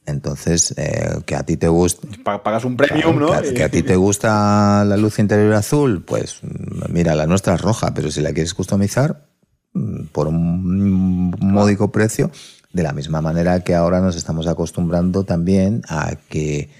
Entonces, 0.07 0.75
eh, 0.77 1.21
que 1.27 1.37
a 1.37 1.45
ti 1.45 1.57
te 1.57 1.69
gusta, 1.69 2.09
Pa- 2.25 2.43
Pagas 2.43 2.65
un 2.65 2.77
premium, 2.77 3.19
Claro, 3.19 3.37
¿no? 3.37 3.43
Que, 3.43 3.55
que 3.55 3.63
a 3.65 3.69
ti 3.71 3.83
te 3.83 3.97
gusta 3.97 4.85
la 4.85 4.97
luz 4.97 5.19
interior 5.19 5.53
azul, 5.55 6.03
pues 6.05 6.41
mira, 6.89 7.15
la 7.15 7.27
nuestra 7.27 7.55
es 7.55 7.61
roja, 7.61 7.95
pero 7.95 8.11
si 8.11 8.21
la 8.21 8.33
quieres 8.33 8.55
customizar 8.55 9.29
mm, 9.75 10.07
por 10.07 10.27
un 10.27 11.31
módico 11.39 11.93
precio, 11.93 12.31
de 12.73 12.83
la 12.83 12.93
misma 12.93 13.21
manera 13.21 13.61
que 13.63 13.75
ahora 13.75 14.01
nos 14.01 14.17
estamos 14.17 14.47
acostumbrando 14.47 15.25
también 15.25 15.83
a 15.89 16.15
que 16.29 16.71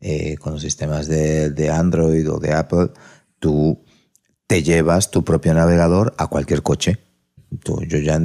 eh, 0.00 0.36
con 0.38 0.54
los 0.54 0.62
sistemas 0.62 1.06
de, 1.06 1.50
de 1.50 1.70
Android 1.70 2.30
o 2.30 2.38
de 2.38 2.52
Apple, 2.52 2.90
tú 3.38 3.82
te 4.46 4.62
llevas 4.62 5.10
tu 5.10 5.22
propio 5.24 5.54
navegador 5.54 6.14
a 6.18 6.26
cualquier 6.26 6.62
coche. 6.62 6.98
Tú- 7.62 7.82
yo 7.86 7.98
ya, 7.98 8.18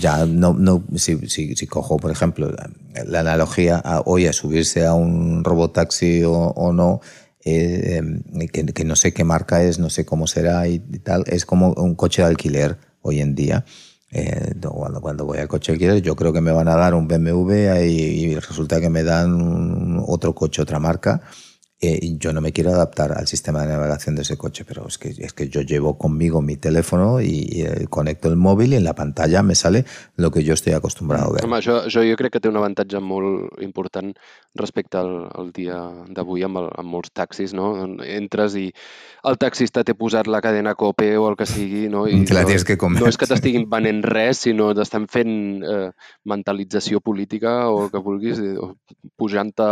ya 0.00 0.26
no, 0.26 0.52
no 0.54 0.84
si, 0.96 1.16
si, 1.28 1.54
si 1.56 1.66
cojo, 1.66 1.96
por 1.96 2.10
ejemplo, 2.10 2.50
la, 2.50 2.70
la 3.04 3.20
analogía 3.20 3.76
a, 3.84 4.02
hoy 4.04 4.26
a 4.26 4.32
subirse 4.32 4.84
a 4.84 4.94
un 4.94 5.44
robotaxi 5.44 6.24
o, 6.24 6.32
o 6.32 6.72
no, 6.72 7.00
eh, 7.44 8.02
que, 8.52 8.66
que 8.66 8.84
no 8.84 8.96
sé 8.96 9.12
qué 9.12 9.24
marca 9.24 9.62
es, 9.62 9.78
no 9.78 9.90
sé 9.90 10.04
cómo 10.04 10.26
será 10.26 10.66
y, 10.68 10.80
tal, 10.80 11.24
es 11.26 11.46
como 11.46 11.72
un 11.74 11.94
coche 11.94 12.22
de 12.22 12.28
alquiler 12.28 12.78
hoy 13.02 13.20
en 13.20 13.34
día. 13.34 13.64
Eh, 14.10 14.54
cuando, 14.60 15.00
cuando 15.00 15.24
voy 15.24 15.38
al 15.38 15.48
coche 15.48 15.72
alquiler, 15.72 16.00
yo 16.02 16.16
creo 16.16 16.32
que 16.32 16.40
me 16.40 16.50
van 16.52 16.68
a 16.68 16.76
dar 16.76 16.94
un 16.94 17.06
BMW 17.08 17.84
y, 17.86 17.90
y 17.90 18.34
resulta 18.34 18.80
que 18.80 18.90
me 18.90 19.02
dan 19.04 20.02
otro 20.06 20.34
coche, 20.34 20.62
otra 20.62 20.78
marca. 20.78 21.22
Eh, 21.80 22.16
yo 22.18 22.32
no 22.32 22.40
me 22.40 22.52
quiero 22.52 22.70
adaptar 22.70 23.12
al 23.12 23.28
sistema 23.28 23.62
de 23.62 23.68
navegación 23.68 24.16
de 24.16 24.22
ese 24.22 24.36
coche, 24.36 24.64
pero 24.64 24.88
es 24.88 24.98
que, 24.98 25.10
es 25.10 25.32
que 25.32 25.48
yo 25.48 25.60
llevo 25.60 25.96
conmigo 25.96 26.42
mi 26.42 26.56
teléfono 26.56 27.20
y, 27.20 27.46
y, 27.48 27.62
eh, 27.62 27.86
conecto 27.88 28.28
el 28.28 28.34
móvil 28.34 28.72
y 28.72 28.76
en 28.76 28.82
la 28.82 28.96
pantalla 28.96 29.44
me 29.44 29.54
sale 29.54 29.84
lo 30.16 30.32
que 30.32 30.42
yo 30.42 30.54
estoy 30.54 30.72
acostumbrado 30.72 31.28
a 31.28 31.32
ver. 31.34 31.44
Home, 31.44 31.60
això, 31.60 31.76
això 31.86 32.02
jo 32.02 32.16
crec 32.18 32.34
que 32.34 32.40
té 32.42 32.50
un 32.50 32.58
avantatge 32.58 32.98
molt 32.98 33.62
important 33.62 34.10
respecte 34.58 34.98
al, 34.98 35.28
al 35.30 35.52
dia 35.54 35.76
d'avui 36.10 36.42
amb, 36.42 36.58
el, 36.64 36.66
amb 36.82 36.90
molts 36.96 37.14
taxis, 37.14 37.54
no? 37.54 37.70
Entres 38.02 38.58
i 38.58 38.66
el 39.30 39.38
taxista 39.38 39.86
t'he 39.86 39.94
posat 39.94 40.26
la 40.26 40.42
cadena 40.42 40.74
COPE 40.74 41.12
o 41.14 41.28
el 41.30 41.38
que 41.38 41.46
sigui, 41.46 41.86
no? 41.94 42.08
I 42.10 42.24
la 42.34 42.42
no, 42.42 42.50
tienes 42.50 42.66
que 42.66 42.74
comer. 42.76 43.04
no 43.04 43.12
és 43.12 43.20
que 43.20 43.30
t'estiguin 43.30 43.68
venent 43.70 44.02
res, 44.02 44.42
sinó 44.48 44.72
t'estan 44.74 45.06
fent 45.06 45.62
eh, 45.62 45.88
mentalització 46.26 46.98
política 46.98 47.68
o 47.70 47.84
el 47.86 47.94
que 47.94 48.02
vulguis, 48.02 48.42
eh, 48.50 48.58
pujant-te 49.14 49.70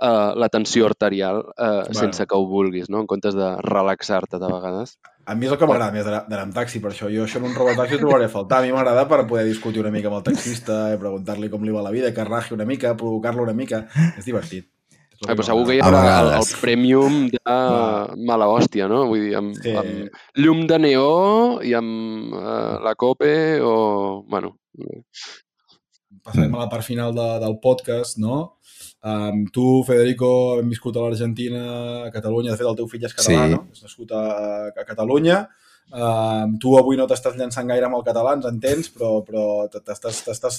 eh, 0.00 0.32
la 0.36 0.48
tensió 0.48 0.86
arterial 0.86 1.44
eh, 1.56 1.64
Bueno. 1.88 1.94
sense 1.94 2.26
que 2.26 2.34
ho 2.36 2.46
vulguis, 2.46 2.88
no? 2.90 3.00
En 3.00 3.06
comptes 3.06 3.34
de 3.34 3.56
relaxar-te 3.62 4.38
de 4.38 4.46
vegades. 4.52 4.98
A 5.26 5.34
mi 5.34 5.44
és 5.46 5.52
el 5.52 5.58
que 5.58 5.66
m'agrada 5.68 5.92
més 5.92 6.06
d'anar 6.06 6.40
amb 6.46 6.54
taxi, 6.54 6.80
per 6.80 6.92
això 6.94 7.10
jo 7.12 7.24
això 7.26 7.36
en 7.36 7.44
un 7.50 7.54
robotaxi 7.54 7.96
ho 7.98 7.98
trobaré 8.00 8.24
a 8.24 8.32
faltar. 8.32 8.62
A 8.62 8.66
mi 8.66 8.72
m'agrada 8.72 9.06
per 9.08 9.26
poder 9.28 9.44
discutir 9.44 9.80
una 9.82 9.90
mica 9.92 10.08
amb 10.08 10.16
el 10.22 10.22
taxista, 10.30 10.92
eh, 10.94 10.96
preguntar-li 10.98 11.50
com 11.50 11.62
li 11.64 11.70
va 11.74 11.82
la 11.84 11.90
vida, 11.92 12.14
que 12.14 12.24
raji 12.24 12.54
una 12.54 12.64
mica, 12.64 12.96
provocar-lo 12.96 13.42
una 13.42 13.52
mica. 13.52 13.86
És 14.16 14.24
divertit. 14.24 14.70
Eh, 15.26 15.34
però 15.34 15.42
segur 15.42 15.66
que 15.66 15.74
hi 15.74 15.80
A 15.82 15.86
haurà 15.88 16.20
el, 16.22 16.28
el 16.38 16.46
premium 16.60 17.28
de 17.28 17.38
Clar. 17.42 18.16
mala 18.16 18.46
hòstia, 18.46 18.86
no? 18.88 19.04
Vull 19.10 19.24
dir, 19.26 19.34
amb, 19.36 19.52
Sí. 19.58 19.74
amb 19.74 20.08
llum 20.38 20.64
de 20.70 20.78
neó 20.78 21.60
i 21.60 21.74
amb 21.74 22.32
eh, 22.38 22.78
la 22.84 22.94
COPE 22.94 23.60
o... 23.60 24.22
Bueno, 24.30 24.54
Passarem 26.24 26.54
a 26.54 26.58
la 26.64 26.68
part 26.68 26.84
final 26.84 27.14
de, 27.14 27.26
del 27.42 27.58
podcast, 27.60 28.18
no? 28.18 28.57
Um, 29.04 29.44
tu, 29.54 29.84
Federico, 29.86 30.58
hem 30.58 30.68
viscut 30.68 30.96
a 30.96 31.04
l'Argentina, 31.06 31.62
a 32.08 32.10
Catalunya, 32.10 32.50
de 32.50 32.56
fet 32.58 32.66
el 32.66 32.76
teu 32.76 32.88
fill 32.90 33.04
és 33.06 33.14
català, 33.14 33.46
Sí. 33.46 33.54
no? 33.54 33.66
És 33.72 33.82
nascut 33.86 34.10
a, 34.12 34.22
a 34.74 34.84
Catalunya. 34.84 35.46
Um, 35.88 36.58
tu 36.60 36.74
avui 36.76 36.98
no 36.98 37.06
t'estàs 37.08 37.36
llançant 37.38 37.64
gaire 37.70 37.86
amb 37.86 37.96
el 37.96 38.02
català, 38.04 38.34
ens 38.36 38.44
entens, 38.44 38.90
però, 38.92 39.22
però 39.24 39.44
t'estàs 39.72 40.58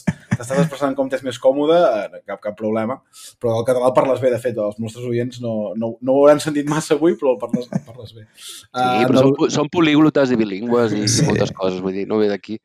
expressant 0.57 0.95
com 0.97 1.09
t'és 1.11 1.21
més 1.21 1.37
còmode, 1.37 1.75
eh, 1.77 2.21
cap, 2.25 2.39
cap 2.41 2.55
problema. 2.57 2.95
Però 3.39 3.59
el 3.59 3.65
català 3.67 3.91
el 3.91 3.93
parles 3.93 4.23
bé, 4.23 4.31
de 4.33 4.39
fet, 4.41 4.57
els 4.57 4.79
nostres 4.81 5.05
oients 5.05 5.37
no, 5.43 5.73
no, 5.77 5.91
no 6.01 6.15
ho 6.15 6.23
hauran 6.23 6.39
sentit 6.41 6.65
massa 6.71 6.95
avui, 6.95 7.13
però 7.19 7.35
el 7.35 7.39
parles, 7.43 7.67
el 7.71 7.83
parles 7.85 8.15
bé. 8.15 8.25
sí, 8.39 8.65
Ah, 8.73 9.03
però 9.05 9.19
Andal- 9.19 9.35
són, 9.37 9.51
són 9.59 9.69
políglotes 9.69 10.31
i 10.31 10.35
bilingües 10.39 10.93
i 10.97 11.07
Sí. 11.07 11.25
moltes 11.27 11.51
coses, 11.51 11.79
vull 11.81 11.93
dir, 11.93 12.07
no 12.07 12.17
ve 12.17 12.27
d'aquí. 12.31 12.57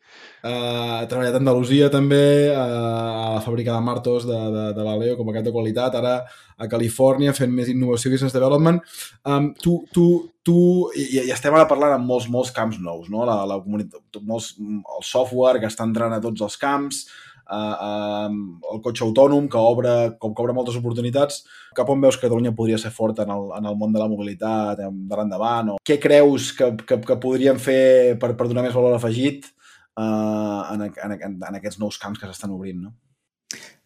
Ha 0.45 1.07
treballat 1.09 1.39
a 1.39 1.41
Andalusia 1.41 1.87
també, 1.89 2.51
uh, 2.53 2.59
a 2.61 3.29
la 3.39 3.41
fàbrica 3.41 3.73
de 3.73 3.81
Martos 3.81 4.27
de, 4.29 4.37
de, 4.37 4.65
de 4.77 4.85
Valeo 4.85 5.17
com 5.17 5.31
a 5.31 5.35
cap 5.39 5.47
de 5.47 5.53
qualitat, 5.55 5.97
ara 5.97 6.19
a 6.61 6.69
Califòrnia 6.69 7.33
fent 7.33 7.53
més 7.55 7.71
innovació 7.73 8.11
i 8.11 8.15
business 8.15 8.37
development. 8.37 8.83
Um, 9.25 9.55
tu, 9.57 9.79
tu, 9.95 10.05
tu 10.45 10.59
i, 11.01 11.07
i 11.25 11.33
estem 11.33 11.57
ara 11.57 11.69
parlant 11.71 11.97
en 11.97 12.05
molts, 12.05 12.29
molts 12.29 12.53
camps 12.53 12.77
nous, 12.77 13.09
no? 13.09 13.25
La, 13.25 13.39
la 13.49 13.57
comunitat, 13.63 14.21
molts, 14.21 14.53
el 14.61 15.07
software 15.07 15.63
que 15.63 15.73
està 15.73 15.89
entrant 15.89 16.13
a 16.13 16.21
tots 16.21 16.45
els 16.45 16.61
camps, 16.61 17.01
um, 17.49 18.39
el 18.75 18.85
cotxe 18.85 19.09
autònom 19.09 19.49
que 19.49 19.65
obre, 19.73 19.97
com 20.21 20.37
que 20.37 20.45
obre 20.45 20.59
moltes 20.61 20.77
oportunitats. 20.77 21.41
Cap 21.73 21.89
on 21.89 22.05
veus 22.05 22.21
que 22.21 22.29
Catalunya 22.29 22.53
podria 22.53 22.77
ser 22.77 22.93
forta 22.93 23.25
en 23.25 23.33
el, 23.33 23.49
en 23.63 23.73
el 23.73 23.81
món 23.81 23.97
de 23.97 24.05
la 24.05 24.13
mobilitat, 24.13 24.85
de 24.85 25.17
l'endavant? 25.17 25.73
O 25.73 25.81
què 25.81 25.97
creus 26.05 26.53
que, 26.53 26.75
que, 26.85 27.01
que 27.01 27.21
podríem 27.21 27.57
fer 27.57 28.21
per, 28.21 28.35
per 28.37 28.53
donar 28.53 28.69
més 28.69 28.77
valor 28.77 29.01
afegit 29.01 29.54
en, 29.97 30.83
en, 30.83 31.13
en, 31.13 31.41
en 31.49 31.55
aquests 31.61 31.79
nous 31.79 31.99
camps 31.99 32.19
que 32.19 32.27
s'estan 32.27 32.51
obrint, 32.55 32.81
no? 32.83 32.95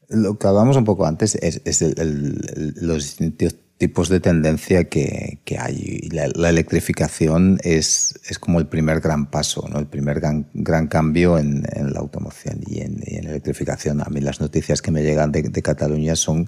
Lo 0.08 0.38
que 0.38 0.46
hablamos 0.46 0.76
un 0.76 0.84
poco 0.84 1.04
antes 1.06 1.34
es, 1.34 1.60
es 1.66 1.82
el- 1.82 1.94
el- 1.98 2.74
los 2.80 3.02
distintos 3.04 3.56
tipos 3.76 4.08
de 4.08 4.20
tendencia 4.20 4.88
que, 4.88 5.40
que 5.44 5.58
hay. 5.58 6.08
La, 6.10 6.28
la 6.34 6.48
electrificación 6.48 7.58
es, 7.62 8.18
es 8.28 8.38
como 8.38 8.58
el 8.58 8.66
primer 8.66 9.00
gran 9.00 9.30
paso, 9.30 9.68
¿no? 9.68 9.78
el 9.78 9.86
primer 9.86 10.18
gran, 10.18 10.48
gran 10.54 10.88
cambio 10.88 11.38
en, 11.38 11.64
en 11.72 11.92
la 11.92 12.00
automoción 12.00 12.60
y 12.66 12.80
en, 12.80 13.00
y 13.06 13.16
en 13.16 13.28
electrificación. 13.28 14.00
A 14.00 14.06
mí 14.10 14.20
las 14.20 14.40
noticias 14.40 14.82
que 14.82 14.90
me 14.90 15.02
llegan 15.02 15.30
de, 15.30 15.42
de 15.42 15.62
Cataluña 15.62 16.16
son 16.16 16.46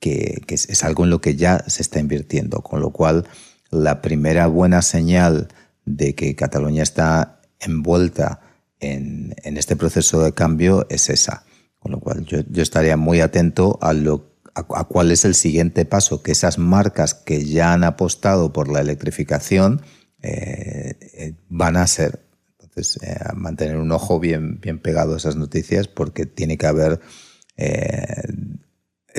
que, 0.00 0.42
que 0.46 0.54
es, 0.56 0.68
es 0.70 0.82
algo 0.82 1.04
en 1.04 1.10
lo 1.10 1.20
que 1.20 1.36
ya 1.36 1.62
se 1.68 1.82
está 1.82 2.00
invirtiendo, 2.00 2.62
con 2.62 2.80
lo 2.80 2.90
cual 2.90 3.26
la 3.70 4.00
primera 4.02 4.46
buena 4.48 4.82
señal 4.82 5.48
de 5.84 6.14
que 6.14 6.34
Cataluña 6.34 6.82
está 6.82 7.40
envuelta 7.60 8.40
en, 8.82 9.34
este 9.56 9.76
proceso 9.76 10.22
de 10.22 10.32
cambio 10.32 10.86
es 10.90 11.08
esa. 11.08 11.44
Con 11.78 11.92
lo 11.92 12.00
cual 12.00 12.24
yo, 12.24 12.40
yo 12.48 12.62
estaría 12.62 12.96
muy 12.96 13.20
atento 13.20 13.78
a, 13.80 13.92
lo, 13.92 14.36
a, 14.54 14.84
cuál 14.84 15.10
es 15.10 15.24
el 15.24 15.34
siguiente 15.34 15.84
paso, 15.84 16.22
que 16.22 16.32
esas 16.32 16.58
marcas 16.58 17.14
que 17.14 17.44
ya 17.44 17.72
han 17.72 17.84
apostado 17.84 18.52
por 18.52 18.70
la 18.70 18.80
electrificación 18.80 19.82
eh, 20.22 20.96
eh, 21.00 21.34
van 21.48 21.76
a 21.76 21.86
ser. 21.86 22.20
Entonces, 22.60 23.02
eh, 23.02 23.18
mantener 23.34 23.76
un 23.76 23.92
ojo 23.92 24.20
bien, 24.20 24.60
bien 24.60 24.78
pegado 24.78 25.14
a 25.14 25.16
esas 25.16 25.36
noticias 25.36 25.88
porque 25.88 26.26
tiene 26.26 26.56
que 26.58 26.66
haber... 26.66 27.00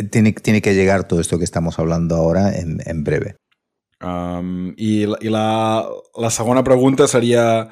tiene, 0.09 0.33
tiene 0.33 0.61
que 0.61 0.73
llegar 0.73 1.07
todo 1.07 1.19
esto 1.21 1.37
que 1.37 1.43
estamos 1.43 1.77
hablando 1.79 2.15
ahora 2.15 2.53
en, 2.53 3.03
breve. 3.03 3.35
Um, 4.01 4.73
I, 4.75 5.05
la- 5.05 5.87
la, 6.17 6.29
segona 6.29 6.63
pregunta 6.63 7.07
seria 7.07 7.69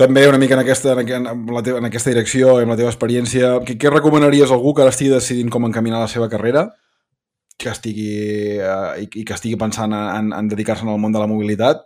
també 0.00 0.24
una 0.28 0.38
mica 0.40 0.56
en 0.56 0.62
aquesta, 0.62 0.94
en, 0.96 1.10
en, 1.28 1.42
la 1.52 1.62
teva, 1.64 1.80
en 1.82 1.88
aquesta 1.90 2.12
direcció, 2.12 2.54
amb 2.62 2.72
la 2.72 2.78
teva 2.78 2.92
experiència, 2.92 3.58
què, 3.66 3.76
què 3.80 3.92
recomanaries 3.92 4.48
a 4.48 4.56
algú 4.56 4.72
que 4.72 4.86
ara 4.86 4.94
estigui 4.94 5.12
decidint 5.12 5.52
com 5.52 5.68
encaminar 5.68 6.00
la 6.00 6.08
seva 6.08 6.30
carrera, 6.32 6.70
que 7.60 7.68
estigui, 7.68 8.08
uh, 8.64 8.96
i, 8.96 9.10
que 9.12 9.36
estigui 9.36 9.58
en, 9.60 9.92
en, 9.92 10.32
en 10.32 10.48
dedicar-se 10.48 10.88
al 10.88 10.96
món 10.98 11.12
de 11.12 11.20
la 11.20 11.28
mobilitat? 11.28 11.84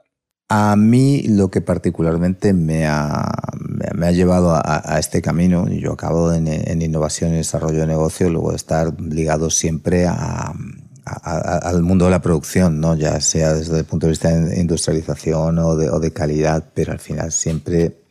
A 0.54 0.76
mí 0.76 1.24
lo 1.26 1.50
que 1.50 1.62
particularmente 1.62 2.52
me 2.52 2.86
ha, 2.86 3.24
me 3.94 4.06
ha 4.06 4.12
llevado 4.12 4.54
a, 4.54 4.98
este 5.00 5.20
camino, 5.20 5.66
yo 5.68 5.92
acabo 5.92 6.32
en, 6.32 6.46
en 6.46 6.82
innovación 6.82 7.32
y 7.32 7.38
desarrollo 7.38 7.80
de 7.80 7.86
negocio, 7.88 8.28
luego 8.28 8.50
de 8.50 8.56
estar 8.56 8.92
ligado 9.00 9.50
siempre 9.50 10.06
al 10.06 11.82
mundo 11.82 12.04
de 12.04 12.10
la 12.12 12.22
producción, 12.22 12.78
¿no? 12.78 12.94
ya 12.94 13.20
sea 13.20 13.54
desde 13.54 13.78
el 13.78 13.84
punto 13.86 14.06
de 14.06 14.10
vista 14.10 14.28
de 14.28 14.60
industrialización 14.60 15.58
o 15.58 15.76
de 15.76 16.12
calidad, 16.12 16.70
pero 16.74 16.92
al 16.92 17.00
final 17.00 17.32
siempre 17.32 18.03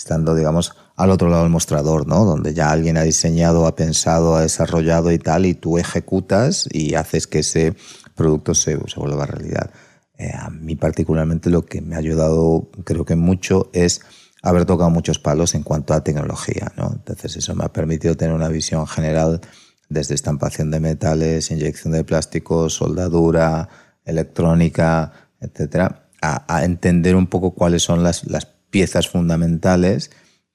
estando, 0.00 0.34
digamos, 0.34 0.72
al 0.96 1.10
otro 1.10 1.28
lado 1.28 1.42
del 1.42 1.52
mostrador, 1.52 2.06
¿no? 2.06 2.24
Donde 2.24 2.54
ya 2.54 2.70
alguien 2.70 2.96
ha 2.96 3.02
diseñado, 3.02 3.66
ha 3.66 3.76
pensado, 3.76 4.34
ha 4.34 4.40
desarrollado 4.40 5.12
y 5.12 5.18
tal, 5.18 5.44
y 5.44 5.52
tú 5.52 5.76
ejecutas 5.76 6.66
y 6.72 6.94
haces 6.94 7.26
que 7.26 7.40
ese 7.40 7.74
producto 8.14 8.54
se, 8.54 8.78
se 8.88 8.98
vuelva 8.98 9.26
realidad. 9.26 9.70
Eh, 10.16 10.32
a 10.34 10.48
mí 10.48 10.74
particularmente 10.74 11.50
lo 11.50 11.66
que 11.66 11.82
me 11.82 11.96
ha 11.96 11.98
ayudado, 11.98 12.70
creo 12.84 13.04
que 13.04 13.14
mucho, 13.14 13.68
es 13.74 14.00
haber 14.42 14.64
tocado 14.64 14.88
muchos 14.88 15.18
palos 15.18 15.54
en 15.54 15.64
cuanto 15.64 15.92
a 15.92 16.02
tecnología, 16.02 16.72
¿no? 16.78 16.92
Entonces 16.94 17.36
eso 17.36 17.54
me 17.54 17.66
ha 17.66 17.72
permitido 17.72 18.16
tener 18.16 18.34
una 18.34 18.48
visión 18.48 18.86
general 18.86 19.42
desde 19.90 20.14
estampación 20.14 20.70
de 20.70 20.80
metales, 20.80 21.50
inyección 21.50 21.92
de 21.92 22.04
plásticos, 22.04 22.72
soldadura, 22.72 23.68
electrónica, 24.06 25.12
etcétera, 25.40 26.08
a, 26.22 26.56
a 26.56 26.64
entender 26.64 27.16
un 27.16 27.26
poco 27.26 27.50
cuáles 27.50 27.82
son 27.82 28.02
las, 28.02 28.24
las 28.24 28.46
piezas 28.70 29.08
fundamentales 29.08 30.10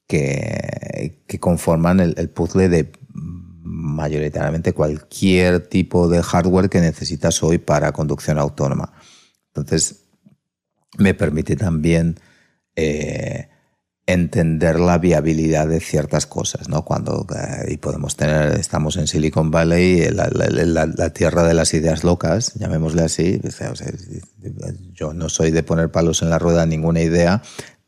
que, 0.08 1.24
que 1.28 1.40
conforman 1.40 2.00
el, 2.00 2.30
puzzle 2.30 2.70
de 2.70 2.92
mayoritariamente 3.64 4.74
cualquier 4.74 5.68
tipo 5.68 6.08
de 6.08 6.22
hardware 6.22 6.70
que 6.70 6.82
necesitas 6.82 7.42
hoy 7.44 7.58
para 7.58 7.92
conducción 7.92 8.38
autónoma. 8.38 8.94
Entonces, 9.54 10.06
me 10.98 11.14
permite 11.14 11.56
también 11.56 12.20
eh, 12.76 13.50
entender 14.08 14.80
la 14.80 15.00
viabilidad 15.00 15.68
de 15.68 15.80
ciertas 15.80 16.28
cosas, 16.28 16.70
¿no? 16.70 16.86
Cuando 16.86 17.26
eh, 17.36 17.72
y 17.72 17.78
podemos 17.78 18.16
tener, 18.16 18.60
estamos 18.60 18.98
en 18.98 19.08
Silicon 19.08 19.50
Valley, 19.50 20.10
la, 20.12 21.10
tierra 21.10 21.44
de 21.44 21.56
las 21.56 21.74
ideas 21.74 22.04
locas, 22.04 22.54
llamémosle 22.56 23.02
así. 23.02 23.42
Yo 24.94 25.14
no 25.14 25.30
soy 25.30 25.52
de 25.52 25.64
poner 25.64 25.90
palos 25.90 26.22
en 26.22 26.30
la 26.30 26.38
rueda 26.38 26.66
ninguna 26.66 27.02
idea, 27.02 27.42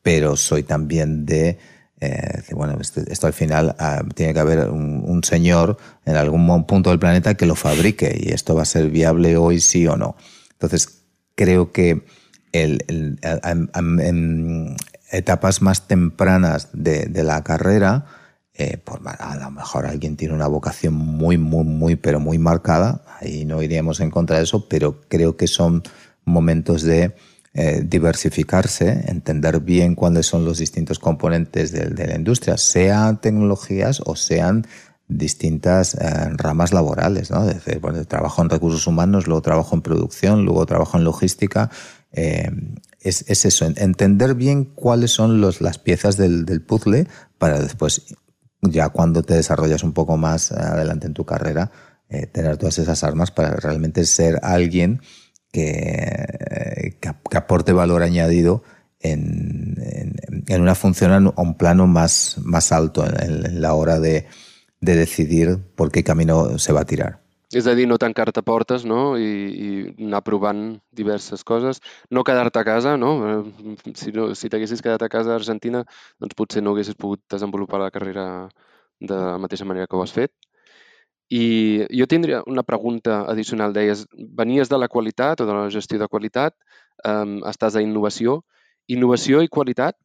pero 0.08 0.38
soy 0.38 0.64
también 0.64 1.26
de 1.26 1.58
eh, 2.00 2.42
bueno, 2.52 2.78
esto, 2.80 3.02
esto, 3.08 3.28
al 3.28 3.34
final 3.34 3.76
uh, 3.78 4.08
tiene 4.14 4.34
que 4.34 4.40
haber 4.40 4.70
un, 4.70 5.22
señor 5.22 5.78
en 6.06 6.16
algún 6.16 6.66
punto 6.66 6.92
del 6.92 7.00
planeta 7.00 7.34
que 7.34 7.46
lo 7.46 7.56
fabrique 7.56 8.18
y 8.18 8.32
esto 8.32 8.56
va 8.56 8.62
a 8.62 8.66
ser 8.66 8.90
viable 8.90 9.36
hoy 9.36 9.60
sí 9.60 9.86
o 9.86 9.98
no. 9.98 10.16
Entonces, 10.54 11.04
creo 11.36 11.74
que 11.74 12.06
en 12.54 12.78
etapas 15.12 15.62
más 15.62 15.90
tempranas 15.90 16.70
de, 16.72 17.10
la 17.26 17.44
carrera, 17.44 18.06
eh, 18.54 18.78
por, 18.78 19.02
a 19.06 19.36
lo 19.36 19.52
mejor 19.52 19.88
alguien 19.88 20.16
tiene 20.16 20.34
una 20.34 20.48
vocación 20.48 20.94
muy, 20.94 21.38
muy, 21.38 21.66
muy, 21.66 21.98
pero 21.98 22.22
muy 22.22 22.38
marcada, 22.38 23.04
ahí 23.20 23.44
no 23.44 23.62
iríamos 23.62 24.00
en 24.00 24.10
contra 24.10 24.38
de 24.38 24.44
eso, 24.44 24.70
pero 24.70 25.02
creo 25.10 25.36
que 25.36 25.48
son 25.48 25.84
momentos 26.24 26.84
de 26.84 27.14
eh, 27.60 27.82
diversificarse, 27.84 29.06
entender 29.08 29.60
bien 29.62 29.96
cuáles 29.96 30.28
son 30.28 30.46
los 30.46 30.60
distintos 30.60 31.00
componentes 31.00 31.72
de, 31.72 31.88
de 31.88 32.06
la 32.06 32.16
industria, 32.16 32.56
sean 32.56 33.20
tecnologías 33.20 34.00
o 34.06 34.16
sean 34.16 34.68
distintas 35.08 35.96
eh, 35.96 36.30
ramas 36.36 36.72
laborales, 36.72 37.32
¿no? 37.32 37.48
Bueno, 37.82 38.06
trabajo 38.06 38.44
en 38.44 38.52
recursos 38.52 38.86
humanos, 38.86 39.26
luego 39.26 39.42
trabajo 39.42 39.76
en 39.76 39.82
producción, 39.82 40.46
luego 40.46 40.68
trabajo 40.68 41.00
en 41.00 41.04
logística. 41.04 41.72
Eh, 42.12 42.52
es, 43.00 43.26
es, 43.28 43.44
eso, 43.44 43.66
entender 43.66 44.36
bien 44.36 44.66
cuáles 44.66 45.10
son 45.10 45.42
las 45.42 45.80
piezas 45.80 46.16
del, 46.16 46.62
puzzle 46.62 47.08
para 47.40 47.60
después, 47.60 48.16
ya 48.62 48.90
cuando 48.90 49.24
te 49.24 49.34
desarrollas 49.34 49.84
un 49.84 49.94
poco 49.94 50.16
más 50.16 50.52
adelante 50.52 51.08
en 51.08 51.16
tu 51.16 51.26
carrera, 51.26 51.72
tener 52.32 52.58
todas 52.58 52.78
esas 52.78 53.04
armas 53.04 53.32
para 53.32 53.56
realmente 53.56 54.06
ser 54.06 54.40
alguien 54.44 55.02
que, 55.58 56.98
que, 57.00 57.38
aporte 57.38 57.74
valor 57.74 58.04
añadido 58.04 58.62
en, 59.00 59.76
en, 59.82 60.16
en, 60.48 60.62
una 60.62 60.76
función 60.76 61.12
a 61.36 61.42
un 61.42 61.58
plano 61.58 61.88
más, 61.88 62.38
más 62.44 62.72
alto 62.72 63.04
en, 63.06 63.46
en 63.46 63.62
la 63.62 63.74
hora 63.74 64.00
de, 64.00 64.28
de 64.82 64.96
decidir 64.96 65.58
por 65.76 65.92
qué 65.92 66.04
camino 66.04 66.60
se 66.60 66.74
va 66.74 66.82
a 66.82 66.86
tirar. 66.86 67.22
És 67.56 67.66
a 67.66 67.74
dir, 67.80 67.86
no 67.88 67.96
tancar-te 67.98 68.44
portes 68.44 68.84
no? 68.86 69.16
I, 69.18 69.28
i 69.66 69.68
anar 70.04 70.20
provant 70.22 70.82
diverses 70.92 71.46
coses. 71.48 71.80
No 72.12 72.26
quedar-te 72.28 72.60
a 72.60 72.66
casa, 72.68 72.98
no? 73.00 73.12
Si, 73.96 74.12
no, 74.12 74.34
si 74.36 74.52
t'haguessis 74.52 74.84
quedat 74.84 75.06
a 75.06 75.10
casa 75.10 75.32
a 75.32 75.40
Argentina, 75.40 75.86
doncs 76.20 76.36
potser 76.36 76.62
no 76.62 76.76
haguessis 76.76 77.00
pogut 77.00 77.24
desenvolupar 77.32 77.80
la 77.82 77.90
carrera 77.96 78.28
de 79.00 79.16
la 79.16 79.38
mateixa 79.40 79.66
manera 79.66 79.88
que 79.88 79.96
ho 79.96 80.04
has 80.04 80.14
fet. 80.14 80.34
I 81.30 81.86
jo 81.92 82.08
tindria 82.08 82.42
una 82.48 82.64
pregunta 82.64 83.22
addicional. 83.28 83.74
Deies, 83.76 84.06
venies 84.14 84.70
de 84.70 84.78
la 84.80 84.88
qualitat 84.88 85.42
o 85.42 85.48
de 85.48 85.56
la 85.56 85.70
gestió 85.72 86.00
de 86.00 86.08
qualitat, 86.08 86.56
um, 87.04 87.42
estàs 87.50 87.76
a 87.76 87.84
innovació. 87.84 88.42
Innovació 88.88 89.42
i 89.44 89.52
qualitat 89.52 89.98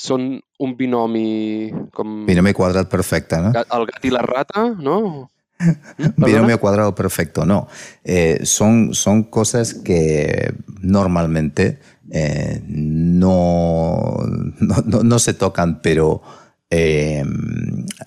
són 0.00 0.38
un 0.58 0.76
binomi 0.78 1.68
com... 1.92 2.24
Binomi 2.24 2.54
quadrat 2.56 2.88
perfecte, 2.88 3.42
no? 3.44 3.52
El 3.52 3.84
gat 3.90 4.08
i 4.08 4.14
la 4.14 4.24
rata, 4.24 4.64
no? 4.80 5.28
Binomio 6.16 6.58
cuadrado 6.60 6.94
perfecto, 6.94 7.44
no. 7.44 7.68
Eh, 8.04 8.40
son, 8.44 8.94
son 8.94 9.24
cosas 9.24 9.74
que 9.74 10.54
normalmente 10.80 11.80
eh, 12.10 12.62
no, 12.66 14.16
no, 14.58 15.02
no, 15.02 15.18
se 15.18 15.34
tocan, 15.34 15.80
pero 15.82 16.22
eh, 16.70 17.24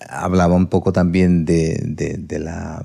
hablaba 0.09 0.55
un 0.55 0.67
poco 0.67 0.93
también 0.93 1.43
de, 1.45 1.79
de, 1.85 2.39
la 2.39 2.81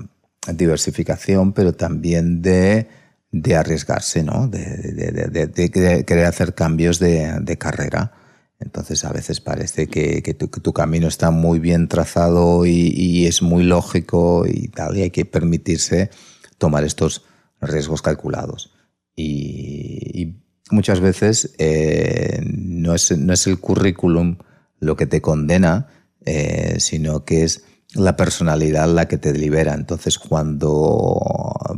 diversificación, 0.53 1.53
pero 1.53 1.73
también 1.73 2.41
de, 2.41 2.87
de 3.31 3.55
arriesgarse, 3.55 4.23
¿no? 4.23 4.47
De, 4.47 6.03
querer 6.05 6.25
hacer 6.25 6.53
cambios 6.53 6.99
de, 6.99 7.57
carrera. 7.57 8.13
Entonces 8.59 9.05
a 9.05 9.13
veces 9.13 9.39
parece 9.39 9.87
que, 9.87 10.21
tu, 10.33 10.73
camino 10.73 11.07
está 11.07 11.31
muy 11.31 11.59
bien 11.59 11.87
trazado 11.87 12.65
y, 12.65 13.25
es 13.25 13.41
muy 13.41 13.63
lógico 13.63 14.45
y 14.45 14.67
tal, 14.67 14.97
y 14.97 15.03
hay 15.03 15.11
que 15.11 15.23
permitirse 15.23 16.09
tomar 16.57 16.83
estos 16.83 17.23
riesgos 17.61 18.01
calculados. 18.01 18.73
Y, 19.15 20.21
y 20.21 20.43
muchas 20.71 20.99
veces 20.99 21.55
eh, 21.57 22.41
no, 22.43 22.93
es, 22.93 23.17
no 23.17 23.31
es 23.31 23.47
el 23.47 23.59
currículum 23.59 24.37
lo 24.79 24.95
que 24.95 25.05
te 25.05 25.21
condena, 25.21 25.87
eh, 26.25 26.75
sino 26.79 27.25
que 27.25 27.43
es 27.43 27.63
la 27.93 28.15
personalidad 28.15 28.87
la 28.87 29.07
que 29.07 29.17
te 29.17 29.33
libera. 29.33 29.73
Entonces, 29.73 30.19
cuando, 30.19 31.19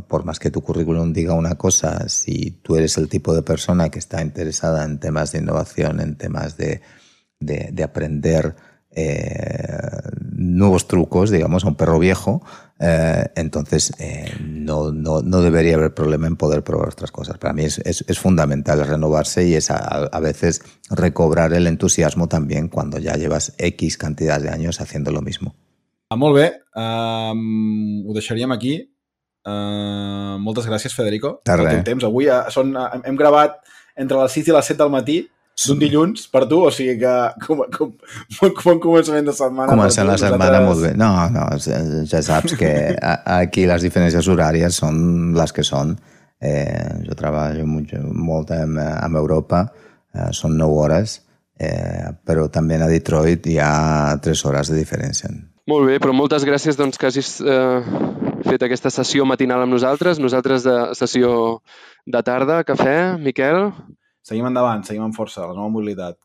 por 0.08 0.26
más 0.26 0.40
que 0.40 0.52
tu 0.52 0.62
currículum 0.62 1.14
diga 1.14 1.34
una 1.34 1.56
cosa, 1.56 2.10
si 2.10 2.52
tú 2.62 2.76
eres 2.76 2.98
el 2.98 3.08
tipo 3.08 3.34
de 3.34 3.44
persona 3.44 3.90
que 3.90 4.00
está 4.00 4.22
interesada 4.22 4.84
en 4.84 5.00
temas 5.00 5.32
de 5.32 5.40
innovación, 5.40 6.02
en 6.02 6.18
temas 6.18 6.58
de, 6.58 6.82
de, 7.40 7.70
de 7.72 7.84
aprender 7.84 8.56
eh, 8.96 9.78
nuevos 10.32 10.88
trucos, 10.88 11.30
digamos, 11.30 11.64
a 11.64 11.68
un 11.68 11.76
perro 11.76 12.00
viejo, 12.00 12.42
eh, 12.80 13.30
entonces 13.36 13.94
eh, 14.00 14.34
no, 14.42 14.92
no, 14.92 15.22
no, 15.22 15.42
debería 15.42 15.76
haber 15.76 15.94
problema 15.94 16.28
en 16.28 16.36
poder 16.36 16.64
probar 16.64 16.90
otras 16.90 17.12
cosas. 17.12 17.38
Para 17.38 17.54
mí 17.54 17.64
es, 17.64 17.78
es, 17.80 18.04
es 18.08 18.20
fundamental 18.20 18.86
renovarse 18.86 19.48
y 19.48 19.54
es 19.54 19.70
a, 19.70 19.78
a, 19.78 20.20
veces 20.20 20.62
recobrar 20.90 21.54
el 21.54 21.68
entusiasmo 21.68 22.28
también 22.28 22.70
cuando 22.70 22.98
ya 22.98 23.16
llevas 23.16 23.54
X 23.58 23.98
cantidad 23.98 24.42
de 24.42 24.50
años 24.50 24.82
haciendo 24.82 25.12
lo 25.12 25.22
mismo. 25.22 25.56
Ah, 26.12 26.18
molt 26.18 26.36
bé, 26.36 26.48
um, 26.76 28.04
ho 28.04 28.14
deixaríem 28.14 28.52
aquí. 28.52 28.74
Uh, 29.48 30.36
moltes 30.44 30.68
gràcies, 30.68 30.92
Federico, 30.92 31.38
de 31.48 31.54
pel 31.56 31.70
teu 31.70 31.86
temps. 31.88 32.04
Avui 32.04 32.28
uh, 32.28 32.50
són, 32.52 32.76
uh, 32.76 33.00
hem 33.08 33.16
gravat 33.16 33.62
entre 33.96 34.20
les 34.20 34.36
6 34.36 34.50
i 34.52 34.56
les 34.58 34.68
7 34.74 34.78
del 34.82 34.92
matí 34.92 35.16
d'un 35.70 35.80
dilluns 35.82 36.28
per 36.32 36.46
tu, 36.50 36.62
o 36.68 36.72
sigui 36.74 36.98
que 37.02 37.16
com, 37.46 37.64
com, 37.76 37.92
com 38.58 38.82
començament 38.84 39.28
de 39.30 39.36
setmana. 39.36 39.70
Començant 39.72 40.10
la 40.10 40.18
setmana 40.22 40.62
nosaltres... 40.62 40.70
molt 40.70 40.86
bé. 40.88 40.94
No, 41.00 41.12
no, 41.34 42.06
ja 42.12 42.24
saps 42.26 42.56
que 42.60 42.72
aquí 43.02 43.68
les 43.70 43.86
diferències 43.88 44.32
horàries 44.32 44.82
són 44.84 45.36
les 45.38 45.56
que 45.56 45.66
són. 45.68 45.96
Eh, 46.42 47.04
jo 47.06 47.14
treballo 47.14 47.68
molt 47.70 48.50
amb, 48.56 48.80
amb 48.82 49.20
Europa, 49.20 49.68
eh, 50.16 50.32
són 50.34 50.58
9 50.58 50.80
hores, 50.86 51.20
eh, 51.62 52.10
però 52.26 52.48
també 52.50 52.80
a 52.82 52.90
Detroit 52.90 53.46
hi 53.46 53.60
ha 53.62 54.18
3 54.26 54.46
hores 54.50 54.74
de 54.74 54.80
diferència. 54.80 55.30
Molt 55.70 55.86
bé, 55.86 56.00
però 56.02 56.14
moltes 56.18 56.44
gràcies 56.48 56.78
doncs, 56.80 56.98
que 56.98 57.12
hagis 57.12 57.36
eh, 57.46 57.84
fet 58.48 58.64
aquesta 58.66 58.90
sessió 58.90 59.28
matinal 59.30 59.62
amb 59.64 59.76
nosaltres. 59.76 60.20
Nosaltres 60.20 60.66
de 60.66 60.78
sessió 60.98 61.62
de 62.10 62.22
tarda, 62.26 62.64
cafè, 62.66 63.18
Miquel. 63.22 63.70
Seguim 64.22 64.46
endavant, 64.46 64.84
seguim 64.86 65.08
amb 65.08 65.18
força, 65.18 65.48
la 65.48 65.56
nova 65.58 65.70
mobilitat. 65.74 66.18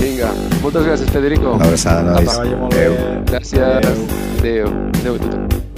Vinga, 0.00 0.30
moltes 0.60 0.84
gràcies, 0.84 1.10
Federico. 1.10 1.54
Una 1.56 1.70
abraçada, 1.70 2.02
nois. 2.12 2.28
Adéu. 2.72 2.98
Gràcies. 3.32 3.60
Adéu. 4.40 4.68
Adéu. 5.00 5.14
A 5.14 5.22
tothom. 5.24 5.73